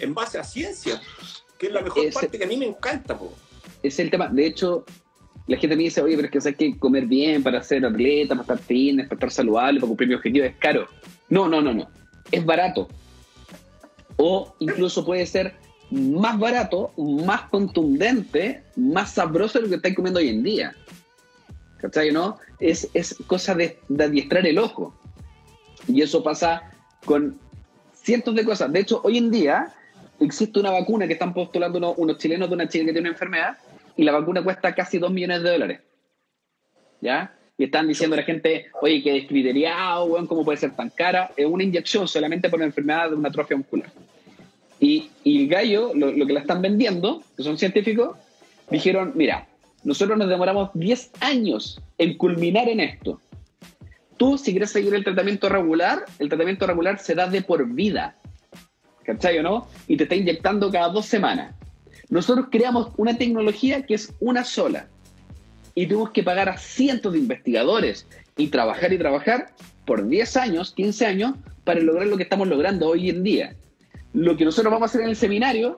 en 0.00 0.14
base 0.14 0.38
a 0.38 0.44
ciencia, 0.44 1.00
que 1.58 1.66
es 1.68 1.72
la 1.72 1.80
mejor 1.82 2.04
Ese- 2.04 2.12
parte 2.20 2.38
que 2.38 2.44
a 2.44 2.48
mí 2.48 2.56
me 2.56 2.66
encanta. 2.66 3.18
po. 3.18 3.32
Es 3.82 3.98
el 3.98 4.10
tema. 4.10 4.28
De 4.28 4.46
hecho, 4.46 4.84
la 5.52 5.58
gente 5.58 5.76
me 5.76 5.82
dice, 5.82 6.00
oye, 6.00 6.16
pero 6.16 6.26
es 6.26 6.32
que 6.32 6.40
sabes 6.40 6.56
que 6.56 6.78
comer 6.78 7.04
bien 7.04 7.42
para 7.42 7.62
ser 7.62 7.84
atleta, 7.84 8.34
para 8.34 8.40
estar 8.40 8.58
fitness, 8.58 9.06
para 9.06 9.16
estar 9.16 9.30
saludable, 9.30 9.80
para 9.80 9.88
cumplir 9.88 10.08
mi 10.08 10.14
objetivo 10.14 10.46
es 10.46 10.56
caro. 10.56 10.88
No, 11.28 11.46
no, 11.46 11.60
no, 11.60 11.74
no. 11.74 11.90
Es 12.30 12.42
barato. 12.42 12.88
O 14.16 14.54
incluso 14.60 15.04
puede 15.04 15.26
ser 15.26 15.54
más 15.90 16.38
barato, 16.38 16.94
más 16.96 17.42
contundente, 17.50 18.62
más 18.76 19.12
sabroso 19.12 19.58
de 19.58 19.64
lo 19.64 19.68
que 19.68 19.74
estáis 19.76 19.94
comiendo 19.94 20.20
hoy 20.20 20.30
en 20.30 20.42
día. 20.42 20.74
¿Cachai? 21.82 22.12
¿No? 22.12 22.38
Es, 22.58 22.88
es 22.94 23.14
cosa 23.26 23.54
de, 23.54 23.78
de 23.90 24.04
adiestrar 24.04 24.46
el 24.46 24.58
ojo. 24.58 24.94
Y 25.86 26.00
eso 26.00 26.22
pasa 26.22 26.62
con 27.04 27.38
cientos 27.92 28.34
de 28.34 28.44
cosas. 28.46 28.72
De 28.72 28.80
hecho, 28.80 29.02
hoy 29.04 29.18
en 29.18 29.30
día 29.30 29.66
existe 30.18 30.58
una 30.60 30.70
vacuna 30.70 31.06
que 31.06 31.12
están 31.12 31.34
postulando 31.34 31.76
unos, 31.76 31.94
unos 31.98 32.16
chilenos 32.16 32.48
de 32.48 32.54
una 32.54 32.68
chica 32.68 32.86
que 32.86 32.92
tiene 32.92 33.08
una 33.08 33.16
enfermedad 33.16 33.58
y 33.96 34.04
la 34.04 34.12
vacuna 34.12 34.42
cuesta 34.42 34.74
casi 34.74 34.98
2 34.98 35.12
millones 35.12 35.42
de 35.42 35.50
dólares. 35.50 35.80
¿Ya? 37.00 37.34
Y 37.58 37.64
están 37.64 37.88
diciendo 37.88 38.14
a 38.14 38.18
la 38.18 38.24
gente, 38.24 38.66
oye, 38.80 39.02
que 39.02 39.12
descriteriado, 39.12 40.04
weón, 40.04 40.26
¿cómo 40.26 40.44
puede 40.44 40.58
ser 40.58 40.74
tan 40.74 40.90
cara? 40.90 41.30
Es 41.36 41.46
una 41.46 41.64
inyección 41.64 42.08
solamente 42.08 42.48
por 42.48 42.60
la 42.60 42.66
enfermedad 42.66 43.10
de 43.10 43.16
una 43.16 43.28
atrofia 43.28 43.56
muscular. 43.56 43.90
Y, 44.80 45.10
y 45.22 45.42
el 45.42 45.48
gallo, 45.48 45.92
lo, 45.94 46.10
lo 46.10 46.26
que 46.26 46.32
la 46.32 46.40
están 46.40 46.62
vendiendo, 46.62 47.22
que 47.36 47.42
son 47.42 47.58
científicos, 47.58 48.16
dijeron, 48.70 49.12
mira, 49.14 49.46
nosotros 49.84 50.16
nos 50.16 50.28
demoramos 50.28 50.70
10 50.74 51.12
años 51.20 51.80
en 51.98 52.16
culminar 52.16 52.68
en 52.68 52.80
esto. 52.80 53.20
Tú, 54.16 54.38
si 54.38 54.52
quieres 54.52 54.70
seguir 54.70 54.94
el 54.94 55.04
tratamiento 55.04 55.48
regular, 55.48 56.04
el 56.18 56.28
tratamiento 56.28 56.66
regular 56.66 56.98
se 56.98 57.14
da 57.14 57.26
de 57.26 57.42
por 57.42 57.66
vida. 57.66 58.16
¿Cachai 59.04 59.38
o 59.38 59.42
no? 59.42 59.66
Y 59.88 59.96
te 59.96 60.04
está 60.04 60.14
inyectando 60.14 60.70
cada 60.70 60.88
dos 60.88 61.06
semanas. 61.06 61.54
Nosotros 62.12 62.48
creamos 62.50 62.92
una 62.98 63.16
tecnología 63.16 63.86
que 63.86 63.94
es 63.94 64.12
una 64.20 64.44
sola. 64.44 64.86
Y 65.74 65.86
tuvimos 65.86 66.10
que 66.10 66.22
pagar 66.22 66.50
a 66.50 66.58
cientos 66.58 67.14
de 67.14 67.20
investigadores 67.20 68.06
y 68.36 68.48
trabajar 68.48 68.92
y 68.92 68.98
trabajar 68.98 69.54
por 69.86 70.06
10 70.06 70.36
años, 70.36 70.72
15 70.72 71.06
años, 71.06 71.32
para 71.64 71.80
lograr 71.80 72.06
lo 72.08 72.18
que 72.18 72.24
estamos 72.24 72.46
logrando 72.48 72.86
hoy 72.88 73.08
en 73.08 73.22
día. 73.22 73.56
Lo 74.12 74.36
que 74.36 74.44
nosotros 74.44 74.70
vamos 74.70 74.88
a 74.88 74.90
hacer 74.90 75.00
en 75.00 75.08
el 75.08 75.16
seminario 75.16 75.74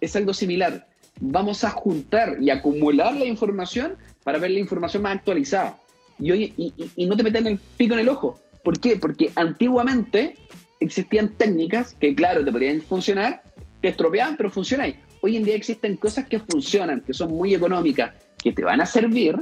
es 0.00 0.16
algo 0.16 0.34
similar. 0.34 0.88
Vamos 1.20 1.62
a 1.62 1.70
juntar 1.70 2.38
y 2.40 2.50
acumular 2.50 3.14
la 3.14 3.26
información 3.26 3.94
para 4.24 4.38
ver 4.40 4.50
la 4.50 4.58
información 4.58 5.04
más 5.04 5.14
actualizada. 5.18 5.78
Y, 6.18 6.32
hoy, 6.32 6.52
y, 6.56 6.72
y- 6.76 6.90
y 6.96 7.06
no 7.06 7.16
te 7.16 7.22
metan 7.22 7.46
el 7.46 7.58
pico 7.76 7.94
en 7.94 8.00
el 8.00 8.08
ojo. 8.08 8.40
¿Por 8.64 8.80
qué? 8.80 8.96
Porque 8.96 9.30
antiguamente 9.36 10.34
existían 10.80 11.28
técnicas 11.34 11.94
que, 12.00 12.16
claro, 12.16 12.44
te 12.44 12.50
podrían 12.50 12.80
funcionar, 12.82 13.44
te 13.80 13.88
estropeaban, 13.88 14.36
pero 14.36 14.50
funcionan. 14.50 14.94
Hoy 15.20 15.36
en 15.36 15.44
día 15.44 15.56
existen 15.56 15.96
cosas 15.96 16.26
que 16.26 16.38
funcionan, 16.38 17.00
que 17.00 17.12
son 17.12 17.30
muy 17.30 17.54
económicas, 17.54 18.14
que 18.42 18.52
te 18.52 18.62
van 18.62 18.80
a 18.80 18.86
servir 18.86 19.36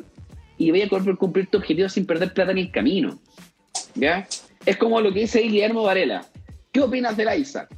y 0.59 0.70
voy 0.70 0.83
a 0.83 0.89
cumplir 0.89 1.49
tu 1.49 1.59
objetivo 1.59 1.89
sin 1.89 2.07
perder 2.07 2.33
plata 2.33 2.53
en 2.53 2.59
el 2.59 2.70
camino. 2.70 3.18
¿Ya? 3.95 4.27
Es 4.64 4.77
como 4.77 5.01
lo 5.01 5.12
que 5.12 5.20
dice 5.20 5.41
Guillermo 5.41 5.83
Varela. 5.83 6.27
¿Qué 6.72 6.81
opinas 6.81 7.16
del 7.16 7.39
Isaac? 7.39 7.68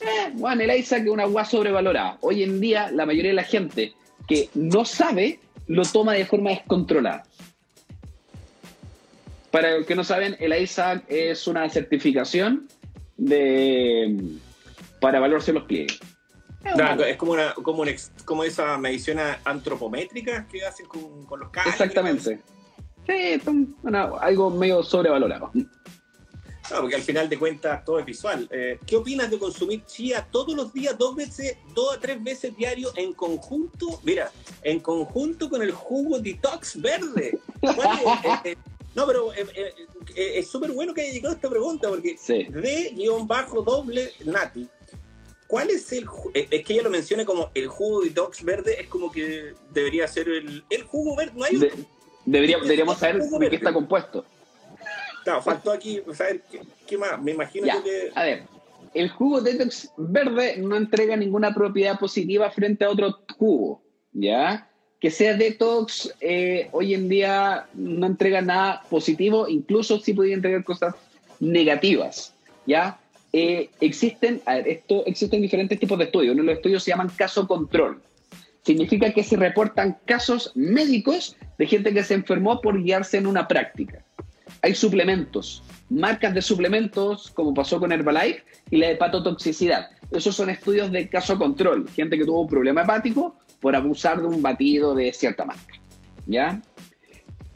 Eh, 0.00 0.32
bueno, 0.34 0.62
el 0.62 0.78
Isaac 0.78 1.02
es 1.04 1.08
una 1.08 1.22
agua 1.22 1.44
sobrevalorada. 1.44 2.18
Hoy 2.20 2.42
en 2.42 2.60
día, 2.60 2.90
la 2.90 3.06
mayoría 3.06 3.30
de 3.30 3.36
la 3.36 3.44
gente 3.44 3.94
que 4.28 4.48
no 4.54 4.84
sabe 4.84 5.40
lo 5.66 5.82
toma 5.82 6.14
de 6.14 6.26
forma 6.26 6.50
descontrolada. 6.50 7.24
Para 9.50 9.78
los 9.78 9.86
que 9.86 9.94
no 9.94 10.04
saben, 10.04 10.36
el 10.38 10.52
ISAC 10.52 11.04
es 11.08 11.46
una 11.46 11.68
certificación 11.70 12.68
de 13.16 14.14
para 15.00 15.18
evaluarse 15.18 15.52
los 15.52 15.64
pliegues. 15.64 15.98
Es 16.68 16.74
una- 16.74 16.84
Claro, 16.96 17.04
es 17.04 17.16
como, 17.16 17.32
una, 17.32 17.54
como, 17.54 17.82
un 17.82 17.88
ex- 17.88 18.10
como 18.24 18.44
esa 18.44 18.76
medición 18.78 19.18
antropométrica 19.44 20.46
que 20.48 20.64
hacen 20.64 20.86
con, 20.86 21.24
con 21.26 21.40
los 21.40 21.50
caños. 21.50 21.72
Exactamente. 21.74 22.40
Sí, 23.06 23.12
es 23.14 23.46
un- 23.46 23.76
una- 23.82 24.04
algo 24.20 24.50
medio 24.50 24.82
sobrevalorado. 24.82 25.50
Claro, 26.66 26.82
porque 26.82 26.96
al 26.96 27.02
final 27.02 27.28
de 27.28 27.38
cuentas 27.38 27.84
todo 27.84 28.00
es 28.00 28.04
visual. 28.04 28.48
Eh, 28.50 28.80
¿Qué 28.84 28.96
opinas 28.96 29.30
de 29.30 29.38
consumir 29.38 29.84
chía 29.84 30.26
todos 30.32 30.52
los 30.56 30.72
días, 30.72 30.98
dos 30.98 31.14
veces, 31.14 31.56
dos 31.72 31.96
a 31.96 32.00
tres 32.00 32.20
veces 32.22 32.56
diario 32.56 32.90
en 32.96 33.12
conjunto? 33.12 34.00
Mira, 34.02 34.32
en 34.62 34.80
conjunto 34.80 35.48
con 35.48 35.62
el 35.62 35.70
jugo 35.70 36.18
detox 36.18 36.80
verde. 36.80 37.38
¿Cuál 37.60 37.98
es? 37.98 38.04
Eh, 38.44 38.50
eh, 38.52 38.56
no, 38.96 39.06
pero 39.06 39.32
eh, 39.34 39.46
eh, 39.54 39.74
eh, 40.16 40.32
es 40.38 40.48
súper 40.48 40.72
bueno 40.72 40.92
que 40.94 41.02
haya 41.02 41.12
llegado 41.12 41.34
esta 41.36 41.48
pregunta 41.50 41.88
porque 41.88 42.16
Sí. 42.18 42.44
D-doble 42.50 44.12
Nati. 44.24 44.68
¿Cuál 45.46 45.70
es 45.70 45.92
el 45.92 46.06
eh, 46.34 46.48
Es 46.50 46.64
que 46.64 46.72
ella 46.74 46.82
lo 46.82 46.90
menciona 46.90 47.24
como 47.24 47.50
el 47.54 47.68
jugo 47.68 48.02
detox 48.02 48.42
verde, 48.44 48.80
es 48.80 48.88
como 48.88 49.10
que 49.12 49.54
debería 49.72 50.06
ser 50.08 50.28
el, 50.28 50.64
el 50.70 50.82
jugo 50.82 51.14
verde. 51.16 51.32
No 51.36 51.44
hay 51.44 51.56
De- 51.56 51.72
debería- 52.24 52.58
deberíamos 52.58 52.98
saber 52.98 53.22
de 53.22 53.50
qué 53.50 53.56
está 53.56 53.72
compuesto. 53.72 54.24
Claro, 55.24 55.42
faltó 55.42 55.72
aquí 55.72 56.02
saber 56.12 56.42
qué, 56.50 56.60
qué 56.86 56.98
más. 56.98 57.20
Me 57.22 57.32
imagino 57.32 57.66
Ya, 57.66 57.82
que. 57.82 58.10
a 58.14 58.22
ver, 58.24 58.42
el 58.94 59.08
jugo 59.10 59.40
detox 59.40 59.90
verde 59.96 60.56
no 60.58 60.76
entrega 60.76 61.16
ninguna 61.16 61.52
propiedad 61.54 61.98
positiva 61.98 62.50
frente 62.50 62.84
a 62.84 62.90
otro 62.90 63.20
jugo, 63.36 63.82
¿ya? 64.12 64.70
Que 65.00 65.10
sea 65.10 65.34
detox 65.36 66.12
eh, 66.20 66.68
hoy 66.72 66.94
en 66.94 67.08
día 67.08 67.68
no 67.74 68.06
entrega 68.06 68.40
nada 68.40 68.82
positivo, 68.88 69.46
incluso 69.48 69.98
sí 70.00 70.12
podría 70.14 70.34
entregar 70.34 70.64
cosas 70.64 70.94
negativas, 71.40 72.32
¿ya? 72.66 72.98
Eh, 73.38 73.68
existen, 73.82 74.40
a 74.46 74.56
existen 74.56 75.42
diferentes 75.42 75.78
tipos 75.78 75.98
de 75.98 76.04
estudios. 76.04 76.32
Uno 76.32 76.42
de 76.42 76.46
los 76.46 76.56
estudios 76.56 76.82
se 76.82 76.92
llaman 76.92 77.10
caso 77.10 77.46
control. 77.46 78.00
Significa 78.62 79.12
que 79.12 79.22
se 79.22 79.36
reportan 79.36 79.98
casos 80.06 80.52
médicos 80.54 81.36
de 81.58 81.66
gente 81.66 81.92
que 81.92 82.02
se 82.02 82.14
enfermó 82.14 82.62
por 82.62 82.82
guiarse 82.82 83.18
en 83.18 83.26
una 83.26 83.46
práctica. 83.46 84.02
Hay 84.62 84.74
suplementos, 84.74 85.62
marcas 85.90 86.32
de 86.32 86.40
suplementos, 86.40 87.30
como 87.32 87.52
pasó 87.52 87.78
con 87.78 87.92
Herbalife, 87.92 88.42
y 88.70 88.78
la 88.78 88.92
hepatotoxicidad. 88.92 89.90
Esos 90.10 90.34
son 90.34 90.48
estudios 90.48 90.90
de 90.90 91.06
caso 91.06 91.36
control, 91.36 91.90
gente 91.90 92.16
que 92.16 92.24
tuvo 92.24 92.40
un 92.40 92.48
problema 92.48 92.84
hepático 92.84 93.36
por 93.60 93.76
abusar 93.76 94.18
de 94.18 94.28
un 94.28 94.40
batido 94.40 94.94
de 94.94 95.12
cierta 95.12 95.44
marca. 95.44 95.74
¿Ya? 96.26 96.62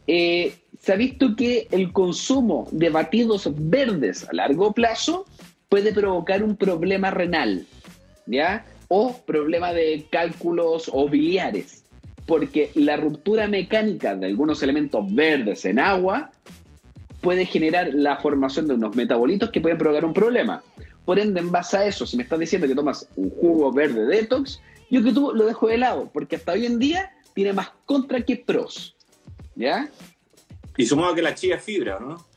Eh, 0.05 0.53
se 0.79 0.93
ha 0.93 0.95
visto 0.95 1.35
que 1.35 1.67
el 1.71 1.91
consumo 1.91 2.67
de 2.71 2.91
batidos 2.91 3.49
verdes 3.55 4.29
a 4.29 4.33
largo 4.33 4.73
plazo 4.73 5.25
puede 5.71 5.93
provocar 5.93 6.43
un 6.43 6.57
problema 6.57 7.11
renal, 7.11 7.65
¿ya? 8.25 8.65
O 8.89 9.15
problema 9.25 9.71
de 9.71 10.05
cálculos 10.11 10.91
o 10.91 11.07
biliares, 11.07 11.85
porque 12.25 12.71
la 12.75 12.97
ruptura 12.97 13.47
mecánica 13.47 14.13
de 14.17 14.25
algunos 14.25 14.61
elementos 14.63 15.05
verdes 15.15 15.63
en 15.63 15.79
agua 15.79 16.31
puede 17.21 17.45
generar 17.45 17.93
la 17.93 18.17
formación 18.17 18.67
de 18.67 18.73
unos 18.73 18.97
metabolitos 18.97 19.49
que 19.49 19.61
pueden 19.61 19.77
provocar 19.77 20.03
un 20.03 20.13
problema. 20.13 20.61
Por 21.05 21.19
ende, 21.19 21.39
en 21.39 21.53
base 21.53 21.77
a 21.77 21.85
eso, 21.85 22.05
si 22.05 22.17
me 22.17 22.23
estás 22.23 22.39
diciendo 22.39 22.67
que 22.67 22.75
tomas 22.75 23.07
un 23.15 23.29
jugo 23.29 23.71
verde 23.71 24.05
detox, 24.05 24.59
yo 24.89 25.01
que 25.01 25.13
tú 25.13 25.31
lo 25.33 25.45
dejo 25.45 25.69
de 25.69 25.77
lado, 25.77 26.09
porque 26.11 26.35
hasta 26.35 26.51
hoy 26.51 26.65
en 26.65 26.79
día 26.79 27.13
tiene 27.33 27.53
más 27.53 27.71
contra 27.85 28.19
que 28.19 28.35
pros. 28.35 28.97
¿Ya? 29.55 29.89
Y 30.75 30.85
sumado 30.85 31.15
que 31.15 31.21
la 31.21 31.33
chía 31.33 31.55
es 31.55 31.63
fibra, 31.63 31.97
¿no? 31.97 32.29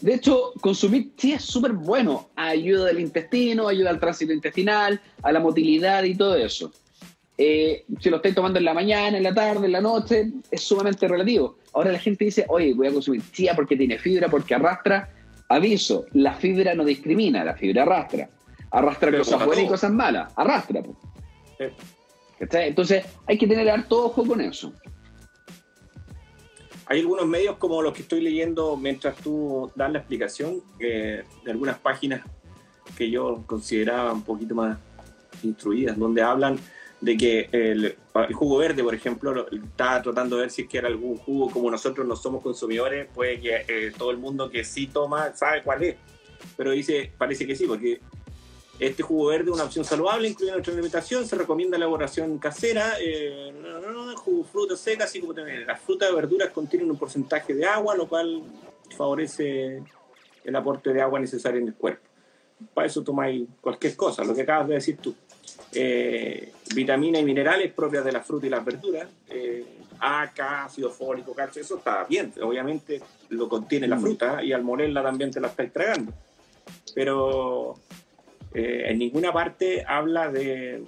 De 0.00 0.14
hecho, 0.14 0.52
consumir 0.60 1.14
chía 1.16 1.36
es 1.36 1.44
súper 1.44 1.72
bueno. 1.72 2.28
Ayuda 2.36 2.90
al 2.90 3.00
intestino, 3.00 3.68
ayuda 3.68 3.90
al 3.90 3.98
tránsito 3.98 4.32
intestinal, 4.32 5.00
a 5.22 5.32
la 5.32 5.40
motilidad 5.40 6.04
y 6.04 6.14
todo 6.14 6.36
eso. 6.36 6.72
Eh, 7.36 7.84
si 8.00 8.10
lo 8.10 8.16
estáis 8.16 8.34
tomando 8.34 8.58
en 8.58 8.64
la 8.64 8.74
mañana, 8.74 9.16
en 9.16 9.22
la 9.22 9.34
tarde, 9.34 9.66
en 9.66 9.72
la 9.72 9.80
noche, 9.80 10.32
es 10.50 10.60
sumamente 10.60 11.06
relativo. 11.06 11.58
Ahora 11.72 11.92
la 11.92 11.98
gente 11.98 12.24
dice, 12.24 12.44
oye, 12.48 12.74
voy 12.74 12.88
a 12.88 12.92
consumir 12.92 13.22
chía 13.32 13.54
porque 13.54 13.76
tiene 13.76 13.98
fibra, 13.98 14.28
porque 14.28 14.54
arrastra. 14.54 15.10
Aviso, 15.48 16.04
la 16.12 16.34
fibra 16.34 16.74
no 16.74 16.84
discrimina, 16.84 17.44
la 17.44 17.54
fibra 17.54 17.82
arrastra. 17.82 18.28
Arrastra 18.70 19.16
cosas 19.16 19.46
buenas 19.46 19.64
y 19.64 19.68
cosas 19.68 19.92
malas. 19.92 20.32
Arrastra. 20.36 20.82
Entonces 22.40 23.04
hay 23.26 23.38
que 23.38 23.46
tener 23.46 23.68
harto 23.70 24.06
ojo 24.06 24.26
con 24.26 24.40
eso. 24.40 24.72
Hay 26.88 27.00
algunos 27.00 27.26
medios 27.26 27.56
como 27.58 27.82
los 27.82 27.92
que 27.92 28.02
estoy 28.02 28.22
leyendo 28.22 28.76
mientras 28.76 29.16
tú 29.16 29.70
das 29.74 29.92
la 29.92 29.98
explicación 29.98 30.62
de 30.78 31.24
algunas 31.46 31.78
páginas 31.78 32.22
que 32.96 33.10
yo 33.10 33.42
consideraba 33.46 34.12
un 34.12 34.22
poquito 34.22 34.54
más 34.54 34.78
instruidas, 35.42 35.98
donde 35.98 36.22
hablan 36.22 36.58
de 37.00 37.16
que 37.16 37.48
el, 37.52 37.96
jugo 38.32 38.58
verde, 38.58 38.82
por 38.82 38.94
ejemplo, 38.94 39.46
está 39.50 40.02
tratando 40.02 40.36
de 40.36 40.42
ver 40.42 40.50
si 40.50 40.62
es 40.62 40.68
que 40.68 40.78
era 40.78 40.88
algún 40.88 41.16
jugo 41.16 41.50
como 41.50 41.70
nosotros 41.70 42.06
no 42.06 42.16
somos 42.16 42.42
consumidores, 42.42 43.06
puede 43.14 43.40
que 43.40 43.64
eh, 43.68 43.92
todo 43.96 44.10
el 44.10 44.18
mundo 44.18 44.50
que 44.50 44.64
sí 44.64 44.88
toma 44.88 45.34
sabe 45.34 45.62
cuál 45.62 45.82
es. 45.84 45.96
Pero 46.56 46.72
dice, 46.72 47.12
parece 47.16 47.46
que 47.46 47.54
sí, 47.54 47.66
porque 47.66 48.00
este 48.78 49.02
jugo 49.02 49.26
verde 49.26 49.50
es 49.50 49.54
una 49.54 49.64
opción 49.64 49.84
saludable, 49.84 50.28
incluye 50.28 50.52
nuestra 50.52 50.72
alimentación, 50.72 51.26
se 51.26 51.36
recomienda 51.36 51.76
elaboración 51.76 52.38
casera, 52.38 52.94
eh, 53.00 53.52
jugo 54.16 54.44
frutas 54.44 54.78
secas, 54.78 55.08
así 55.08 55.20
como 55.20 55.34
también 55.34 55.66
las 55.66 55.80
frutas 55.80 56.10
y 56.10 56.14
verduras 56.14 56.50
contienen 56.50 56.90
un 56.90 56.96
porcentaje 56.96 57.54
de 57.54 57.64
agua, 57.66 57.96
lo 57.96 58.08
cual 58.08 58.42
favorece 58.96 59.82
el 60.44 60.56
aporte 60.56 60.92
de 60.92 61.02
agua 61.02 61.18
necesario 61.18 61.60
en 61.60 61.68
el 61.68 61.74
cuerpo. 61.74 62.06
Para 62.74 62.86
eso 62.86 63.02
tomáis 63.02 63.48
cualquier 63.60 63.96
cosa, 63.96 64.24
lo 64.24 64.34
que 64.34 64.42
acabas 64.42 64.68
de 64.68 64.74
decir 64.74 64.98
tú. 64.98 65.14
Eh, 65.72 66.52
vitaminas 66.74 67.20
y 67.20 67.24
minerales 67.24 67.72
propias 67.72 68.04
de 68.04 68.12
las 68.12 68.26
frutas 68.26 68.46
y 68.46 68.50
las 68.50 68.64
verduras, 68.64 69.08
eh, 69.28 69.64
A, 70.00 70.30
K, 70.32 70.64
ácido 70.64 70.90
fólico, 70.90 71.34
calcio, 71.34 71.62
eso 71.62 71.78
está 71.78 72.04
bien, 72.04 72.32
obviamente 72.42 73.00
lo 73.30 73.48
contiene 73.48 73.88
la 73.88 73.96
mm. 73.96 74.00
fruta 74.00 74.42
y 74.42 74.52
al 74.52 74.62
molerla 74.62 75.02
también 75.02 75.30
te 75.30 75.40
la 75.40 75.48
estáis 75.48 75.72
tragando. 75.72 76.12
Pero 76.94 77.76
eh, 78.54 78.84
en 78.86 78.98
ninguna 78.98 79.32
parte 79.32 79.84
habla 79.86 80.30
de, 80.30 80.82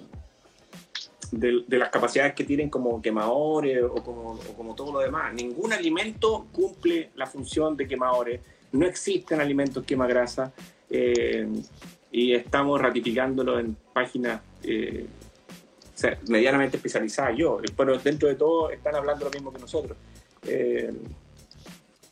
de, 1.31 1.77
las 1.77 1.89
capacidades 1.89 2.33
que 2.33 2.43
tienen 2.43 2.69
como 2.69 3.01
quemadores 3.01 3.83
o 3.83 3.95
como, 4.03 4.39
como, 4.57 4.75
todo 4.75 4.93
lo 4.93 4.99
demás. 4.99 5.33
Ningún 5.33 5.73
alimento 5.73 6.47
cumple 6.51 7.09
la 7.15 7.25
función 7.25 7.77
de 7.77 7.87
quemadores. 7.87 8.41
No 8.71 8.85
existen 8.85 9.39
alimentos 9.41 9.83
quemagrasa 9.85 10.51
eh, 10.89 11.47
y 12.11 12.33
estamos 12.33 12.81
ratificándolo 12.81 13.59
en 13.59 13.75
páginas 13.93 14.41
eh, 14.63 15.05
medianamente 16.27 16.77
especializadas. 16.77 17.37
Yo, 17.37 17.59
pero 17.75 17.97
dentro 17.97 18.27
de 18.27 18.35
todo 18.35 18.69
están 18.69 18.95
hablando 18.95 19.25
lo 19.25 19.31
mismo 19.31 19.53
que 19.53 19.59
nosotros. 19.59 19.97
Eh, 20.45 20.91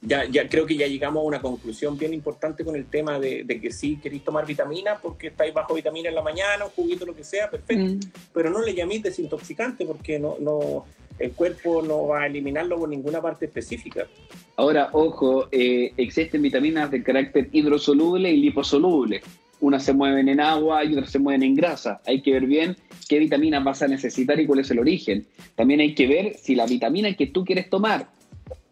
ya, 0.01 0.25
ya 0.25 0.47
creo 0.47 0.65
que 0.65 0.77
ya 0.77 0.87
llegamos 0.87 1.21
a 1.21 1.27
una 1.27 1.41
conclusión 1.41 1.97
bien 1.97 2.13
importante 2.13 2.63
con 2.63 2.75
el 2.75 2.85
tema 2.85 3.19
de, 3.19 3.45
que 3.45 3.71
sí 3.71 3.97
queréis 4.01 4.23
tomar 4.23 4.45
vitamina 4.45 4.97
porque 5.01 5.27
estáis 5.27 5.53
bajo 5.53 5.73
vitamina 5.73 6.09
en 6.09 6.15
la 6.15 6.21
mañana, 6.21 6.65
un 6.65 6.71
juguito, 6.71 7.05
lo 7.05 7.15
que 7.15 7.23
sea, 7.23 7.49
perfecto. 7.49 8.07
Mm. 8.07 8.11
Pero 8.33 8.49
no 8.49 8.61
le 8.61 8.73
llaméis 8.73 9.03
desintoxicante 9.03 9.85
porque 9.85 10.17
no, 10.17 10.37
no, 10.39 10.85
el 11.19 11.31
cuerpo 11.33 11.81
no 11.81 12.07
va 12.07 12.21
a 12.21 12.27
eliminarlo 12.27 12.77
por 12.79 12.87
ninguna 12.87 13.21
parte 13.21 13.45
específica. 13.45 14.07
Ahora, 14.55 14.89
ojo, 14.93 15.49
eh, 15.51 15.91
existen 15.97 16.41
vitaminas 16.41 16.89
de 16.91 17.03
carácter 17.03 17.49
hidrosoluble 17.51 18.31
y 18.31 18.37
liposoluble. 18.37 19.21
Unas 19.59 19.83
se 19.83 19.91
mueven 19.91 20.29
en 20.29 20.39
agua 20.39 20.85
y 20.85 20.93
otras 20.93 21.11
se 21.11 21.19
mueven 21.19 21.43
en 21.43 21.55
grasa. 21.55 21.99
Hay 22.05 22.21
que 22.21 22.31
ver 22.31 22.45
bien 22.45 22.77
qué 23.09 23.19
vitaminas 23.19 23.61
vas 23.65 23.81
a 23.81 23.89
necesitar 23.89 24.39
y 24.39 24.47
cuál 24.47 24.59
es 24.59 24.71
el 24.71 24.79
origen. 24.79 25.27
También 25.55 25.81
hay 25.81 25.93
que 25.93 26.07
ver 26.07 26.37
si 26.37 26.55
la 26.55 26.65
vitamina 26.65 27.13
que 27.15 27.27
tú 27.27 27.43
quieres 27.43 27.69
tomar 27.69 28.07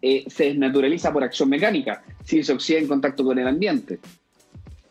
eh, 0.01 0.25
se 0.27 0.45
desnaturaliza 0.45 1.11
por 1.11 1.23
acción 1.23 1.49
mecánica, 1.49 2.03
si 2.23 2.43
se 2.43 2.53
oxida 2.53 2.79
en 2.79 2.87
contacto 2.87 3.23
con 3.23 3.37
el 3.39 3.47
ambiente. 3.47 3.99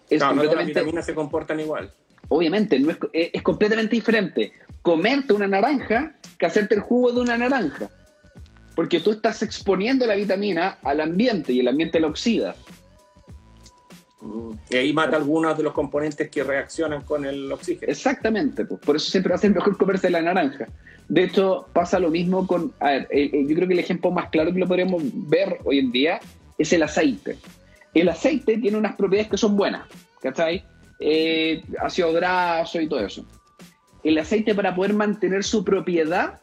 Es 0.09 0.21
no, 0.21 0.29
completamente, 0.29 0.57
las 0.57 0.67
vitaminas 0.67 1.07
se 1.07 1.15
comportan 1.15 1.61
igual. 1.61 1.93
Obviamente, 2.29 2.79
no 2.79 2.91
es, 2.91 2.99
eh, 3.13 3.31
es, 3.33 3.43
completamente 3.43 3.95
diferente 3.95 4.53
comerte 4.83 5.33
una 5.33 5.49
naranja 5.49 6.15
que 6.39 6.47
hacerte 6.47 6.77
el 6.77 6.81
jugo 6.81 7.13
de 7.13 7.21
una 7.21 7.37
naranja. 7.37 7.91
Porque 8.77 9.01
tú 9.01 9.11
estás 9.13 9.43
exponiendo 9.43 10.07
la 10.07 10.15
vitamina 10.15 10.79
al 10.83 11.01
ambiente 11.01 11.53
y 11.53 11.61
el 11.61 11.69
ambiente 11.69 11.99
la 11.99 12.09
oxida. 12.09 12.55
Y 14.71 14.77
ahí 14.77 14.93
mata 14.93 15.17
algunos 15.17 15.57
de 15.57 15.63
los 15.63 15.73
componentes 15.73 16.29
que 16.31 16.43
reaccionan 16.43 17.03
con 17.03 17.25
el 17.25 17.51
oxígeno. 17.51 17.91
Exactamente, 17.91 18.65
pues. 18.65 18.81
por 18.81 18.97
eso 18.97 19.11
siempre 19.11 19.31
va 19.31 19.37
a 19.37 19.39
ser 19.39 19.55
mejor 19.55 19.77
comerse 19.77 20.11
la 20.11 20.23
naranja. 20.23 20.67
De 21.09 21.25
hecho, 21.25 21.67
pasa 21.73 21.99
lo 21.99 22.11
mismo 22.11 22.47
con. 22.47 22.73
A 22.81 22.91
ver, 22.91 23.09
eh, 23.11 23.31
eh, 23.33 23.47
yo 23.47 23.55
creo 23.55 23.69
que 23.69 23.75
el 23.75 23.81
ejemplo 23.81 24.11
más 24.11 24.29
claro 24.31 24.53
que 24.53 24.59
lo 24.59 24.67
podríamos 24.67 25.03
ver 25.29 25.59
hoy 25.65 25.79
en 25.79 25.93
día 25.93 26.21
es 26.59 26.73
el 26.73 26.83
aceite. 26.83 27.39
El 27.95 28.09
aceite 28.09 28.59
tiene 28.59 28.77
unas 28.77 28.97
propiedades 28.97 29.31
que 29.31 29.39
son 29.39 29.57
buenas, 29.57 29.87
¿cachai? 30.21 30.65
Eh, 30.99 31.63
ácido 31.81 32.13
graso 32.13 32.81
y 32.81 32.89
todo 32.89 33.01
eso. 33.01 33.25
El 34.03 34.19
aceite, 34.19 34.55
para 34.55 34.75
poder 34.75 34.95
mantener 34.95 35.45
su 35.45 35.65
propiedad, 35.65 36.41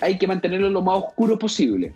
hay 0.00 0.18
que 0.18 0.26
mantenerlo 0.26 0.70
lo 0.70 0.82
más 0.82 0.96
oscuro 0.98 1.38
posible. 1.38 1.92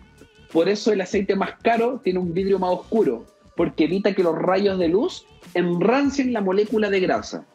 Por 0.51 0.69
eso 0.69 0.91
el 0.91 1.01
aceite 1.01 1.35
más 1.35 1.53
caro 1.61 1.99
tiene 2.03 2.19
un 2.19 2.33
vidrio 2.33 2.59
más 2.59 2.71
oscuro, 2.71 3.25
porque 3.55 3.85
evita 3.85 4.13
que 4.13 4.23
los 4.23 4.35
rayos 4.35 4.79
de 4.79 4.87
luz 4.87 5.25
enrancien 5.53 6.33
la 6.33 6.41
molécula 6.41 6.89
de 6.89 6.99
grasa. 6.99 7.45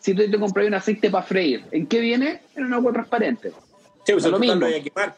Si 0.00 0.14
tú 0.14 0.28
te 0.28 0.38
compras 0.38 0.66
un 0.66 0.74
aceite 0.74 1.10
para 1.10 1.24
freír, 1.24 1.64
¿en 1.70 1.86
qué 1.86 2.00
viene? 2.00 2.40
En 2.56 2.64
un 2.64 2.74
agua 2.74 2.92
transparente. 2.92 3.52
Sí, 4.04 4.12
pues 4.12 4.24
lo 4.26 4.38
mismo. 4.38 4.66
Quemar, 4.66 5.14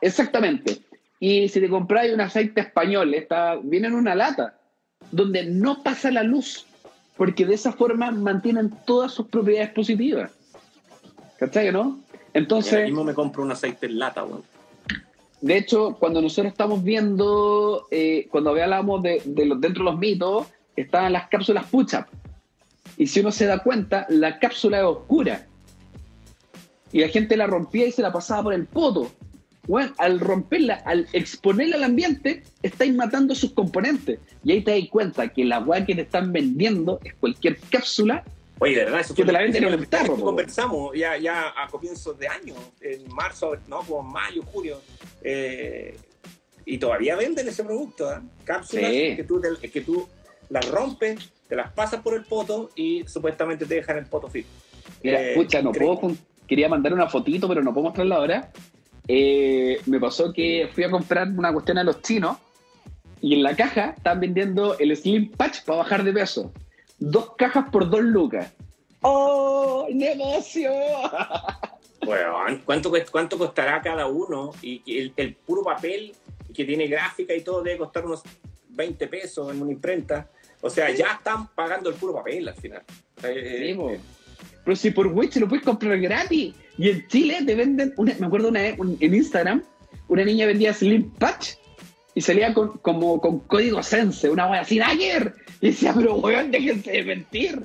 Exactamente. 0.00 0.80
Y 1.20 1.48
si 1.48 1.60
te 1.60 1.68
compras 1.68 2.10
un 2.12 2.20
aceite 2.20 2.60
español, 2.60 3.14
está, 3.14 3.56
viene 3.62 3.86
en 3.86 3.94
una 3.94 4.14
lata, 4.14 4.58
donde 5.10 5.44
no 5.44 5.82
pasa 5.82 6.10
la 6.10 6.22
luz, 6.22 6.66
porque 7.16 7.46
de 7.46 7.54
esa 7.54 7.72
forma 7.72 8.10
mantienen 8.10 8.72
todas 8.84 9.12
sus 9.12 9.28
propiedades 9.28 9.70
positivas. 9.70 10.32
¿Cachai, 11.38 11.72
no? 11.72 12.00
Entonces. 12.32 12.72
Ahora 12.72 12.84
mismo 12.86 13.04
me 13.04 13.14
compro 13.14 13.42
un 13.42 13.52
aceite 13.52 13.86
en 13.86 13.98
lata, 13.98 14.24
weón. 14.24 14.42
De 15.44 15.58
hecho, 15.58 15.94
cuando 16.00 16.22
nosotros 16.22 16.52
estamos 16.52 16.82
viendo, 16.82 17.86
eh, 17.90 18.28
cuando 18.30 18.48
hablábamos 18.48 19.02
de, 19.02 19.20
los, 19.44 19.60
dentro 19.60 19.84
de 19.84 19.90
los 19.90 19.98
mitos, 19.98 20.46
estaban 20.74 21.12
las 21.12 21.28
cápsulas 21.28 21.66
pucha. 21.66 22.06
Y 22.96 23.06
si 23.06 23.20
uno 23.20 23.30
se 23.30 23.44
da 23.44 23.58
cuenta, 23.58 24.06
la 24.08 24.38
cápsula 24.38 24.78
es 24.78 24.84
oscura 24.84 25.46
y 26.92 27.00
la 27.00 27.08
gente 27.08 27.36
la 27.36 27.46
rompía 27.46 27.86
y 27.86 27.92
se 27.92 28.00
la 28.00 28.10
pasaba 28.10 28.44
por 28.44 28.54
el 28.54 28.64
poto. 28.64 29.12
Bueno, 29.68 29.92
al 29.98 30.18
romperla, 30.18 30.76
al 30.86 31.08
exponerla 31.12 31.76
al 31.76 31.84
ambiente, 31.84 32.42
estáis 32.62 32.94
matando 32.94 33.34
sus 33.34 33.52
componentes. 33.52 34.20
Y 34.44 34.52
ahí 34.52 34.62
te 34.62 34.70
das 34.70 34.88
cuenta 34.88 35.28
que 35.28 35.44
la 35.44 35.56
agua 35.56 35.84
que 35.84 35.94
te 35.94 36.00
están 36.00 36.32
vendiendo 36.32 37.00
es 37.04 37.12
cualquier 37.16 37.58
cápsula 37.68 38.24
Oye, 38.60 38.76
de 38.76 38.84
verdad, 38.84 39.00
eso 39.00 39.14
que 39.14 39.24
te 39.24 39.32
la 39.32 39.40
venden 39.40 39.64
en 39.64 39.72
el 39.74 39.88
tarro. 39.88 40.16
Conversamos 40.16 40.96
ya, 40.96 41.16
ya 41.16 41.52
a 41.56 41.66
comienzos 41.68 42.18
de 42.18 42.28
año, 42.28 42.54
en 42.80 43.12
marzo, 43.12 43.56
no, 43.66 43.80
como 43.80 44.02
mayo, 44.02 44.42
junio, 44.42 44.80
eh, 45.22 45.96
y 46.64 46.78
todavía 46.78 47.16
venden 47.16 47.48
ese 47.48 47.64
producto, 47.64 48.10
¿eh? 48.12 48.20
cápsulas 48.44 48.90
que, 48.90 49.24
tú, 49.26 49.42
que 49.72 49.80
tú 49.80 50.08
las 50.50 50.68
rompes, 50.70 51.32
te 51.48 51.56
las 51.56 51.72
pasas 51.72 52.00
por 52.00 52.14
el 52.14 52.24
poto 52.24 52.70
y 52.76 53.04
supuestamente 53.06 53.66
te 53.66 53.74
dejan 53.74 53.98
el 53.98 54.06
poto 54.06 54.28
fit. 54.28 54.46
Mira, 55.02 55.20
escucha, 55.20 55.60
no 55.60 55.72
puedo, 55.72 56.12
quería 56.46 56.68
mandar 56.68 56.94
una 56.94 57.08
fotito, 57.08 57.48
pero 57.48 57.62
no 57.62 57.74
puedo 57.74 57.86
mostrarla 57.86 58.16
ahora. 58.16 58.52
eh, 59.08 59.80
me 59.86 60.00
pasó 60.00 60.32
que 60.32 60.68
fui 60.72 60.84
a 60.84 60.90
comprar 60.90 61.28
una 61.28 61.52
cuestión 61.52 61.76
a 61.78 61.84
los 61.84 62.00
chinos 62.00 62.38
y 63.20 63.34
en 63.34 63.42
la 63.42 63.56
caja 63.56 63.94
estaban 63.96 64.20
vendiendo 64.20 64.78
el 64.78 64.96
Slim 64.96 65.32
Patch 65.32 65.64
para 65.64 65.78
bajar 65.78 66.04
de 66.04 66.12
peso. 66.12 66.52
Dos 66.98 67.34
cajas 67.36 67.68
por 67.70 67.88
dos 67.90 68.00
lucas. 68.02 68.52
¡Oh, 69.02 69.86
negocio! 69.92 70.70
Bueno, 72.04 72.34
¿cuánto, 72.66 72.92
cuánto 73.10 73.38
costará 73.38 73.80
cada 73.80 74.06
uno? 74.06 74.50
Y 74.60 74.82
el, 74.98 75.14
el 75.16 75.34
puro 75.36 75.62
papel 75.62 76.12
que 76.52 76.66
tiene 76.66 76.86
gráfica 76.86 77.34
y 77.34 77.40
todo 77.40 77.62
debe 77.62 77.78
costar 77.78 78.04
unos 78.04 78.20
20 78.68 79.06
pesos 79.06 79.50
en 79.50 79.62
una 79.62 79.72
imprenta. 79.72 80.28
O 80.60 80.68
sea, 80.68 80.90
ya 80.90 81.12
están 81.12 81.48
pagando 81.54 81.88
el 81.88 81.96
puro 81.96 82.12
papel 82.12 82.46
al 82.46 82.56
final. 82.56 82.82
Eh, 83.22 83.68
Sí, 83.68 83.74
po. 83.74 83.92
Pero 84.64 84.76
si 84.76 84.90
por 84.90 85.06
Wish 85.06 85.36
lo 85.36 85.48
puedes 85.48 85.64
comprar 85.64 85.98
gratis. 85.98 86.54
Y 86.76 86.90
en 86.90 87.08
Chile 87.08 87.38
te 87.46 87.54
venden, 87.54 87.94
una- 87.96 88.14
me 88.18 88.26
acuerdo 88.26 88.48
una 88.48 88.60
vez 88.60 88.78
un- 88.78 88.98
en 89.00 89.14
Instagram, 89.14 89.62
una 90.08 90.24
niña 90.26 90.44
vendía 90.44 90.74
Slim 90.74 91.10
Patch 91.14 91.54
y 92.14 92.20
salía 92.20 92.52
con, 92.52 92.76
como 92.78 93.18
con 93.18 93.40
código 93.40 93.82
Sense, 93.82 94.28
una 94.28 94.50
wea 94.50 94.60
así, 94.60 94.78
¡Nagger! 94.78 95.34
Y 95.60 95.68
decía, 95.68 95.92
pero 95.94 96.16
weón, 96.16 96.50
déjense 96.50 96.90
de 96.92 97.02
mentir. 97.04 97.62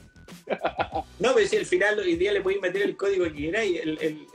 No, 1.19 1.33
pero 1.35 1.47
si 1.47 1.57
al 1.57 1.65
final 1.65 1.99
hoy 1.99 2.15
día 2.15 2.31
le 2.31 2.41
podéis 2.41 2.61
meter 2.61 2.81
el 2.83 2.95
código 2.95 3.25
que 3.25 3.33
queráis, 3.33 3.81
el, 3.81 3.97
el, 4.01 4.27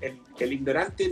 el, 0.00 0.18
el- 0.38 0.52
ignorante, 0.52 1.10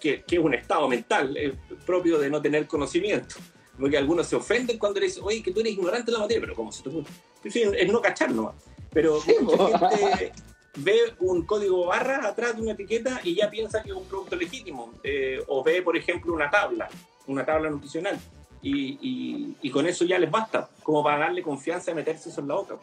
que, 0.00 0.22
que 0.22 0.36
es 0.36 0.42
un 0.42 0.52
estado 0.52 0.88
mental 0.88 1.36
eh, 1.36 1.54
propio 1.86 2.18
de 2.18 2.28
no 2.28 2.42
tener 2.42 2.66
conocimiento. 2.66 3.36
Porque 3.78 3.96
algunos 3.96 4.26
se 4.26 4.36
ofenden 4.36 4.78
cuando 4.78 5.00
le 5.00 5.06
dicen, 5.06 5.22
oye, 5.24 5.42
que 5.42 5.52
tú 5.52 5.60
eres 5.60 5.72
ignorante 5.74 6.10
en 6.10 6.14
la 6.14 6.20
materia, 6.20 6.40
pero 6.40 6.54
¿cómo 6.54 6.72
se 6.72 6.82
te 6.82 6.88
ocurre? 6.88 7.06
Es 7.44 7.88
no 7.92 8.00
cachar 8.02 8.30
nomás. 8.32 8.54
Pero 8.92 9.20
Sí, 9.20 9.34
mucha 9.40 9.78
po. 9.78 9.88
gente 9.90 10.32
ve 10.76 10.98
un 11.20 11.46
código 11.46 11.86
barra 11.86 12.26
atrás 12.28 12.56
de 12.56 12.62
una 12.62 12.72
etiqueta 12.72 13.20
y 13.24 13.34
ya 13.36 13.48
piensa 13.48 13.82
que 13.82 13.90
es 13.90 13.96
un 13.96 14.04
producto 14.06 14.36
legítimo. 14.36 14.92
Eh, 15.04 15.40
o 15.46 15.62
ve, 15.62 15.80
por 15.82 15.96
ejemplo, 15.96 16.34
una 16.34 16.50
tabla, 16.50 16.88
una 17.26 17.44
tabla 17.46 17.70
nutricional. 17.70 18.18
Y, 18.62 18.98
y- 19.02 19.56
y 19.60 19.70
con 19.70 19.86
eso 19.86 20.04
ya 20.04 20.18
les 20.18 20.30
basta, 20.30 20.70
como 20.82 21.02
para 21.02 21.18
darle 21.18 21.42
confianza 21.42 21.90
de 21.90 21.96
meterse 21.96 22.28
eso 22.28 22.40
en 22.40 22.48
la 22.48 22.54
boca. 22.54 22.76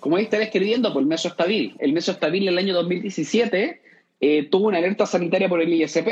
Como 0.00 0.16
ahí 0.16 0.24
estaré 0.24 0.44
escribiendo 0.44 0.92
por 0.92 1.02
el 1.02 1.08
Mesostabil. 1.08 1.74
El 1.78 1.92
Mesostabil 1.92 2.42
en 2.44 2.48
el 2.50 2.58
año 2.58 2.74
2017 2.74 3.80
eh, 4.20 4.48
tuvo 4.50 4.68
una 4.68 4.78
alerta 4.78 5.06
sanitaria 5.06 5.48
por 5.48 5.60
el 5.60 5.72
ISP. 5.72 6.08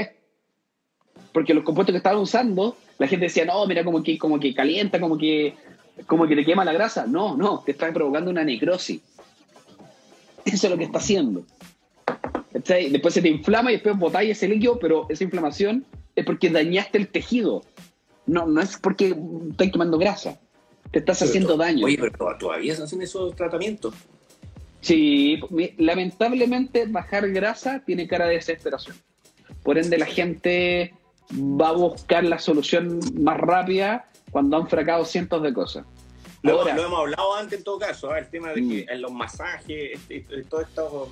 Porque 1.32 1.54
los 1.54 1.62
compuestos 1.64 1.92
que 1.92 1.98
estaban 1.98 2.18
usando, 2.20 2.76
la 2.98 3.06
gente 3.06 3.26
decía, 3.26 3.44
no, 3.44 3.64
mira, 3.66 3.84
como 3.84 4.02
que, 4.02 4.18
como 4.18 4.38
que 4.40 4.54
calienta, 4.54 4.98
como 5.00 5.16
que, 5.16 5.54
como 6.06 6.26
que 6.26 6.34
te 6.36 6.44
quema 6.44 6.64
la 6.64 6.72
grasa. 6.72 7.06
No, 7.06 7.36
no, 7.36 7.60
te 7.64 7.72
está 7.72 7.92
provocando 7.92 8.30
una 8.30 8.44
necrosis. 8.44 9.00
Eso 10.44 10.66
es 10.66 10.70
lo 10.70 10.76
que 10.76 10.84
está 10.84 10.98
haciendo. 10.98 11.44
Después 12.52 13.14
se 13.14 13.22
te 13.22 13.28
inflama 13.28 13.70
y 13.70 13.74
después 13.74 13.96
botáis 13.98 14.30
ese 14.30 14.48
líquido, 14.48 14.78
pero 14.78 15.06
esa 15.08 15.24
inflamación 15.24 15.84
es 16.14 16.24
porque 16.24 16.50
dañaste 16.50 16.98
el 16.98 17.08
tejido. 17.08 17.62
No, 18.26 18.46
no 18.46 18.60
es 18.60 18.76
porque 18.76 19.16
estás 19.50 19.70
quemando 19.70 19.98
grasa. 19.98 20.38
Te 20.90 20.98
estás 21.00 21.18
Pero 21.18 21.28
haciendo 21.30 21.56
daño. 21.56 21.86
Oye, 21.86 21.96
pero 21.98 22.12
to- 22.12 22.36
todavía 22.38 22.74
se 22.76 22.82
hacen 22.82 23.02
esos 23.02 23.34
tratamientos. 23.34 23.94
Sí, 24.80 25.38
lamentablemente 25.78 26.86
bajar 26.86 27.28
grasa 27.30 27.82
tiene 27.84 28.06
cara 28.08 28.26
de 28.26 28.34
desesperación. 28.34 28.96
Por 29.62 29.78
ende, 29.78 29.96
la 29.96 30.06
gente 30.06 30.94
va 31.32 31.68
a 31.68 31.72
buscar 31.72 32.24
la 32.24 32.38
solución 32.38 32.98
más 33.20 33.38
rápida 33.38 34.08
cuando 34.30 34.56
han 34.56 34.68
fracasado 34.68 35.04
cientos 35.04 35.42
de 35.42 35.52
cosas. 35.52 35.86
Lo, 36.42 36.58
Ahora, 36.60 36.74
lo 36.74 36.84
hemos 36.86 36.98
hablado 36.98 37.34
antes 37.36 37.58
en 37.58 37.64
todo 37.64 37.78
caso, 37.78 38.10
¿ah? 38.10 38.18
el 38.18 38.28
tema 38.28 38.48
de 38.48 38.54
que 38.56 38.84
Mm. 38.86 38.90
en 38.90 39.02
los 39.02 39.12
masajes, 39.12 39.92
este, 39.92 40.16
este, 40.16 40.42
todos 40.44 40.64
estos 40.68 41.08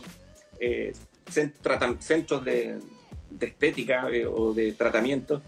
eh, 0.59 0.93
centros 2.01 2.45
de, 2.45 2.79
de 3.31 3.47
estética 3.47 4.09
eh, 4.11 4.27
o 4.27 4.53
de 4.53 4.73
tratamiento, 4.73 5.41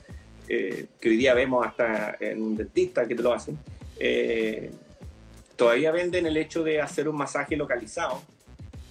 eh, 0.55 0.87
que 1.01 1.09
hoy 1.09 1.17
día 1.17 1.35
vemos 1.35 1.67
hasta 1.67 2.17
en 2.21 2.43
un 2.43 2.57
dentista 2.57 3.07
que 3.09 3.15
te 3.15 3.23
lo 3.23 3.33
hacen, 3.33 3.59
eh, 3.99 4.71
todavía 5.57 5.91
venden 5.93 6.27
el 6.27 6.37
hecho 6.37 6.63
de 6.63 6.81
hacer 6.81 7.09
un 7.09 7.17
masaje 7.17 7.57
localizado 7.57 8.23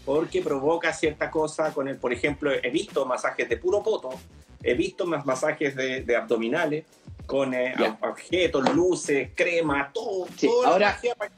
porque 0.06 0.42
provoca 0.42 0.92
cierta 0.94 1.30
cosa 1.30 1.72
con 1.74 1.88
el, 1.88 1.98
por 1.98 2.12
ejemplo, 2.12 2.52
he 2.52 2.70
visto 2.72 3.06
masajes 3.06 3.48
de 3.48 3.58
puro 3.58 3.84
poto, 3.84 4.10
he 4.64 4.74
visto 4.74 5.06
más 5.06 5.26
masajes 5.26 5.76
de, 5.76 6.02
de 6.02 6.16
abdominales 6.16 6.86
con 7.28 7.54
eh, 7.54 7.74
objetos, 8.02 8.74
luces, 8.74 9.30
crema, 9.36 9.92
todo. 9.94 10.26
Sí, 10.36 10.48
toda 10.48 10.64
la 10.68 10.74
ahora- 10.74 11.00
pa- 11.18 11.30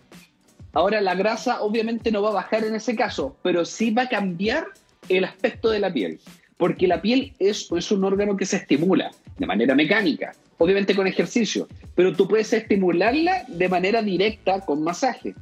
ahora 0.72 1.02
la 1.02 1.16
grasa 1.16 1.62
obviamente 1.62 2.12
no 2.12 2.22
va 2.22 2.30
a 2.30 2.34
bajar 2.34 2.64
en 2.64 2.76
ese 2.76 2.96
caso, 2.96 3.36
pero 3.44 3.66
sí 3.66 3.92
va 3.92 4.04
a 4.04 4.10
cambiar 4.10 4.68
el 5.10 5.26
aspecto 5.26 5.70
de 5.70 5.80
la 5.80 5.92
piel. 5.92 6.20
Porque 6.58 6.88
la 6.88 7.02
piel 7.02 7.34
es, 7.40 7.70
es 7.76 7.92
un 7.92 8.06
órgano 8.06 8.38
que 8.38 8.46
se 8.46 8.56
estimula 8.58 9.12
de 9.38 9.46
manera 9.46 9.76
mecánica, 9.76 10.34
obviamente 10.58 10.96
con 10.96 11.08
ejercicio, 11.08 11.68
pero 11.96 12.14
tú 12.16 12.28
puedes 12.28 12.52
estimularla 12.54 13.46
de 13.48 13.70
manera 13.70 14.02
directa 14.02 14.62
con 14.62 14.84
masaje. 14.84 15.34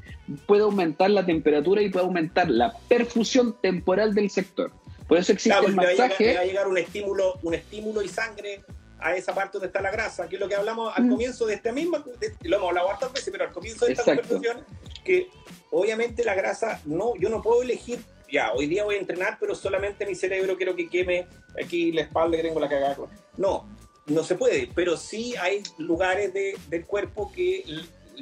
Puede 0.47 0.63
aumentar 0.63 1.09
la 1.09 1.25
temperatura 1.25 1.81
y 1.81 1.89
puede 1.89 2.05
aumentar 2.05 2.49
la 2.49 2.73
perfusión 2.87 3.55
temporal 3.61 4.13
del 4.13 4.29
sector. 4.29 4.71
Por 5.07 5.17
eso 5.17 5.33
existe 5.33 5.49
Claro, 5.59 5.67
el 5.67 5.75
le 5.75 5.77
va, 5.77 5.83
a 5.83 5.91
llegar, 5.91 6.07
masaje. 6.09 6.25
le 6.25 6.33
va 6.35 6.41
a 6.41 6.45
llegar 6.45 6.67
un 6.67 6.77
estímulo, 6.77 7.33
un 7.43 7.53
estímulo 7.53 8.01
y 8.01 8.07
sangre 8.07 8.61
a 8.99 9.15
esa 9.15 9.33
parte 9.33 9.53
donde 9.53 9.67
está 9.67 9.81
la 9.81 9.91
grasa, 9.91 10.29
que 10.29 10.35
es 10.35 10.39
lo 10.39 10.47
que 10.47 10.55
hablamos 10.55 10.93
al 10.95 11.05
Mm. 11.05 11.09
comienzo 11.09 11.45
de 11.47 11.55
esta 11.55 11.71
misma, 11.71 12.03
de- 12.19 12.33
lo 12.47 12.57
hemos 12.57 12.69
hablado 12.69 12.89
hartas 12.91 13.11
veces, 13.11 13.29
pero 13.31 13.45
al 13.45 13.51
comienzo 13.51 13.85
de 13.85 13.93
esta 13.93 14.03
Exacto. 14.13 14.29
conversación, 14.29 14.65
que 15.03 15.27
obviamente 15.71 16.23
la 16.23 16.35
grasa, 16.35 16.79
no, 16.85 17.13
yo 17.19 17.29
no 17.29 17.41
puedo 17.41 17.63
elegir, 17.63 17.99
ya, 18.31 18.53
hoy 18.53 18.67
día 18.67 18.83
voy 18.85 18.95
a 18.95 18.99
entrenar, 18.99 19.37
pero 19.39 19.55
solamente 19.55 20.05
mi 20.05 20.15
cerebro 20.15 20.55
quiero 20.55 20.75
que 20.75 20.87
queme 20.87 21.25
aquí 21.61 21.91
la 21.91 22.01
espalda 22.03 22.37
que 22.37 22.43
tengo 22.43 22.59
la 22.59 22.69
cagada. 22.69 22.95
No, 23.37 23.67
no 24.11 24.23
se 24.23 24.35
puede, 24.35 24.69
pero 24.73 24.97
sí 24.97 25.35
hay 25.39 25.63
lugares 25.77 26.33
de- 26.33 26.57
del 26.69 26.85
cuerpo 26.85 27.31
que 27.31 27.63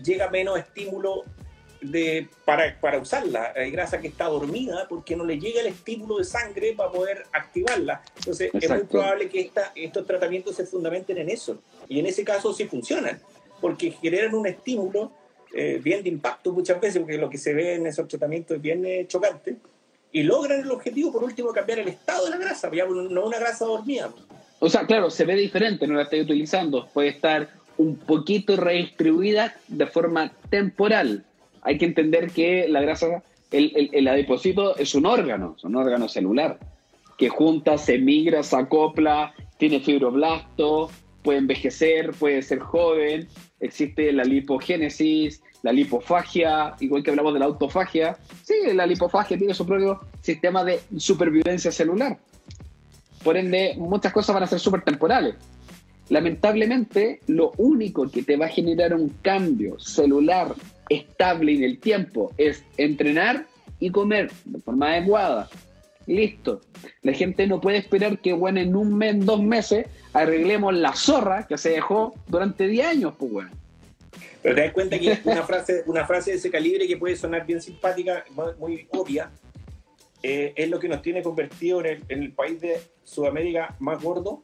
llega 0.01 0.29
menos 0.29 0.57
estímulo 0.57 1.23
de, 1.81 2.27
para, 2.45 2.79
para 2.79 2.99
usarla. 2.99 3.53
Hay 3.55 3.71
grasa 3.71 3.99
que 3.99 4.07
está 4.09 4.25
dormida 4.25 4.85
porque 4.89 5.15
no 5.15 5.23
le 5.25 5.39
llega 5.39 5.61
el 5.61 5.67
estímulo 5.67 6.17
de 6.17 6.25
sangre 6.25 6.73
para 6.73 6.91
poder 6.91 7.23
activarla. 7.31 8.01
Entonces 8.17 8.47
es 8.47 8.53
muy 8.53 8.61
Exacto. 8.63 8.87
probable 8.87 9.29
que 9.29 9.39
esta, 9.41 9.71
estos 9.75 10.05
tratamientos 10.05 10.55
se 10.55 10.65
fundamenten 10.65 11.17
en 11.17 11.29
eso. 11.29 11.61
Y 11.87 11.99
en 11.99 12.05
ese 12.05 12.23
caso 12.23 12.53
sí 12.53 12.65
funcionan, 12.65 13.21
porque 13.61 13.91
generan 13.91 14.35
un 14.35 14.47
estímulo 14.47 15.11
eh, 15.53 15.79
bien 15.83 16.03
de 16.03 16.09
impacto 16.09 16.51
muchas 16.51 16.79
veces, 16.79 16.99
porque 16.99 17.17
lo 17.17 17.29
que 17.29 17.37
se 17.37 17.53
ve 17.53 17.75
en 17.75 17.87
esos 17.87 18.07
tratamientos 18.07 18.57
es 18.57 18.61
bien 18.61 18.85
eh, 18.85 19.05
chocante, 19.07 19.55
y 20.11 20.23
logran 20.23 20.59
el 20.61 20.71
objetivo, 20.71 21.11
por 21.11 21.23
último, 21.23 21.51
cambiar 21.53 21.79
el 21.79 21.87
estado 21.87 22.25
de 22.25 22.31
la 22.31 22.37
grasa, 22.37 22.69
ya 22.73 22.85
no 22.85 23.25
una 23.25 23.39
grasa 23.39 23.65
dormida. 23.65 24.11
O 24.59 24.69
sea, 24.69 24.85
claro, 24.85 25.09
se 25.09 25.25
ve 25.25 25.35
diferente, 25.35 25.87
no 25.87 25.95
la 25.95 26.03
estoy 26.03 26.21
utilizando. 26.21 26.87
Puede 26.93 27.09
estar 27.09 27.49
un 27.77 27.95
poquito 27.95 28.57
redistribuida 28.57 29.55
de 29.67 29.87
forma 29.87 30.31
temporal. 30.49 31.23
Hay 31.61 31.77
que 31.77 31.85
entender 31.85 32.31
que 32.31 32.67
la 32.67 32.81
grasa, 32.81 33.23
el, 33.51 33.71
el, 33.75 33.89
el 33.93 34.07
adipocito 34.07 34.75
es 34.77 34.95
un 34.95 35.05
órgano, 35.05 35.55
es 35.57 35.63
un 35.63 35.75
órgano 35.75 36.09
celular, 36.09 36.59
que 37.17 37.29
junta, 37.29 37.77
se 37.77 37.97
migra, 37.97 38.43
se 38.43 38.57
acopla, 38.57 39.33
tiene 39.57 39.79
fibroblastos, 39.79 40.91
puede 41.23 41.39
envejecer, 41.39 42.11
puede 42.11 42.41
ser 42.41 42.59
joven, 42.59 43.27
existe 43.59 44.11
la 44.13 44.23
lipogénesis, 44.23 45.41
la 45.63 45.71
lipofagia, 45.71 46.75
igual 46.79 47.03
que 47.03 47.11
hablamos 47.11 47.33
de 47.33 47.39
la 47.39 47.45
autofagia. 47.45 48.17
Sí, 48.43 48.55
la 48.73 48.85
lipofagia 48.85 49.37
tiene 49.37 49.53
su 49.53 49.65
propio 49.65 49.99
sistema 50.21 50.63
de 50.63 50.79
supervivencia 50.97 51.71
celular. 51.71 52.17
Por 53.23 53.37
ende, 53.37 53.75
muchas 53.77 54.13
cosas 54.13 54.33
van 54.33 54.43
a 54.43 54.47
ser 54.47 54.59
súper 54.59 54.81
temporales. 54.81 55.35
Lamentablemente, 56.09 57.19
lo 57.27 57.51
único 57.57 58.09
que 58.09 58.23
te 58.23 58.35
va 58.35 58.47
a 58.47 58.49
generar 58.49 58.93
un 58.93 59.09
cambio 59.21 59.79
celular 59.79 60.55
estable 60.89 61.53
en 61.53 61.63
el 61.63 61.79
tiempo 61.79 62.33
es 62.37 62.63
entrenar 62.77 63.45
y 63.79 63.91
comer 63.91 64.31
de 64.45 64.59
forma 64.59 64.91
adecuada. 64.91 65.47
Listo. 66.07 66.61
La 67.03 67.13
gente 67.13 67.45
no 67.45 67.61
puede 67.61 67.77
esperar 67.77 68.17
que, 68.19 68.33
bueno, 68.33 68.59
en 68.59 68.75
un 68.75 68.97
mes, 68.97 69.23
dos 69.23 69.43
meses, 69.43 69.85
arreglemos 70.13 70.73
la 70.73 70.93
zorra 70.93 71.45
que 71.47 71.57
se 71.57 71.69
dejó 71.69 72.15
durante 72.27 72.67
10 72.67 72.87
años, 72.87 73.13
pues, 73.19 73.31
bueno. 73.31 73.51
Pero 74.41 74.55
te 74.55 74.61
das 74.61 74.73
cuenta 74.73 74.97
que 74.97 75.19
una 75.25 75.43
frase, 75.43 75.83
una 75.85 76.05
frase 76.07 76.31
de 76.31 76.37
ese 76.37 76.49
calibre 76.49 76.87
que 76.87 76.97
puede 76.97 77.15
sonar 77.15 77.45
bien 77.45 77.61
simpática, 77.61 78.23
muy, 78.57 78.87
obvia, 78.91 79.29
eh, 80.23 80.53
es 80.55 80.69
lo 80.69 80.79
que 80.79 80.87
nos 80.89 81.01
tiene 81.01 81.21
convertido 81.23 81.79
en 81.81 81.85
el, 81.85 82.03
en 82.09 82.23
el 82.23 82.31
país 82.33 82.59
de 82.59 82.79
Sudamérica 83.03 83.75
más 83.79 84.01
gordo. 84.01 84.43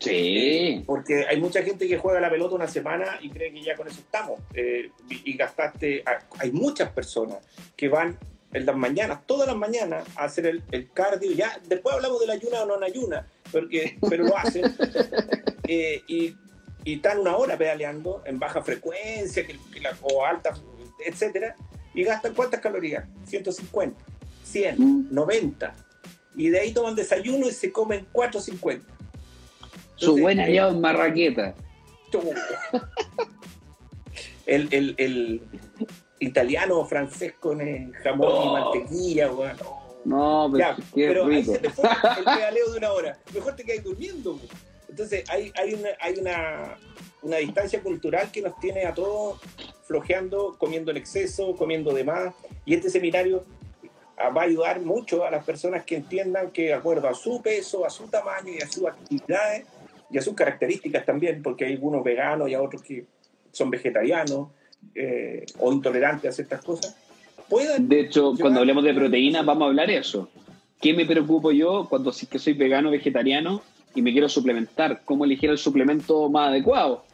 Sí. 0.00 0.82
Porque 0.86 1.24
hay 1.28 1.40
mucha 1.40 1.62
gente 1.62 1.88
que 1.88 1.96
juega 1.98 2.20
la 2.20 2.28
pelota 2.30 2.54
una 2.56 2.68
semana 2.68 3.18
y 3.22 3.30
cree 3.30 3.52
que 3.52 3.62
ya 3.62 3.74
con 3.76 3.88
eso 3.88 4.00
estamos. 4.00 4.40
Eh, 4.54 4.90
y, 5.08 5.36
gastaste. 5.36 6.02
Hay 6.38 6.52
muchas 6.52 6.90
personas 6.90 7.38
que 7.76 7.88
van 7.88 8.18
en 8.52 8.66
las 8.66 8.76
mañanas, 8.76 9.26
todas 9.26 9.46
las 9.48 9.56
mañanas, 9.56 10.04
a 10.16 10.24
hacer 10.24 10.46
el, 10.46 10.62
el 10.72 10.90
cardio. 10.92 11.32
Ya 11.32 11.58
después 11.68 11.94
hablamos 11.94 12.20
del 12.20 12.30
ayuna 12.30 12.62
o 12.62 12.66
no 12.66 12.84
ayuna, 12.84 13.26
porque, 13.50 13.96
pero 14.08 14.24
lo 14.24 14.36
hacen. 14.36 14.64
Eh, 15.66 16.02
y, 16.08 16.36
y 16.84 16.96
están 16.96 17.20
una 17.20 17.38
hora 17.38 17.56
pedaleando 17.56 18.22
en 18.26 18.38
baja 18.38 18.60
frecuencia 18.62 19.46
que, 19.46 19.58
que 19.72 19.80
la- 19.80 19.96
o 20.02 20.26
alta, 20.26 20.52
etcétera, 21.06 21.56
y 21.94 22.04
gastan 22.04 22.34
cuántas 22.34 22.60
calorías? 22.60 23.06
150, 23.24 23.98
100, 24.54 24.76
Mm. 24.78 25.08
90. 25.10 25.74
Y 26.36 26.48
de 26.48 26.60
ahí 26.60 26.72
toman 26.72 26.94
desayuno 26.94 27.48
y 27.48 27.52
se 27.52 27.72
comen 27.72 28.06
450. 28.12 28.86
Su 29.96 30.16
buen 30.16 30.38
aliado 30.40 30.70
en 30.72 30.80
marraqueta. 30.80 31.54
El, 34.46 34.68
el, 34.72 34.94
el 34.98 35.40
italiano 36.20 36.78
o 36.78 36.84
francés 36.86 37.32
con 37.40 37.60
el 37.60 37.92
jamón 37.94 38.42
y 38.42 38.52
mantequilla, 38.52 39.32
weón. 39.32 39.56
No, 40.04 40.48
pero, 40.52 40.58
Ya, 40.64 40.76
qué 40.76 41.08
pero 41.08 41.26
ahí 41.26 41.42
se 41.44 41.58
te 41.58 41.70
fue 41.70 41.88
el 42.18 42.24
pedaleo 42.24 42.70
de 42.72 42.78
una 42.78 42.92
hora. 42.92 43.18
Mejor 43.32 43.56
te 43.56 43.64
quedas 43.64 43.82
durmiendo. 43.84 44.34
weón. 44.34 44.48
Entonces 44.88 45.24
hay, 45.30 45.50
hay, 45.56 45.74
una, 45.74 45.88
hay 46.00 46.14
una, 46.18 46.78
una 47.22 47.36
distancia 47.38 47.82
cultural 47.82 48.30
que 48.30 48.42
nos 48.42 48.58
tiene 48.60 48.84
a 48.84 48.94
todos 48.94 49.40
flojeando, 49.86 50.56
comiendo 50.58 50.90
en 50.90 50.98
exceso, 50.98 51.56
comiendo 51.56 51.92
de 51.94 52.04
más. 52.04 52.34
Y 52.66 52.74
este 52.74 52.90
seminario 52.90 53.44
va 54.18 54.42
a 54.42 54.44
ayudar 54.44 54.80
mucho 54.80 55.24
a 55.24 55.30
las 55.30 55.44
personas 55.44 55.84
que 55.84 55.96
entiendan 55.96 56.50
que 56.50 56.66
de 56.66 56.74
acuerdo 56.74 57.08
a 57.08 57.14
su 57.14 57.42
peso, 57.42 57.84
a 57.84 57.90
su 57.90 58.08
tamaño 58.08 58.52
y 58.52 58.62
a 58.62 58.68
sus 58.68 58.86
actividades 58.86 59.66
y 60.10 60.18
a 60.18 60.22
sus 60.22 60.34
características 60.34 61.04
también, 61.04 61.42
porque 61.42 61.64
hay 61.64 61.72
algunos 61.72 62.04
veganos 62.04 62.48
y 62.48 62.54
a 62.54 62.62
otros 62.62 62.82
que 62.82 63.04
son 63.50 63.70
vegetarianos 63.70 64.48
eh, 64.94 65.44
o 65.58 65.72
intolerantes 65.72 66.30
a 66.30 66.32
ciertas 66.32 66.62
cosas, 66.62 66.96
puedan 67.48 67.88
De 67.88 68.00
hecho, 68.00 68.34
cuando 68.38 68.60
hablemos 68.60 68.84
de 68.84 68.94
proteínas, 68.94 69.44
vamos 69.44 69.64
a 69.64 69.66
hablar 69.66 69.90
eso. 69.90 70.28
¿Qué 70.80 70.92
me 70.92 71.06
preocupo 71.06 71.50
yo 71.52 71.86
cuando 71.88 72.12
sí 72.12 72.26
que 72.26 72.38
soy 72.38 72.52
vegano, 72.52 72.90
vegetariano 72.90 73.62
y 73.94 74.02
me 74.02 74.12
quiero 74.12 74.28
suplementar? 74.28 75.02
¿Cómo 75.04 75.24
elegir 75.24 75.50
el 75.50 75.58
suplemento 75.58 76.28
más 76.28 76.48
adecuado? 76.48 77.04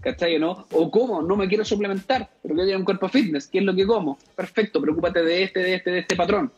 ¿Cachai 0.00 0.36
o 0.36 0.38
no? 0.38 0.66
O 0.72 0.90
cómo, 0.90 1.22
no 1.22 1.36
me 1.36 1.48
quiero 1.48 1.64
suplementar, 1.64 2.30
pero 2.42 2.54
quiero 2.54 2.66
tener 2.66 2.76
un 2.76 2.84
cuerpo 2.84 3.08
fitness. 3.08 3.48
¿Qué 3.48 3.58
es 3.58 3.64
lo 3.64 3.74
que 3.74 3.86
como? 3.86 4.18
Perfecto, 4.36 4.80
preocúpate 4.80 5.22
de 5.22 5.42
este, 5.42 5.60
de 5.60 5.74
este, 5.74 5.90
de 5.90 5.98
este 6.00 6.16
patrón. 6.16 6.52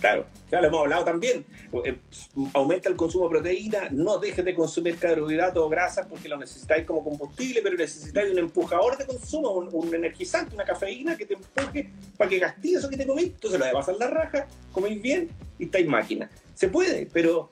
Claro, 0.00 0.26
ya 0.50 0.60
lo 0.60 0.68
hemos 0.68 0.80
hablado 0.80 1.04
también. 1.04 1.44
Eh, 1.84 1.98
Aumenta 2.54 2.88
el 2.88 2.94
consumo 2.94 3.24
de 3.24 3.30
proteína, 3.30 3.88
no 3.90 4.18
dejes 4.18 4.44
de 4.44 4.54
consumir 4.54 4.96
carbohidratos 4.96 5.64
o 5.64 5.68
grasas 5.68 6.06
porque 6.06 6.28
lo 6.28 6.36
necesitáis 6.36 6.86
como 6.86 7.02
combustible, 7.02 7.60
pero 7.62 7.76
necesitáis 7.76 8.30
un 8.30 8.38
empujador 8.38 8.96
de 8.96 9.06
consumo, 9.06 9.50
un, 9.50 9.94
energizante, 9.94 10.54
una 10.54 10.64
cafeína 10.64 11.16
que 11.16 11.26
te 11.26 11.34
empuje 11.34 11.90
para 12.16 12.30
que 12.30 12.38
gastéis 12.38 12.76
eso 12.76 12.88
que 12.88 12.96
te 12.96 13.06
comís. 13.06 13.26
Entonces 13.26 13.58
lo 13.58 13.66
de 13.66 13.72
pasar 13.72 13.96
la 13.96 14.08
raja, 14.08 14.46
coméis 14.70 15.02
bien 15.02 15.30
y 15.58 15.64
estáis 15.64 15.86
máquina. 15.86 16.30
Se 16.54 16.68
puede, 16.68 17.08
pero 17.12 17.50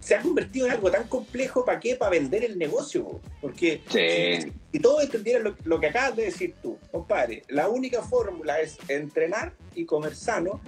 se 0.00 0.14
ha 0.14 0.22
convertido 0.22 0.66
en 0.66 0.72
algo 0.72 0.90
tan 0.90 1.06
complejo, 1.08 1.64
¿para 1.64 1.78
qué? 1.78 1.94
Para 1.94 2.10
vender 2.12 2.42
el 2.44 2.58
negocio. 2.58 3.20
Porque 3.40 3.82
Sí. 3.88 4.42
si, 4.42 4.52
si 4.72 4.78
todos 4.80 5.02
entendieran 5.04 5.44
lo, 5.44 5.56
lo 5.64 5.78
que 5.78 5.86
acabas 5.88 6.16
de 6.16 6.24
decir 6.24 6.54
tú, 6.62 6.78
compadre, 6.90 7.42
la 7.48 7.68
única 7.68 8.02
fórmula 8.02 8.60
es 8.60 8.78
entrenar 8.88 9.52
y 9.74 9.84
comer 9.84 10.14
sano, 10.14 10.60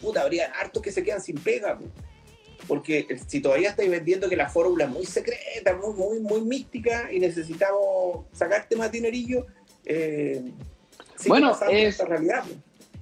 puta, 0.00 0.22
habría 0.22 0.46
hartos 0.52 0.82
que 0.82 0.90
se 0.90 1.02
quedan 1.02 1.20
sin 1.20 1.36
pega. 1.36 1.78
po. 1.78 1.84
Porque 2.66 3.06
si 3.26 3.40
todavía 3.40 3.70
estáis 3.70 3.90
vendiendo 3.90 4.28
que 4.28 4.36
la 4.36 4.48
fórmula 4.48 4.84
es 4.84 4.90
muy 4.90 5.06
secreta, 5.06 5.76
muy, 5.76 5.94
muy, 5.94 6.20
muy 6.20 6.40
mística 6.42 7.10
y 7.12 7.18
necesitamos 7.20 8.26
sacarte 8.32 8.74
más 8.76 8.90
dinerillo, 8.90 9.46
eh, 9.84 10.42
Bueno, 11.26 11.56
es- 11.70 11.98
realidad. 11.98 12.44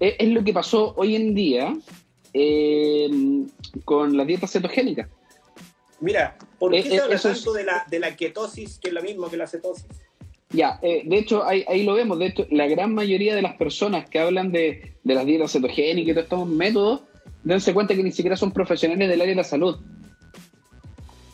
es 0.01 0.29
lo 0.29 0.43
que 0.45 0.53
pasó 0.53 0.95
hoy 0.97 1.17
en 1.17 1.35
día 1.35 1.77
eh, 2.35 3.09
con 3.85 4.17
la 4.17 4.25
dieta 4.25 4.47
cetogénica. 4.47 5.09
Mira, 6.01 6.37
¿por 6.59 6.73
qué 6.73 6.79
Eh, 6.79 6.83
se 6.83 6.95
eh, 6.97 7.01
habla 7.01 7.15
es- 7.17 7.23
tanto 7.23 7.53
de, 7.53 7.65
la, 7.65 7.85
de 7.91 7.99
la 7.99 8.15
ketosis, 8.17 8.79
que 8.79 8.89
es 8.89 8.95
lo 8.95 9.03
mismo 9.03 9.29
que 9.31 9.37
la 9.37 9.47
cetosis? 9.47 9.87
Ya, 10.51 10.79
eh, 10.83 11.03
de 11.05 11.19
hecho, 11.19 11.45
ahí, 11.45 11.65
ahí 11.69 11.83
lo 11.85 11.95
vemos. 11.95 12.19
De 12.19 12.27
hecho, 12.27 12.47
la 12.51 12.67
gran 12.67 12.95
mayoría 12.95 13.35
de 13.35 13.43
las 13.43 13.57
personas 13.57 14.09
que 14.09 14.19
hablan 14.21 14.53
de, 14.53 14.95
de 15.03 15.15
las 15.15 15.27
dietas 15.27 15.53
cetogénicas 15.53 16.11
y 16.11 16.15
todos 16.15 16.25
estos 16.25 16.49
métodos, 16.49 17.01
dense 17.43 17.75
cuenta 17.75 17.95
que 17.95 18.03
ni 18.03 18.13
siquiera 18.13 18.37
son 18.37 18.53
profesionales 18.53 19.09
del 19.09 19.21
área 19.21 19.33
de 19.33 19.37
la 19.37 19.45
salud. 19.45 19.79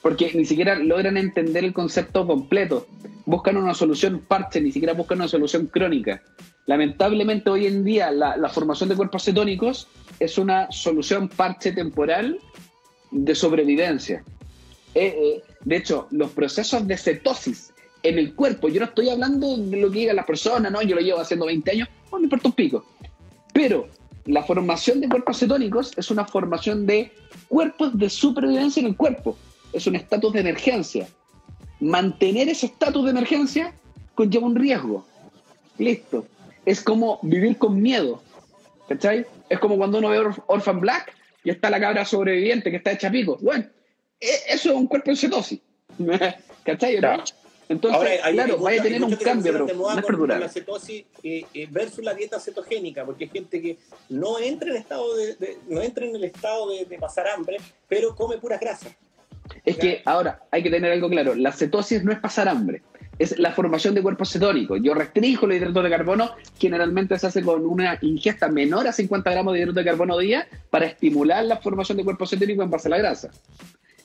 Porque 0.01 0.33
ni 0.35 0.45
siquiera 0.45 0.75
logran 0.77 1.17
entender 1.17 1.65
el 1.65 1.73
concepto 1.73 2.27
completo. 2.27 2.87
Buscan 3.25 3.57
una 3.57 3.75
solución 3.75 4.21
parche, 4.27 4.61
ni 4.61 4.73
siquiera 4.73 4.95
buscan 4.95 5.19
una 5.19 5.29
solución 5.29 5.67
crónica. 5.67 6.23
Lamentablemente, 6.67 7.51
hoy 7.51 7.67
en 7.67 7.85
día, 7.85 8.11
la, 8.11 8.37
la 8.37 8.49
formación 8.49 8.89
de 8.89 8.97
cuerpos 8.97 9.25
cetónicos 9.25 9.89
es 10.19 10.39
una 10.39 10.71
solución 10.73 11.29
parche 11.29 11.73
temporal 11.73 12.39
de 13.13 13.35
sobrevivencia. 13.35 14.25
Eh, 14.95 15.07
eh, 15.07 15.43
de 15.65 15.77
hecho, 15.77 16.09
los 16.11 16.31
procesos 16.31 16.87
de 16.87 16.97
cetosis 16.97 17.73
en 18.03 18.19
el 18.19 18.35
cuerpo, 18.35 18.69
yo 18.69 18.81
no 18.81 18.87
estoy 18.87 19.11
hablando 19.11 19.57
de 19.57 19.77
lo 19.77 19.91
que 19.91 20.01
digan 20.01 20.17
las 20.17 20.27
personas, 20.27 20.71
no, 20.73 20.83
yo 20.83 20.97
lo 20.97 21.01
llevo 21.01 21.21
haciendo 21.21 21.47
20 21.47 21.71
años, 21.71 21.89
no 22.11 22.19
me 22.19 22.25
importa 22.25 22.49
un 22.49 22.55
pico. 22.55 22.85
Pero 23.53 23.89
la 24.27 24.43
formación 24.43 25.01
de 25.01 25.09
cuerpos 25.09 25.39
cetónicos 25.39 25.93
es 25.97 26.11
una 26.11 26.25
formación 26.25 26.87
de 26.87 27.13
cuerpos 27.49 27.97
de 27.99 28.09
supervivencia 28.09 28.81
en 28.81 28.87
el 28.87 28.97
cuerpo. 28.97 29.37
Es 29.73 29.87
un 29.87 29.97
estatus 29.97 30.33
de 30.33 30.41
emergencia. 30.41 31.09
Mantener 31.81 32.49
ese 32.49 32.67
estatus 32.67 33.05
de 33.05 33.11
emergencia 33.11 33.73
conlleva 34.15 34.47
un 34.47 34.57
riesgo. 34.57 35.05
Listo. 35.79 36.27
Es 36.65 36.81
como 36.81 37.19
vivir 37.23 37.59
con 37.59 37.81
miedo. 37.81 38.23
¿Cachai? 38.89 39.27
Es 39.49 39.59
como 39.59 39.77
cuando 39.77 39.99
uno 39.99 40.11
ve 40.11 40.21
Orphan 40.47 40.81
Black 40.81 41.15
y 41.45 41.51
está 41.51 41.71
la 41.71 41.81
cabra 41.81 42.05
sobreviviente 42.05 42.71
que 42.71 42.77
está 42.77 42.93
hecha 42.93 43.11
pico. 43.11 43.39
Bueno, 43.41 43.65
eso 44.49 44.71
es 44.71 44.75
un 44.77 44.87
cuerpo 44.87 45.11
en 45.11 45.17
cetosis. 45.17 45.61
¿Cachai? 46.65 46.95
no? 46.95 47.01
Claro. 47.01 47.25
Entonces, 47.69 47.97
Ahora, 47.97 48.11
hay- 48.25 48.35
claro, 48.35 48.59
vaya 48.59 48.81
a 48.81 48.83
tener 48.85 49.03
un 49.03 49.15
cambio, 49.17 49.53
pero 49.53 49.67
no 49.67 49.99
es 49.99 50.05
con- 50.05 50.29
la 50.29 50.49
cetosis 50.49 51.05
eh, 51.23 51.45
eh, 51.55 51.67
versus 51.71 52.05
la 52.05 52.13
dieta 52.13 52.39
cetogénica, 52.39 53.05
porque 53.05 53.25
hay 53.25 53.31
gente 53.31 53.63
que 53.63 53.79
no 54.11 54.39
entra 54.39 54.71
en 54.71 54.77
estado 54.77 55.17
de, 55.17 55.35
de- 55.37 55.59
no 55.69 55.81
entra 55.81 56.05
en 56.05 56.15
el 56.15 56.25
estado 56.25 56.69
de, 56.71 56.85
de 56.85 56.99
pasar 56.99 57.29
hambre, 57.29 57.57
pero 57.89 58.15
come 58.15 58.37
puras 58.39 58.61
grasas. 58.61 58.93
Es 59.65 59.77
que 59.77 60.03
ahora 60.05 60.43
hay 60.51 60.63
que 60.63 60.71
tener 60.71 60.93
algo 60.93 61.09
claro, 61.09 61.35
la 61.35 61.51
cetosis 61.53 62.05
no 62.05 62.13
es 62.13 62.19
pasar 62.19 62.47
hambre, 62.49 62.83
es 63.19 63.39
la 63.39 63.53
formación 63.53 63.95
de 63.95 64.03
cuerpos 64.03 64.31
cetónicos. 64.31 64.79
Yo 64.83 64.93
restringo 64.93 65.47
los 65.47 65.57
hidratos 65.57 65.85
de 65.85 65.91
carbono, 65.91 66.33
generalmente 66.59 67.19
se 67.19 67.27
hace 67.29 67.43
con 67.43 67.65
una 67.65 67.99
ingesta 68.03 68.49
menor 68.49 68.87
a 68.87 68.93
50 68.93 69.31
gramos 69.31 69.53
de 69.55 69.61
hidratos 69.61 69.77
de 69.77 69.85
carbono 69.85 70.19
día 70.19 70.47
para 70.69 70.87
estimular 70.87 71.45
la 71.45 71.57
formación 71.57 71.97
de 71.97 72.05
cuerpos 72.05 72.29
cetónicos 72.31 72.65
en 72.65 72.71
base 72.71 72.89
a 72.89 72.91
la 72.91 72.99
grasa. 72.99 73.31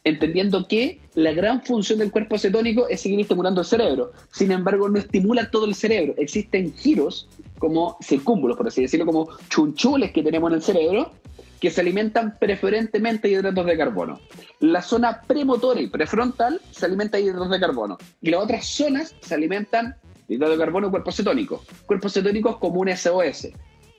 Entendiendo 0.07 0.65
que 0.69 1.01
la 1.15 1.33
gran 1.33 1.61
función 1.63 1.99
del 1.99 2.11
cuerpo 2.11 2.37
cetónico 2.37 2.87
es 2.87 3.01
seguir 3.01 3.19
estimulando 3.19 3.59
el 3.59 3.67
cerebro. 3.67 4.13
Sin 4.31 4.53
embargo, 4.53 4.87
no 4.87 4.99
estimula 4.99 5.51
todo 5.51 5.65
el 5.65 5.75
cerebro. 5.75 6.13
Existen 6.17 6.73
giros 6.73 7.27
como 7.59 7.97
circúmbulos, 8.01 8.55
por 8.55 8.69
así 8.69 8.83
decirlo, 8.83 9.05
como 9.05 9.27
chunchules 9.49 10.13
que 10.13 10.23
tenemos 10.23 10.49
en 10.49 10.55
el 10.55 10.61
cerebro, 10.61 11.11
que 11.59 11.69
se 11.69 11.81
alimentan 11.81 12.37
preferentemente 12.39 13.27
de 13.27 13.33
hidratos 13.33 13.65
de 13.65 13.77
carbono. 13.77 14.21
La 14.61 14.81
zona 14.81 15.23
premotora 15.27 15.81
y 15.81 15.87
prefrontal 15.87 16.61
se 16.71 16.85
alimenta 16.85 17.17
de 17.17 17.23
hidratos 17.23 17.49
de 17.49 17.59
carbono. 17.59 17.97
Y 18.21 18.29
las 18.29 18.41
otras 18.41 18.65
zonas 18.65 19.13
se 19.19 19.35
alimentan 19.35 19.97
de 20.29 20.35
hidratos 20.35 20.57
de 20.57 20.63
carbono 20.63 20.87
y 20.87 20.91
cuerpos 20.91 21.17
cetónicos. 21.17 21.63
Cuerpos 21.85 22.13
cetónicos 22.13 22.59
como 22.59 22.79
un 22.79 22.95
SOS. 22.95 23.49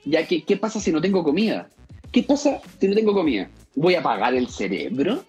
Ya 0.05 0.25
que, 0.25 0.43
¿qué 0.43 0.57
pasa 0.57 0.79
si 0.79 0.91
no 0.91 1.01
tengo 1.01 1.23
comida? 1.23 1.69
¿Qué 2.11 2.23
pasa 2.23 2.61
si 2.79 2.87
no 2.87 2.95
tengo 2.95 3.13
comida? 3.13 3.47
¿Voy 3.75 3.93
a 3.93 3.99
apagar 3.99 4.33
el 4.33 4.47
cerebro? 4.47 5.23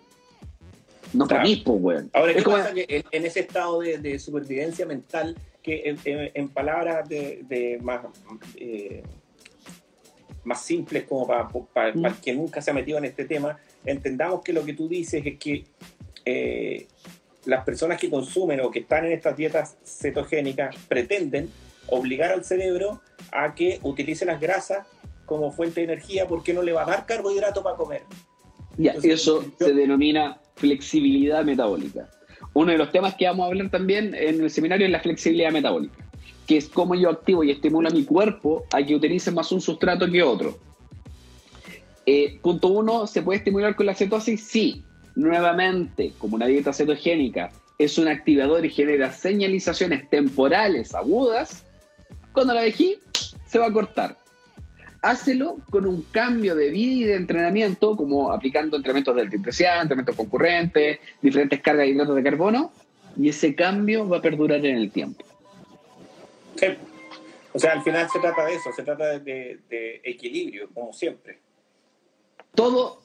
No 1.12 1.26
Claro. 1.26 1.28
para 1.28 1.42
mí, 1.42 1.62
pues, 1.64 1.78
weón. 1.80 2.10
Ahora, 2.12 2.30
Es 2.32 2.38
¿qué 2.38 2.42
como- 2.44 2.56
pasa? 2.58 2.72
Que 2.74 2.86
en, 2.88 3.04
en 3.10 3.26
ese 3.26 3.40
estado 3.40 3.80
de, 3.80 3.98
de 3.98 4.18
supervivencia 4.18 4.86
mental, 4.86 5.36
que 5.62 5.82
en, 5.90 5.98
en- 6.04 6.30
en 6.34 6.48
palabras 6.48 7.08
de, 7.08 7.42
de 7.48 7.78
más, 7.82 8.00
eh, 8.56 9.02
más 10.44 10.62
simples 10.62 11.04
como 11.04 11.26
para, 11.26 11.48
para, 11.48 11.92
Mm. 11.94 12.02
para 12.02 12.14
el 12.14 12.20
que 12.20 12.32
nunca 12.34 12.62
se 12.62 12.70
ha 12.70 12.74
metido 12.74 12.98
en 12.98 13.04
este 13.04 13.24
tema, 13.24 13.58
entendamos 13.84 14.42
que 14.42 14.52
lo 14.52 14.64
que 14.64 14.72
tú 14.74 14.88
dices 14.88 15.24
es 15.24 15.38
que 15.38 15.64
eh, 16.24 16.86
las 17.46 17.64
personas 17.64 17.98
que 17.98 18.10
consumen 18.10 18.60
o 18.60 18.70
que 18.70 18.80
están 18.80 19.04
en 19.06 19.12
estas 19.12 19.36
dietas 19.36 19.76
cetogénicas 19.84 20.76
pretenden 20.88 21.50
obligar 21.88 22.32
al 22.32 22.44
cerebro 22.44 23.00
a 23.32 23.54
que 23.54 23.80
utilice 23.82 24.24
las 24.24 24.40
grasas 24.40 24.86
como 25.26 25.50
fuente 25.50 25.80
de 25.80 25.84
energía 25.92 26.26
porque 26.28 26.52
no 26.52 26.62
le 26.62 26.72
va 26.72 26.82
a 26.82 26.86
dar 26.86 27.06
carbohidrato 27.06 27.62
para 27.62 27.76
comer. 27.76 28.02
Ya, 28.76 28.90
Entonces, 28.92 29.20
eso 29.20 29.42
yo- 29.58 29.66
se 29.66 29.72
denomina 29.74 30.40
flexibilidad 30.60 31.44
metabólica. 31.44 32.08
Uno 32.52 32.72
de 32.72 32.78
los 32.78 32.92
temas 32.92 33.14
que 33.14 33.26
vamos 33.26 33.44
a 33.44 33.46
hablar 33.48 33.70
también 33.70 34.14
en 34.14 34.42
el 34.42 34.50
seminario 34.50 34.86
es 34.86 34.92
la 34.92 35.00
flexibilidad 35.00 35.50
metabólica, 35.50 36.04
que 36.46 36.58
es 36.58 36.68
cómo 36.68 36.94
yo 36.94 37.10
activo 37.10 37.42
y 37.42 37.50
estimulo 37.50 37.88
a 37.88 37.92
mi 37.92 38.04
cuerpo 38.04 38.66
a 38.72 38.82
que 38.82 38.94
utilice 38.94 39.30
más 39.30 39.50
un 39.52 39.60
sustrato 39.60 40.10
que 40.10 40.22
otro. 40.22 40.58
Eh, 42.06 42.38
punto 42.42 42.68
uno, 42.68 43.06
¿se 43.06 43.22
puede 43.22 43.38
estimular 43.38 43.74
con 43.74 43.86
la 43.86 43.94
cetosis? 43.94 44.42
Sí. 44.42 44.82
Nuevamente, 45.16 46.12
como 46.18 46.36
una 46.36 46.46
dieta 46.46 46.72
cetogénica 46.72 47.50
es 47.78 47.98
un 47.98 48.08
activador 48.08 48.64
y 48.64 48.70
genera 48.70 49.12
señalizaciones 49.12 50.08
temporales 50.08 50.94
agudas, 50.94 51.64
cuando 52.32 52.54
la 52.54 52.62
dejé, 52.62 52.98
se 53.46 53.58
va 53.58 53.66
a 53.66 53.72
cortar 53.72 54.19
hácelo 55.02 55.58
con 55.70 55.86
un 55.86 56.02
cambio 56.02 56.54
de 56.54 56.70
vida 56.70 56.92
y 56.92 57.04
de 57.04 57.16
entrenamiento, 57.16 57.96
como 57.96 58.32
aplicando 58.32 58.76
entrenamientos 58.76 59.16
de 59.16 59.36
intensidad, 59.36 59.82
entrenamientos 59.82 60.16
concurrentes, 60.16 60.98
diferentes 61.22 61.60
cargas 61.60 61.86
de 61.86 61.92
hidratos 61.92 62.16
de 62.16 62.22
carbono, 62.22 62.72
y 63.16 63.28
ese 63.28 63.54
cambio 63.54 64.08
va 64.08 64.18
a 64.18 64.22
perdurar 64.22 64.64
en 64.64 64.76
el 64.76 64.90
tiempo. 64.90 65.24
Sí. 66.56 66.66
O 67.52 67.58
sea, 67.58 67.72
al 67.72 67.82
final 67.82 68.08
se 68.12 68.20
trata 68.20 68.44
de 68.44 68.54
eso, 68.54 68.72
se 68.72 68.82
trata 68.82 69.18
de, 69.18 70.00
equilibrio, 70.04 70.68
como 70.72 70.92
siempre. 70.92 71.40
Todo, 72.54 73.02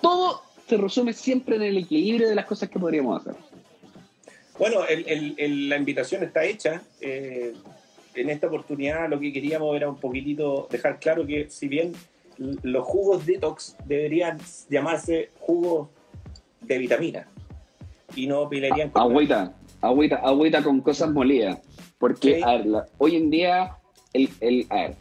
todo 0.00 0.42
se 0.68 0.76
resume 0.76 1.12
siempre 1.12 1.56
en 1.56 1.62
el 1.62 1.78
equilibrio 1.78 2.28
de 2.28 2.34
las 2.34 2.46
cosas 2.46 2.68
que 2.68 2.78
podríamos 2.78 3.20
hacer. 3.20 3.34
Bueno, 4.58 4.84
el, 4.86 5.34
el, 5.38 5.68
la 5.68 5.76
invitación 5.76 6.22
está 6.22 6.44
hecha. 6.44 6.82
Eh, 7.00 7.54
en 8.20 8.30
esta 8.30 8.46
oportunidad 8.46 9.08
lo 9.08 9.20
que 9.20 9.32
queríamos 9.32 9.74
era 9.76 9.88
un 9.88 9.96
poquitito 9.96 10.68
dejar 10.70 10.98
claro 10.98 11.26
que 11.26 11.48
si 11.50 11.68
bien 11.68 11.92
los 12.62 12.84
jugos 12.84 13.26
detox 13.26 13.76
deberían 13.86 14.38
llamarse 14.68 15.30
jugos 15.40 15.88
de 16.60 16.78
vitamina 16.78 17.26
y 18.14 18.26
no 18.26 18.48
pilerían 18.48 18.90
con 18.90 19.02
agüita, 19.02 19.54
agüita, 19.80 20.16
agüita 20.16 20.62
con 20.62 20.80
cosas 20.80 21.10
molidas. 21.10 21.60
Porque, 21.98 22.40
a 22.44 22.56
ver, 22.56 22.84
hoy 22.98 23.16
en 23.16 23.30
día, 23.30 23.76
el, 24.12 24.28
el, 24.40 24.66
a 24.70 24.74
ver, 24.76 24.94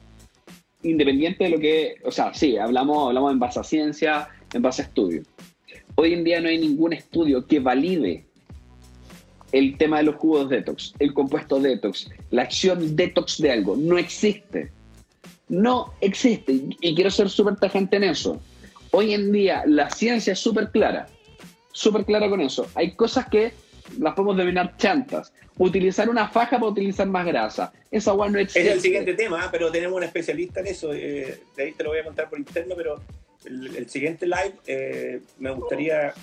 independiente 0.82 1.44
de 1.44 1.50
lo 1.52 1.60
que, 1.60 1.96
o 2.04 2.12
sea, 2.12 2.34
sí, 2.34 2.58
hablamos, 2.58 3.08
hablamos 3.08 3.32
en 3.34 3.40
base 3.40 3.60
a 3.60 3.64
ciencia, 3.64 4.30
en 4.54 4.62
base 4.62 4.82
a 4.82 4.86
estudio. 4.86 5.22
Hoy 5.96 6.14
en 6.14 6.24
día 6.24 6.42
no 6.42 6.50
hay 6.50 6.58
ningún 6.58 6.94
estudio 6.94 7.46
que 7.46 7.60
valide 7.60 8.27
el 9.52 9.78
tema 9.78 9.98
de 9.98 10.04
los 10.04 10.16
jugos 10.16 10.50
detox, 10.50 10.94
el 11.00 11.14
compuesto 11.14 11.60
detox, 11.60 12.10
la 12.32 12.44
acción 12.44 12.96
detox 12.96 13.38
de 13.42 13.52
algo. 13.52 13.76
No 13.76 13.98
existe. 13.98 14.72
No 15.50 15.94
existe. 16.02 16.62
Y 16.82 16.96
quiero 16.96 17.10
ser 17.10 17.30
súper 17.30 17.56
tajante 17.56 17.98
en 17.98 18.04
eso. 18.04 18.42
Hoy 18.92 19.14
en 19.14 19.32
día 19.32 19.64
la 19.66 19.90
ciencia 19.90 20.34
es 20.34 20.40
súper 20.40 20.72
clara. 20.72 21.08
Súper 21.72 22.06
clara 22.06 22.30
con 22.30 22.42
eso. 22.42 22.68
Hay 22.76 22.96
cosas 22.96 23.28
que 23.30 23.54
las 24.00 24.14
podemos 24.14 24.36
denominar 24.36 24.76
chantas. 24.78 25.32
Utilizar 25.58 26.10
una 26.10 26.28
faja 26.28 26.58
para 26.58 26.68
utilizar 26.68 27.08
más 27.08 27.26
grasa. 27.26 27.72
Esa 27.90 28.12
agua 28.12 28.30
no 28.30 28.40
existe. 28.40 28.68
Es 28.68 28.76
el 28.76 28.82
siguiente 28.82 29.14
tema, 29.14 29.44
¿ah? 29.44 29.50
pero 29.52 29.72
tenemos 29.72 29.96
un 29.96 30.04
especialista 30.04 30.60
en 30.60 30.68
eso. 30.68 30.94
Eh, 30.94 31.40
de 31.56 31.64
ahí 31.64 31.72
te 31.72 31.84
lo 31.84 31.92
voy 31.92 32.00
a 32.00 32.04
contar 32.04 32.30
por 32.30 32.38
interno, 32.38 32.76
pero 32.76 33.02
el, 33.46 33.90
siguiente 33.90 34.26
live 34.26 34.54
eh, 34.68 35.22
me 35.40 35.52
gustaría 35.52 36.14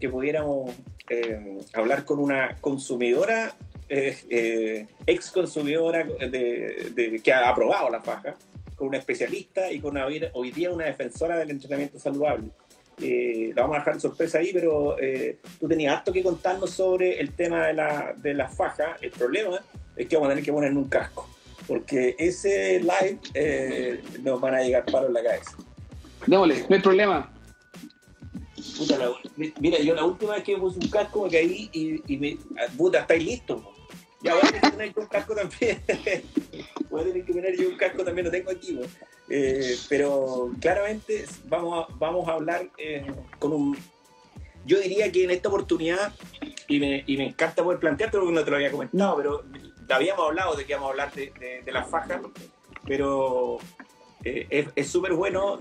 que 0.00 0.08
pudiéramos 0.08 0.72
eh, 1.08 1.58
hablar 1.72 2.04
con 2.04 2.18
una 2.18 2.56
consumidora, 2.60 3.54
ex 3.88 5.30
consumidora 5.30 6.04
de, 6.04 7.20
que 7.22 7.32
ha 7.32 7.48
aprobado 7.48 7.90
la 7.90 8.00
faja, 8.00 8.34
con 8.76 8.88
una 8.88 8.98
especialista 8.98 9.70
y 9.70 9.80
con 9.80 9.96
hoy 9.96 10.50
día 10.50 10.70
una 10.70 10.86
defensora 10.86 11.36
del 11.36 11.50
entrenamiento 11.50 11.98
saludable. 11.98 12.48
Eh, 13.00 13.52
la 13.54 13.62
vamos 13.62 13.76
a 13.76 13.78
dejar 13.80 14.00
sorpresa 14.00 14.38
ahí, 14.38 14.50
pero 14.52 14.96
eh, 15.00 15.38
tú 15.58 15.66
tenías 15.66 15.96
harto 15.96 16.12
que 16.12 16.22
contarnos 16.22 16.70
sobre 16.70 17.18
el 17.18 17.32
tema 17.32 17.66
de 17.66 17.74
la, 17.74 18.14
de 18.16 18.34
la 18.34 18.48
faja. 18.48 18.96
El 19.00 19.10
problema 19.10 19.60
es 19.96 20.06
que 20.06 20.16
vamos 20.16 20.28
a 20.28 20.30
tener 20.30 20.44
que 20.44 20.52
poner 20.52 20.72
un 20.72 20.88
casco, 20.88 21.28
porque 21.66 22.14
ese 22.18 22.80
live 22.80 23.18
eh, 23.34 24.00
nos 24.22 24.40
van 24.40 24.54
a 24.54 24.62
llegar 24.62 24.84
palos 24.84 25.08
en 25.08 25.14
la 25.14 25.22
cabeza. 25.22 25.56
Démosle, 26.26 26.64
no 26.68 26.76
hay 26.76 26.82
problema. 26.82 27.33
Mira, 29.58 29.78
yo 29.78 29.94
la 29.94 30.04
última 30.04 30.34
vez 30.34 30.44
que 30.44 30.56
puse 30.56 30.78
un 30.78 30.88
casco 30.88 31.24
me 31.24 31.30
caí 31.30 31.70
y, 31.72 32.16
me. 32.16 32.36
Puta, 32.76 33.00
estáis 33.00 33.24
listos. 33.24 33.62
Ya 34.22 34.34
voy 34.34 34.42
a 34.42 34.50
tener 34.50 34.62
que 34.62 34.70
poner 34.70 34.92
un 34.96 35.06
casco 35.06 35.34
también. 35.34 35.82
voy 36.90 37.00
a 37.00 37.04
tener 37.04 37.24
que 37.24 37.32
poner 37.32 37.56
yo 37.56 37.68
un 37.68 37.76
casco 37.76 38.04
también, 38.04 38.24
lo 38.24 38.30
tengo 38.30 38.50
aquí. 38.50 38.80
Eh, 39.28 39.76
pero 39.88 40.50
claramente 40.60 41.24
vamos 41.46 41.84
a, 41.84 41.94
vamos 41.98 42.28
a 42.28 42.32
hablar 42.32 42.68
eh, 42.78 43.06
con 43.38 43.52
un... 43.52 43.78
Yo 44.66 44.80
diría 44.80 45.12
que 45.12 45.24
en 45.24 45.30
esta 45.30 45.50
oportunidad, 45.50 46.14
y 46.68 46.80
me, 46.80 47.04
me 47.06 47.26
encanta 47.26 47.62
poder 47.62 47.78
plantearte 47.78 48.16
porque 48.16 48.32
no 48.32 48.44
te 48.44 48.50
lo 48.50 48.56
había 48.56 48.70
comentado, 48.70 49.16
pero 49.16 49.44
habíamos 49.90 50.26
hablado 50.26 50.54
de 50.56 50.64
que 50.64 50.72
íbamos 50.72 50.88
a 50.88 50.90
hablar 50.92 51.12
de, 51.12 51.62
las 51.66 51.90
fajas, 51.90 52.22
pero 52.86 53.58
eh, 54.24 54.66
es 54.74 54.88
súper 54.88 55.12
bueno 55.12 55.58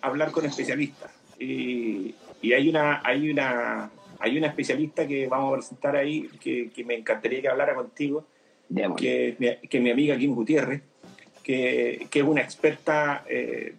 hablar 0.00 0.30
con 0.30 0.46
especialistas. 0.46 1.10
Y, 1.40 2.14
y, 2.46 2.52
hay, 2.52 2.68
una, 2.68 3.00
hay, 3.04 3.30
una, 3.30 3.90
hay 4.18 4.38
una 4.38 4.46
especialista 4.48 5.06
que 5.06 5.26
vamos 5.26 5.52
a 5.52 5.56
presentar 5.56 5.96
ahí 5.96 6.28
que, 6.40 6.70
que 6.70 6.84
me 6.84 6.94
encantaría 6.94 7.42
que 7.42 7.48
hablara 7.48 7.74
contigo, 7.74 8.24
que, 8.96 9.60
que 9.68 9.80
mi 9.80 9.90
amiga 9.90 10.16
Kim 10.16 10.34
Gutiérrez 10.34 10.82
que, 11.46 12.08
es 12.12 12.22
una 12.22 12.40
experta 12.40 13.24
eh, 13.28 13.76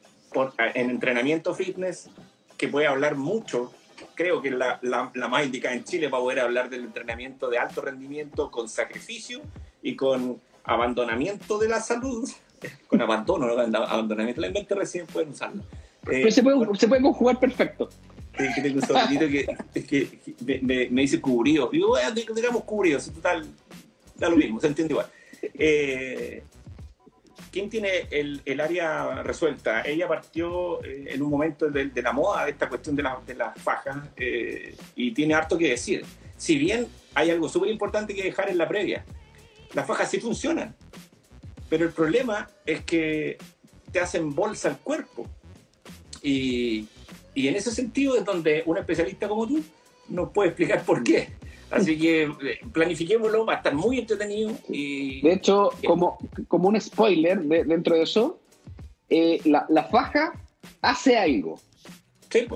en 0.74 0.90
entrenamiento 0.90 1.54
fitness, 1.54 2.10
que 2.58 2.70
puede 2.70 2.88
hablar 2.88 3.16
mucho, 3.16 3.74
creo 4.16 4.42
que 4.42 4.52
la, 4.52 4.80
la, 4.82 5.12
más 5.28 5.46
indicada 5.46 5.76
en 5.76 5.84
Chile 5.84 6.10
para 6.10 6.24
poder 6.24 6.40
hablar 6.40 6.70
del 6.70 6.86
entrenamiento 6.86 7.50
de 7.50 7.58
alto 7.58 7.82
rendimiento 7.82 8.50
con 8.50 8.70
sacrificio 8.70 9.42
y 9.82 9.98
con 9.98 10.40
abandonamiento 10.64 11.58
de 11.58 11.68
la 11.68 11.82
salud, 11.82 12.30
con 12.88 13.02
abandono, 13.02 13.48
¿no? 13.48 13.78
abandonamiento 13.78 14.40
la 14.40 14.50
mente 14.50 14.74
recién 14.74 15.06
pueden 15.06 15.32
usarlo. 15.32 15.64
Eh, 16.10 16.32
se, 16.32 16.42
puede, 16.42 16.74
se 16.78 16.88
puede 16.88 17.02
conjugar 17.02 17.38
perfecto. 17.38 17.90
Que 18.38 18.62
tengo 18.62 18.80
un 18.80 19.88
que, 19.88 20.90
me, 20.90 21.02
dice 21.02 21.20
cubrido. 21.20 21.70
Digo, 21.72 21.90
bueno, 21.90 22.12
digamos 22.12 22.64
cubrido, 22.64 23.00
total, 23.00 23.46
da 24.16 24.30
lo 24.30 24.38
mismo, 24.38 24.60
se 24.60 24.68
entiende 24.68 24.94
igual. 24.94 25.08
Eh, 25.54 26.44
¿quién 27.52 27.70
tiene 27.70 28.08
el, 28.12 28.42
el, 28.46 28.62
área 28.62 29.24
resuelta? 29.24 29.82
Ella 29.82 30.08
partió 30.08 30.84
eh, 30.84 31.06
en 31.10 31.22
un 31.22 31.30
momento 31.30 31.70
de, 31.70 31.90
la 32.02 32.12
moda 32.12 32.46
de 32.46 32.52
esta 32.52 32.70
cuestión 32.70 32.96
de, 32.96 33.04
la, 33.04 33.20
de 33.26 33.34
las 33.34 33.60
fajas 33.60 33.98
eh, 34.16 34.76
y 34.96 35.12
tiene 35.12 35.34
harto 35.34 35.58
que 35.58 35.70
decir. 35.70 36.06
Si 36.38 36.58
bien 36.58 36.88
hay 37.16 37.32
algo 37.32 37.50
súper 37.50 37.72
importante 37.72 38.14
que 38.14 38.24
dejar 38.24 38.50
en 38.50 38.58
la 38.58 38.68
previa, 38.68 39.04
las 39.74 39.88
fajas 39.88 40.10
sí 40.10 40.20
funcionan, 40.20 40.76
pero 41.70 41.86
el 41.86 41.92
problema 41.92 42.48
es 42.66 42.84
que 42.84 43.38
te 43.92 44.00
hacen 44.00 44.36
bolsa 44.36 44.70
el 44.70 44.78
cuerpo. 44.78 45.28
Y, 46.22 46.88
y 47.38 47.48
en 47.48 47.56
ese 47.56 47.70
sentido 47.70 48.18
es 48.18 48.26
donde 48.26 48.64
un 48.66 48.80
especialista 48.80 49.30
como 49.30 49.48
tú 49.48 49.64
nos 50.10 50.32
puede 50.32 50.50
explicar 50.50 50.84
por 50.84 51.04
qué. 51.04 51.30
Así 51.70 51.96
que 51.96 52.24
eh, 52.24 52.60
planifiquémoslo, 52.74 53.46
va 53.46 53.54
a 53.54 53.58
estar 53.58 53.76
muy 53.76 54.00
entretenido. 54.00 54.54
Y, 54.68 55.22
de 55.22 55.34
hecho, 55.34 55.70
como, 55.86 56.18
como 56.48 56.70
un 56.70 56.82
spoiler 56.82 57.40
dentro 57.44 57.96
de 57.96 58.02
eso, 58.02 58.40
eh, 59.10 59.40
la, 59.46 59.68
la, 59.70 59.84
faja 59.84 60.34
hace 60.82 61.16
algo. 61.16 61.60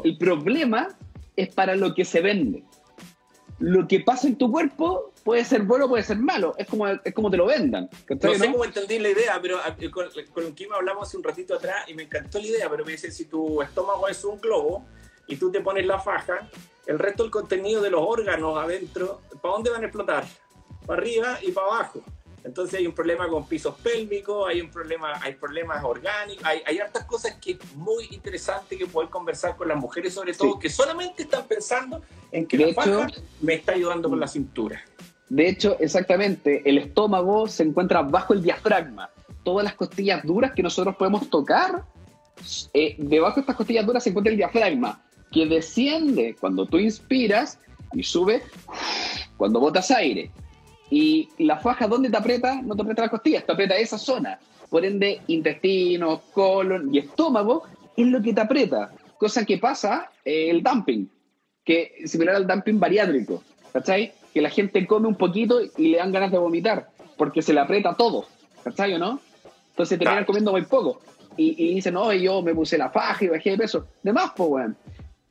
El 0.03 0.17
problema 0.17 0.87
es 1.35 1.49
para 1.49 1.75
lo 1.75 1.93
que 1.93 2.03
se 2.03 2.21
vende. 2.21 2.63
Lo 3.59 3.87
que 3.87 3.99
pasa 3.99 4.27
en 4.27 4.35
tu 4.35 4.51
cuerpo 4.51 5.10
puede 5.23 5.45
ser 5.45 5.63
bueno, 5.63 5.87
puede 5.87 6.03
ser 6.03 6.17
malo. 6.17 6.53
Es 6.57 6.67
como, 6.67 6.87
es 6.87 7.13
como 7.13 7.29
te 7.29 7.37
lo 7.37 7.45
vendan. 7.45 7.89
No 8.09 8.35
sé 8.35 8.51
cómo 8.51 8.65
entendí 8.65 8.99
la 8.99 9.09
idea, 9.09 9.39
pero 9.41 9.59
eh, 9.79 9.91
con, 9.91 10.07
con 10.33 10.53
Kim 10.53 10.71
hablamos 10.73 11.07
hace 11.07 11.17
un 11.17 11.23
ratito 11.23 11.55
atrás 11.55 11.87
y 11.87 11.93
me 11.93 12.03
encantó 12.03 12.39
la 12.39 12.47
idea, 12.47 12.69
pero 12.69 12.85
me 12.85 12.91
dice, 12.91 13.11
si 13.11 13.25
tu 13.25 13.61
estómago 13.61 14.07
es 14.07 14.23
un 14.23 14.39
globo 14.39 14.85
y 15.27 15.35
tú 15.35 15.51
te 15.51 15.61
pones 15.61 15.85
la 15.85 15.99
faja, 15.99 16.49
el 16.85 16.99
resto 16.99 17.23
del 17.23 17.31
contenido 17.31 17.81
de 17.81 17.89
los 17.89 18.01
órganos 18.03 18.57
adentro, 18.57 19.21
¿para 19.41 19.53
dónde 19.53 19.69
van 19.69 19.83
a 19.83 19.85
explotar? 19.85 20.25
Para 20.85 21.01
arriba 21.01 21.39
y 21.41 21.51
para 21.51 21.67
abajo. 21.67 22.01
Entonces 22.43 22.79
hay 22.79 22.87
un 22.87 22.93
problema 22.93 23.27
con 23.27 23.47
pisos 23.47 23.75
pélvicos, 23.81 24.47
hay 24.47 24.61
un 24.61 24.71
problema, 24.71 25.13
hay 25.21 25.35
problemas 25.35 25.83
orgánicos, 25.83 26.43
hay, 26.43 26.61
hay 26.65 26.79
hartas 26.79 27.05
cosas 27.05 27.35
que 27.35 27.51
es 27.51 27.75
muy 27.75 28.07
interesante 28.09 28.77
que 28.77 28.87
poder 28.87 29.09
conversar 29.09 29.55
con 29.55 29.67
las 29.67 29.77
mujeres, 29.77 30.13
sobre 30.13 30.33
todo, 30.33 30.57
que 30.57 30.69
solamente 30.69 31.23
están 31.23 31.47
pensando 31.47 32.01
en 32.31 32.47
que 32.47 32.57
la 32.57 32.73
faja 32.73 33.07
me 33.41 33.53
está 33.53 33.73
ayudando 33.73 34.09
con 34.09 34.19
la 34.19 34.27
cintura. 34.27 34.83
De 35.31 35.47
hecho, 35.47 35.77
exactamente, 35.79 36.61
el 36.69 36.77
estómago 36.77 37.47
se 37.47 37.63
encuentra 37.63 38.01
bajo 38.01 38.33
el 38.33 38.43
diafragma. 38.43 39.09
Todas 39.45 39.63
las 39.63 39.75
costillas 39.75 40.25
duras 40.25 40.51
que 40.51 40.61
nosotros 40.61 40.93
podemos 40.97 41.29
tocar, 41.29 41.85
eh, 42.73 42.97
debajo 42.97 43.35
de 43.35 43.39
estas 43.39 43.55
costillas 43.55 43.85
duras 43.85 44.03
se 44.03 44.09
encuentra 44.09 44.29
el 44.29 44.35
diafragma 44.35 45.01
que 45.31 45.45
desciende 45.45 46.35
cuando 46.37 46.65
tú 46.65 46.79
inspiras 46.79 47.59
y 47.93 48.03
sube 48.03 48.43
cuando 49.37 49.61
botas 49.61 49.89
aire. 49.91 50.31
Y 50.89 51.29
la 51.37 51.57
faja, 51.59 51.87
¿dónde 51.87 52.09
te 52.09 52.17
aprieta? 52.17 52.61
No 52.61 52.75
te 52.75 52.81
aprieta 52.81 53.03
las 53.03 53.11
costillas, 53.11 53.45
te 53.45 53.53
aprieta 53.53 53.77
esa 53.77 53.97
zona. 53.97 54.37
Por 54.69 54.83
ende, 54.83 55.21
intestino, 55.27 56.23
colon 56.33 56.93
y 56.93 56.97
estómago 56.97 57.63
es 57.95 58.07
lo 58.07 58.21
que 58.21 58.33
te 58.33 58.41
aprieta. 58.41 58.91
Cosa 59.17 59.45
que 59.45 59.57
pasa 59.57 60.11
eh, 60.25 60.49
el 60.49 60.61
dumping, 60.61 61.09
que 61.63 62.01
similar 62.03 62.35
al 62.35 62.45
dumping 62.45 62.81
bariátrico. 62.81 63.41
¿Cachai? 63.71 64.11
Que 64.33 64.41
la 64.41 64.49
gente 64.49 64.85
come 64.87 65.07
un 65.07 65.15
poquito 65.15 65.59
y 65.77 65.89
le 65.89 65.97
dan 65.97 66.11
ganas 66.11 66.31
de 66.31 66.37
vomitar, 66.37 66.89
porque 67.17 67.41
se 67.41 67.53
le 67.53 67.59
aprieta 67.59 67.95
todo. 67.95 68.25
¿Cachai 68.63 68.93
o 68.93 68.99
no? 68.99 69.19
Entonces 69.71 69.97
terminan 69.97 70.25
comiendo 70.25 70.51
muy 70.51 70.63
poco. 70.63 71.01
Y, 71.37 71.55
y 71.57 71.75
dicen, 71.75 71.93
no, 71.93 72.11
yo 72.13 72.41
me 72.41 72.53
puse 72.53 72.77
la 72.77 72.89
faja 72.89 73.25
y 73.25 73.29
bajé 73.29 73.51
de 73.51 73.57
peso. 73.57 73.87
De 74.03 74.13
más, 74.13 74.31
pues, 74.35 74.49
weón 74.49 74.77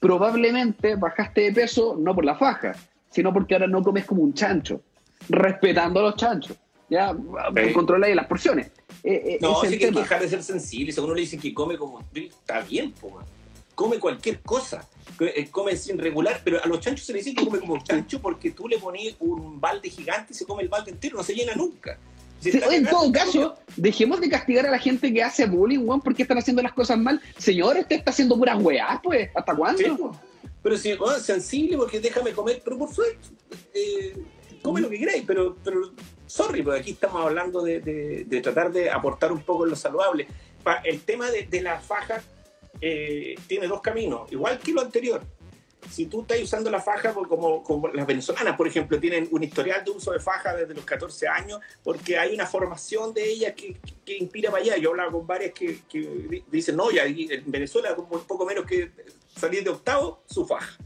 probablemente 0.00 0.96
bajaste 0.96 1.42
de 1.42 1.52
peso 1.52 1.96
no 1.96 2.14
por 2.14 2.24
la 2.24 2.34
faja, 2.34 2.74
sino 3.10 3.32
porque 3.32 3.54
ahora 3.54 3.68
no 3.68 3.82
comes 3.82 4.06
como 4.06 4.22
un 4.22 4.34
chancho, 4.34 4.80
respetando 5.28 6.00
a 6.00 6.04
los 6.04 6.16
chanchos. 6.16 6.56
Ya, 6.88 7.14
sí. 7.14 7.72
controla 7.72 8.08
las 8.08 8.26
porciones. 8.26 8.72
Eh, 9.04 9.22
eh, 9.24 9.38
no, 9.40 9.62
hay 9.62 9.78
que 9.78 9.92
dejar 9.92 10.20
de 10.20 10.28
ser 10.28 10.42
sensible. 10.42 10.90
Si 10.90 10.98
a 10.98 11.04
uno 11.04 11.14
le 11.14 11.20
dice 11.20 11.38
que 11.38 11.54
come 11.54 11.78
como. 11.78 12.02
Está 12.12 12.62
bien, 12.62 12.90
po, 12.92 13.22
come 13.80 13.98
cualquier 13.98 14.40
cosa. 14.42 14.86
Eh, 15.20 15.48
come 15.50 15.76
sin 15.76 15.98
regular, 15.98 16.40
pero 16.44 16.62
a 16.62 16.66
los 16.66 16.80
chanchos 16.80 17.06
se 17.06 17.12
le 17.12 17.18
dice 17.18 17.34
que 17.34 17.44
come 17.44 17.58
como 17.60 17.82
chancho 17.82 18.20
porque 18.20 18.50
tú 18.50 18.68
le 18.68 18.78
pones 18.78 19.16
un 19.20 19.60
balde 19.60 19.88
gigante 19.88 20.32
y 20.32 20.36
se 20.36 20.44
come 20.44 20.62
el 20.62 20.68
balde 20.68 20.90
entero, 20.90 21.16
no 21.16 21.22
se 21.22 21.34
llena 21.34 21.54
nunca 21.54 21.98
en 22.42 22.86
todo 22.86 23.12
caso, 23.12 23.56
dejemos 23.76 24.20
de 24.20 24.28
castigar 24.28 24.66
a 24.66 24.70
la 24.70 24.78
gente 24.78 25.12
que 25.12 25.22
hace 25.22 25.46
bullying, 25.46 25.80
weón, 25.80 26.00
porque 26.00 26.22
están 26.22 26.38
haciendo 26.38 26.62
las 26.62 26.72
cosas 26.72 26.98
mal. 26.98 27.20
Señor, 27.36 27.76
usted 27.76 27.96
está 27.96 28.10
haciendo 28.10 28.36
puras 28.36 28.60
weás, 28.62 29.00
pues. 29.02 29.30
¿Hasta 29.34 29.54
cuándo? 29.54 30.16
pero 30.62 30.76
si 30.76 30.92
oh, 30.92 31.18
sensible 31.18 31.78
porque 31.78 32.00
déjame 32.00 32.32
comer, 32.32 32.60
pero 32.62 32.76
por 32.76 32.92
suerte, 32.92 33.16
eh, 33.72 34.14
come 34.62 34.82
lo 34.82 34.90
que 34.90 34.98
queráis, 34.98 35.24
pero, 35.26 35.56
pero 35.64 35.92
sorry, 36.26 36.62
porque 36.62 36.80
aquí 36.80 36.90
estamos 36.90 37.24
hablando 37.24 37.62
de, 37.62 37.80
de, 37.80 38.40
tratar 38.42 38.70
de 38.70 38.90
aportar 38.90 39.32
un 39.32 39.40
poco 39.40 39.64
en 39.64 39.70
lo 39.70 39.76
saludable. 39.76 40.26
El 40.84 41.00
tema 41.00 41.30
de, 41.30 41.46
de 41.46 41.62
la 41.62 41.80
faja 41.80 42.22
eh, 42.80 43.34
tiene 43.46 43.66
dos 43.66 43.80
caminos, 43.80 44.30
igual 44.32 44.58
que 44.58 44.72
lo 44.72 44.80
anterior. 44.80 45.22
Si 45.90 46.06
tú 46.06 46.20
estás 46.20 46.40
usando 46.42 46.70
la 46.70 46.80
faja 46.80 47.14
como, 47.14 47.62
como, 47.64 47.88
las 47.88 48.06
venezolanas, 48.06 48.54
por 48.56 48.68
ejemplo, 48.68 49.00
tienen 49.00 49.28
un 49.30 49.42
historial 49.42 49.82
de 49.82 49.90
uso 49.90 50.12
de 50.12 50.20
faja 50.20 50.54
desde 50.54 50.74
los 50.74 50.84
14 50.84 51.26
años, 51.26 51.60
porque 51.82 52.18
hay 52.18 52.34
una 52.34 52.46
formación 52.46 53.14
de 53.14 53.28
ellas 53.28 53.54
que, 53.56 53.76
que 54.04 54.18
inspira 54.18 54.50
para 54.50 54.62
allá. 54.62 54.76
Yo 54.76 54.90
hablaba 54.90 55.10
con 55.10 55.26
varias 55.26 55.52
que, 55.52 55.80
que 55.88 56.42
dicen, 56.50 56.76
no, 56.76 56.90
ya 56.90 57.04
en 57.06 57.50
Venezuela, 57.50 57.94
como 57.96 58.16
un 58.16 58.24
poco 58.24 58.44
menos 58.44 58.66
que 58.66 58.90
salir 59.34 59.64
de 59.64 59.70
octavo, 59.70 60.22
su 60.26 60.46
faja. 60.46 60.76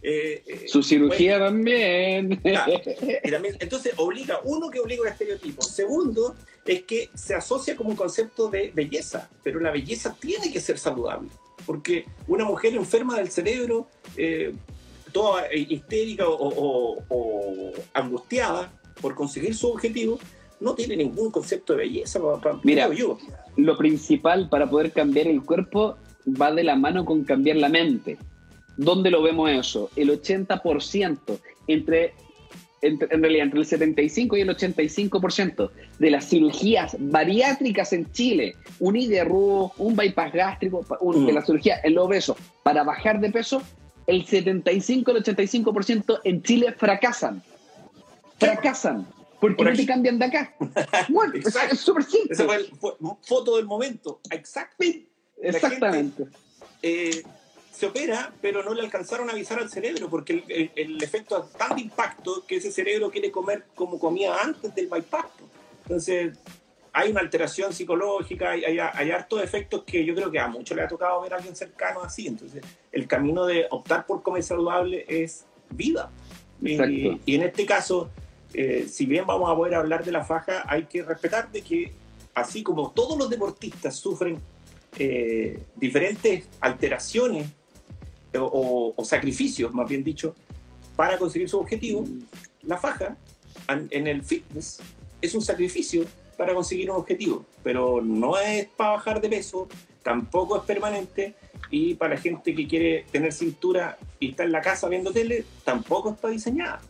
Eh, 0.00 0.42
eh, 0.46 0.68
su 0.68 0.82
cirugía 0.82 1.38
también. 1.38 2.40
Entonces 3.60 3.94
obliga, 3.96 4.40
uno 4.44 4.70
que 4.70 4.80
obliga 4.80 5.02
un 5.02 5.08
estereotipo. 5.08 5.62
Segundo, 5.62 6.36
es 6.68 6.82
que 6.82 7.08
se 7.14 7.34
asocia 7.34 7.74
como 7.74 7.88
un 7.88 7.96
concepto 7.96 8.48
de 8.50 8.70
belleza, 8.74 9.30
pero 9.42 9.58
la 9.58 9.70
belleza 9.70 10.14
tiene 10.20 10.52
que 10.52 10.60
ser 10.60 10.78
saludable, 10.78 11.30
porque 11.64 12.04
una 12.26 12.44
mujer 12.44 12.74
enferma 12.74 13.16
del 13.16 13.30
cerebro, 13.30 13.88
eh, 14.18 14.54
toda 15.10 15.52
histérica 15.54 16.24
o, 16.28 17.72
angustiada 17.94 18.70
por 19.00 19.14
conseguir 19.14 19.54
su 19.54 19.68
objetivo, 19.68 20.18
no 20.60 20.74
tiene 20.74 20.96
ningún 20.96 21.30
concepto 21.30 21.72
de 21.72 21.78
belleza. 21.80 22.20
Mira, 22.64 22.92
yo. 22.92 23.16
lo 23.56 23.78
principal 23.78 24.50
para 24.50 24.68
poder 24.68 24.92
cambiar 24.92 25.26
el 25.26 25.42
cuerpo 25.42 25.96
va 26.28 26.52
de 26.52 26.64
la 26.64 26.76
mano 26.76 27.06
con 27.06 27.24
cambiar 27.24 27.56
la 27.56 27.70
mente. 27.70 28.18
¿Dónde 28.76 29.10
lo 29.10 29.22
vemos 29.22 29.50
eso? 29.50 29.88
El 29.96 30.10
80%, 30.10 31.38
entre, 31.66 32.14
entre, 32.82 33.14
en 33.14 33.22
realidad 33.22 33.44
entre 33.44 33.60
el 33.60 33.66
75 33.66 34.36
y 34.36 34.40
el 34.40 34.48
85% 34.48 35.70
de 35.98 36.10
las 36.10 36.28
cirugías 36.28 36.96
bariátricas 36.98 37.92
en 37.92 38.10
Chile, 38.12 38.54
un 38.78 38.96
IDRU, 38.96 39.72
un 39.78 39.96
bypass 39.96 40.32
gástrico, 40.32 40.84
de 41.00 41.32
la 41.32 41.40
mm. 41.40 41.46
cirugía 41.46 41.80
en 41.82 41.94
lo 41.94 42.04
obeso 42.04 42.36
para 42.62 42.84
bajar 42.84 43.20
de 43.20 43.30
peso, 43.30 43.62
el 44.06 44.24
75 44.24 45.10
al 45.10 45.22
85% 45.22 46.20
en 46.24 46.42
Chile 46.42 46.74
fracasan. 46.76 47.42
Fracasan. 48.38 49.06
Porque 49.40 49.64
no 49.64 49.72
te 49.72 49.86
cambian 49.86 50.18
de 50.18 50.24
acá. 50.24 50.54
Bueno, 51.08 51.34
es 51.34 51.78
súper 51.78 52.04
simple. 52.04 52.32
Esa 52.32 52.44
fue, 52.44 52.96
la 53.00 53.16
foto 53.22 53.56
del 53.56 53.66
momento. 53.66 54.20
Exactamente. 54.30 55.08
Exactamente. 55.40 56.24
Eh, 56.82 57.22
se 57.78 57.86
opera, 57.86 58.32
pero 58.42 58.64
no 58.64 58.74
le 58.74 58.82
alcanzaron 58.82 59.28
a 59.28 59.32
avisar 59.32 59.60
al 59.60 59.70
cerebro 59.70 60.10
porque 60.10 60.42
el, 60.74 61.00
efecto 61.00 61.44
es 61.44 61.56
tan 61.56 61.76
de 61.76 61.82
impacto 61.82 62.44
que 62.44 62.56
ese 62.56 62.72
cerebro 62.72 63.08
quiere 63.08 63.30
comer 63.30 63.66
como 63.76 64.00
comía 64.00 64.34
antes 64.42 64.74
del 64.74 64.88
bypass. 64.88 65.26
Entonces, 65.84 66.36
hay 66.92 67.12
una 67.12 67.20
alteración 67.20 67.72
psicológica, 67.72 68.50
hay, 68.50 68.64
hay, 68.64 69.10
hartos 69.12 69.40
efectos 69.44 69.84
que 69.84 70.04
yo 70.04 70.12
creo 70.16 70.28
que 70.28 70.40
a 70.40 70.48
muchos 70.48 70.76
le 70.76 70.82
ha 70.82 70.88
tocado 70.88 71.20
ver 71.20 71.34
a 71.34 71.36
alguien 71.36 71.54
cercano 71.54 72.02
así. 72.02 72.26
Entonces, 72.26 72.64
el 72.90 73.06
camino 73.06 73.46
de 73.46 73.68
optar 73.70 74.06
por 74.06 74.24
comer 74.24 74.42
saludable 74.42 75.04
es 75.08 75.44
vida. 75.70 76.10
Y, 76.60 77.20
y, 77.26 77.36
en 77.36 77.42
este 77.42 77.64
caso, 77.64 78.10
eh, 78.54 78.88
si 78.90 79.06
bien 79.06 79.24
vamos 79.24 79.48
a 79.48 79.54
poder 79.54 79.76
hablar 79.76 80.04
de 80.04 80.10
la 80.10 80.24
faja, 80.24 80.64
hay 80.66 80.86
que 80.86 81.04
respetar 81.04 81.52
de 81.52 81.62
que 81.62 81.92
así 82.34 82.64
como 82.64 82.90
todos 82.90 83.16
los 83.16 83.30
deportistas 83.30 83.94
sufren 83.94 84.40
eh, 84.98 85.62
diferentes 85.76 86.48
alteraciones 86.60 87.46
o, 88.34 88.94
sacrificios, 89.04 89.72
más 89.72 89.88
bien 89.88 90.04
dicho, 90.04 90.34
para 90.96 91.18
conseguir 91.18 91.48
su 91.48 91.58
objetivo, 91.58 92.04
la 92.62 92.76
faja 92.78 93.16
en 93.68 94.06
el 94.06 94.22
fitness 94.22 94.80
es 95.20 95.34
un 95.34 95.42
sacrificio 95.42 96.04
para 96.36 96.54
conseguir 96.54 96.90
un 96.90 96.96
objetivo, 96.96 97.44
pero 97.62 98.00
no 98.00 98.38
es 98.38 98.66
para 98.68 98.90
bajar 98.90 99.20
de 99.20 99.28
peso, 99.28 99.68
tampoco 100.02 100.56
es 100.56 100.62
permanente 100.62 101.34
y 101.70 101.94
para 101.94 102.14
la 102.14 102.20
gente 102.20 102.54
que 102.54 102.68
quiere 102.68 103.04
tener 103.10 103.32
cintura 103.32 103.98
y 104.20 104.30
está 104.30 104.44
en 104.44 104.52
la 104.52 104.60
casa 104.60 104.88
viendo 104.88 105.12
tele, 105.12 105.44
tampoco 105.64 106.10
está 106.10 106.28
diseñada. 106.28 106.80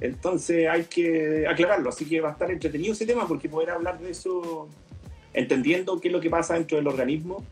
Entonces 0.00 0.66
hay 0.66 0.84
que 0.84 1.46
aclararlo, 1.46 1.90
así 1.90 2.06
que 2.06 2.22
va 2.22 2.30
a 2.30 2.32
estar 2.32 2.50
entretenido 2.50 2.94
ese 2.94 3.04
tema 3.04 3.28
porque 3.28 3.50
poder 3.50 3.70
hablar 3.70 3.98
de 3.98 4.10
eso 4.10 4.66
entendiendo 5.34 6.00
qué 6.00 6.08
es 6.08 6.12
lo 6.12 6.20
que 6.20 6.30
pasa 6.30 6.54
dentro 6.54 6.78
del 6.78 6.88
organismo 6.88 7.44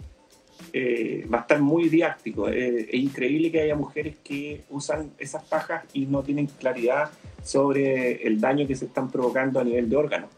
eh, 0.73 1.27
va 1.33 1.39
a 1.39 1.41
estar 1.43 1.61
muy 1.61 1.89
didáctico. 1.89 2.49
Eh, 2.49 2.89
es 2.91 2.95
increíble 2.95 3.51
que 3.51 3.61
haya 3.61 3.75
mujeres 3.75 4.17
que 4.23 4.63
usan 4.71 5.13
esas 5.19 5.43
pajas 5.45 5.85
y 5.93 6.07
no 6.07 6.23
tienen 6.23 6.47
claridad 6.47 7.11
sobre 7.43 8.27
el 8.27 8.41
daño 8.41 8.67
que 8.67 8.75
se 8.75 8.87
están 8.87 9.11
provocando 9.11 9.61
a 9.61 9.65
nivel 9.65 9.89
de 9.89 9.97
órganos. 9.97 10.31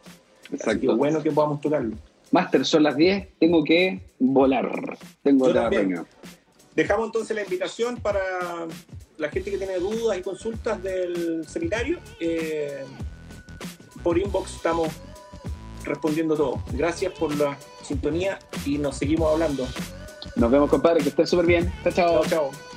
Así 0.53 0.81
que 0.81 0.89
bueno 0.89 1.23
que 1.23 1.31
podamos 1.31 1.61
tocarlo. 1.61 1.97
Máster, 2.33 2.65
son 2.65 2.85
las 2.85 2.97
10, 2.97 3.29
tengo 3.39 3.65
que 3.65 4.01
volar. 4.19 4.97
Tengo 5.23 5.49
la 5.49 5.69
reunión. 5.69 6.07
Dejamos 6.75 7.07
entonces 7.07 7.35
la 7.35 7.43
invitación 7.43 7.97
para 7.97 8.21
la 9.19 9.29
gente 9.29 9.51
que 9.51 9.59
tiene 9.59 9.79
dudas 9.79 10.17
y 10.17 10.23
consultas 10.23 10.83
del 10.83 11.47
seminario. 11.47 11.99
Eh, 12.21 12.85
por 14.03 14.17
inbox 14.17 14.55
estamos 14.55 14.89
respondiendo 15.85 16.37
todo. 16.37 16.63
Gracias 16.73 17.13
por 17.19 17.35
la 17.37 17.59
sintonía 17.83 18.39
y 18.65 18.79
nos 18.79 18.97
seguimos 18.97 19.33
hablando. 19.33 19.67
Nos 20.37 20.51
vemos, 20.51 20.71
compadre, 20.71 21.03
que 21.03 21.09
esté 21.09 21.27
súper 21.27 21.47
bien. 21.47 21.73
Chao. 21.85 22.23
Chao, 22.23 22.25
chao. 22.27 22.70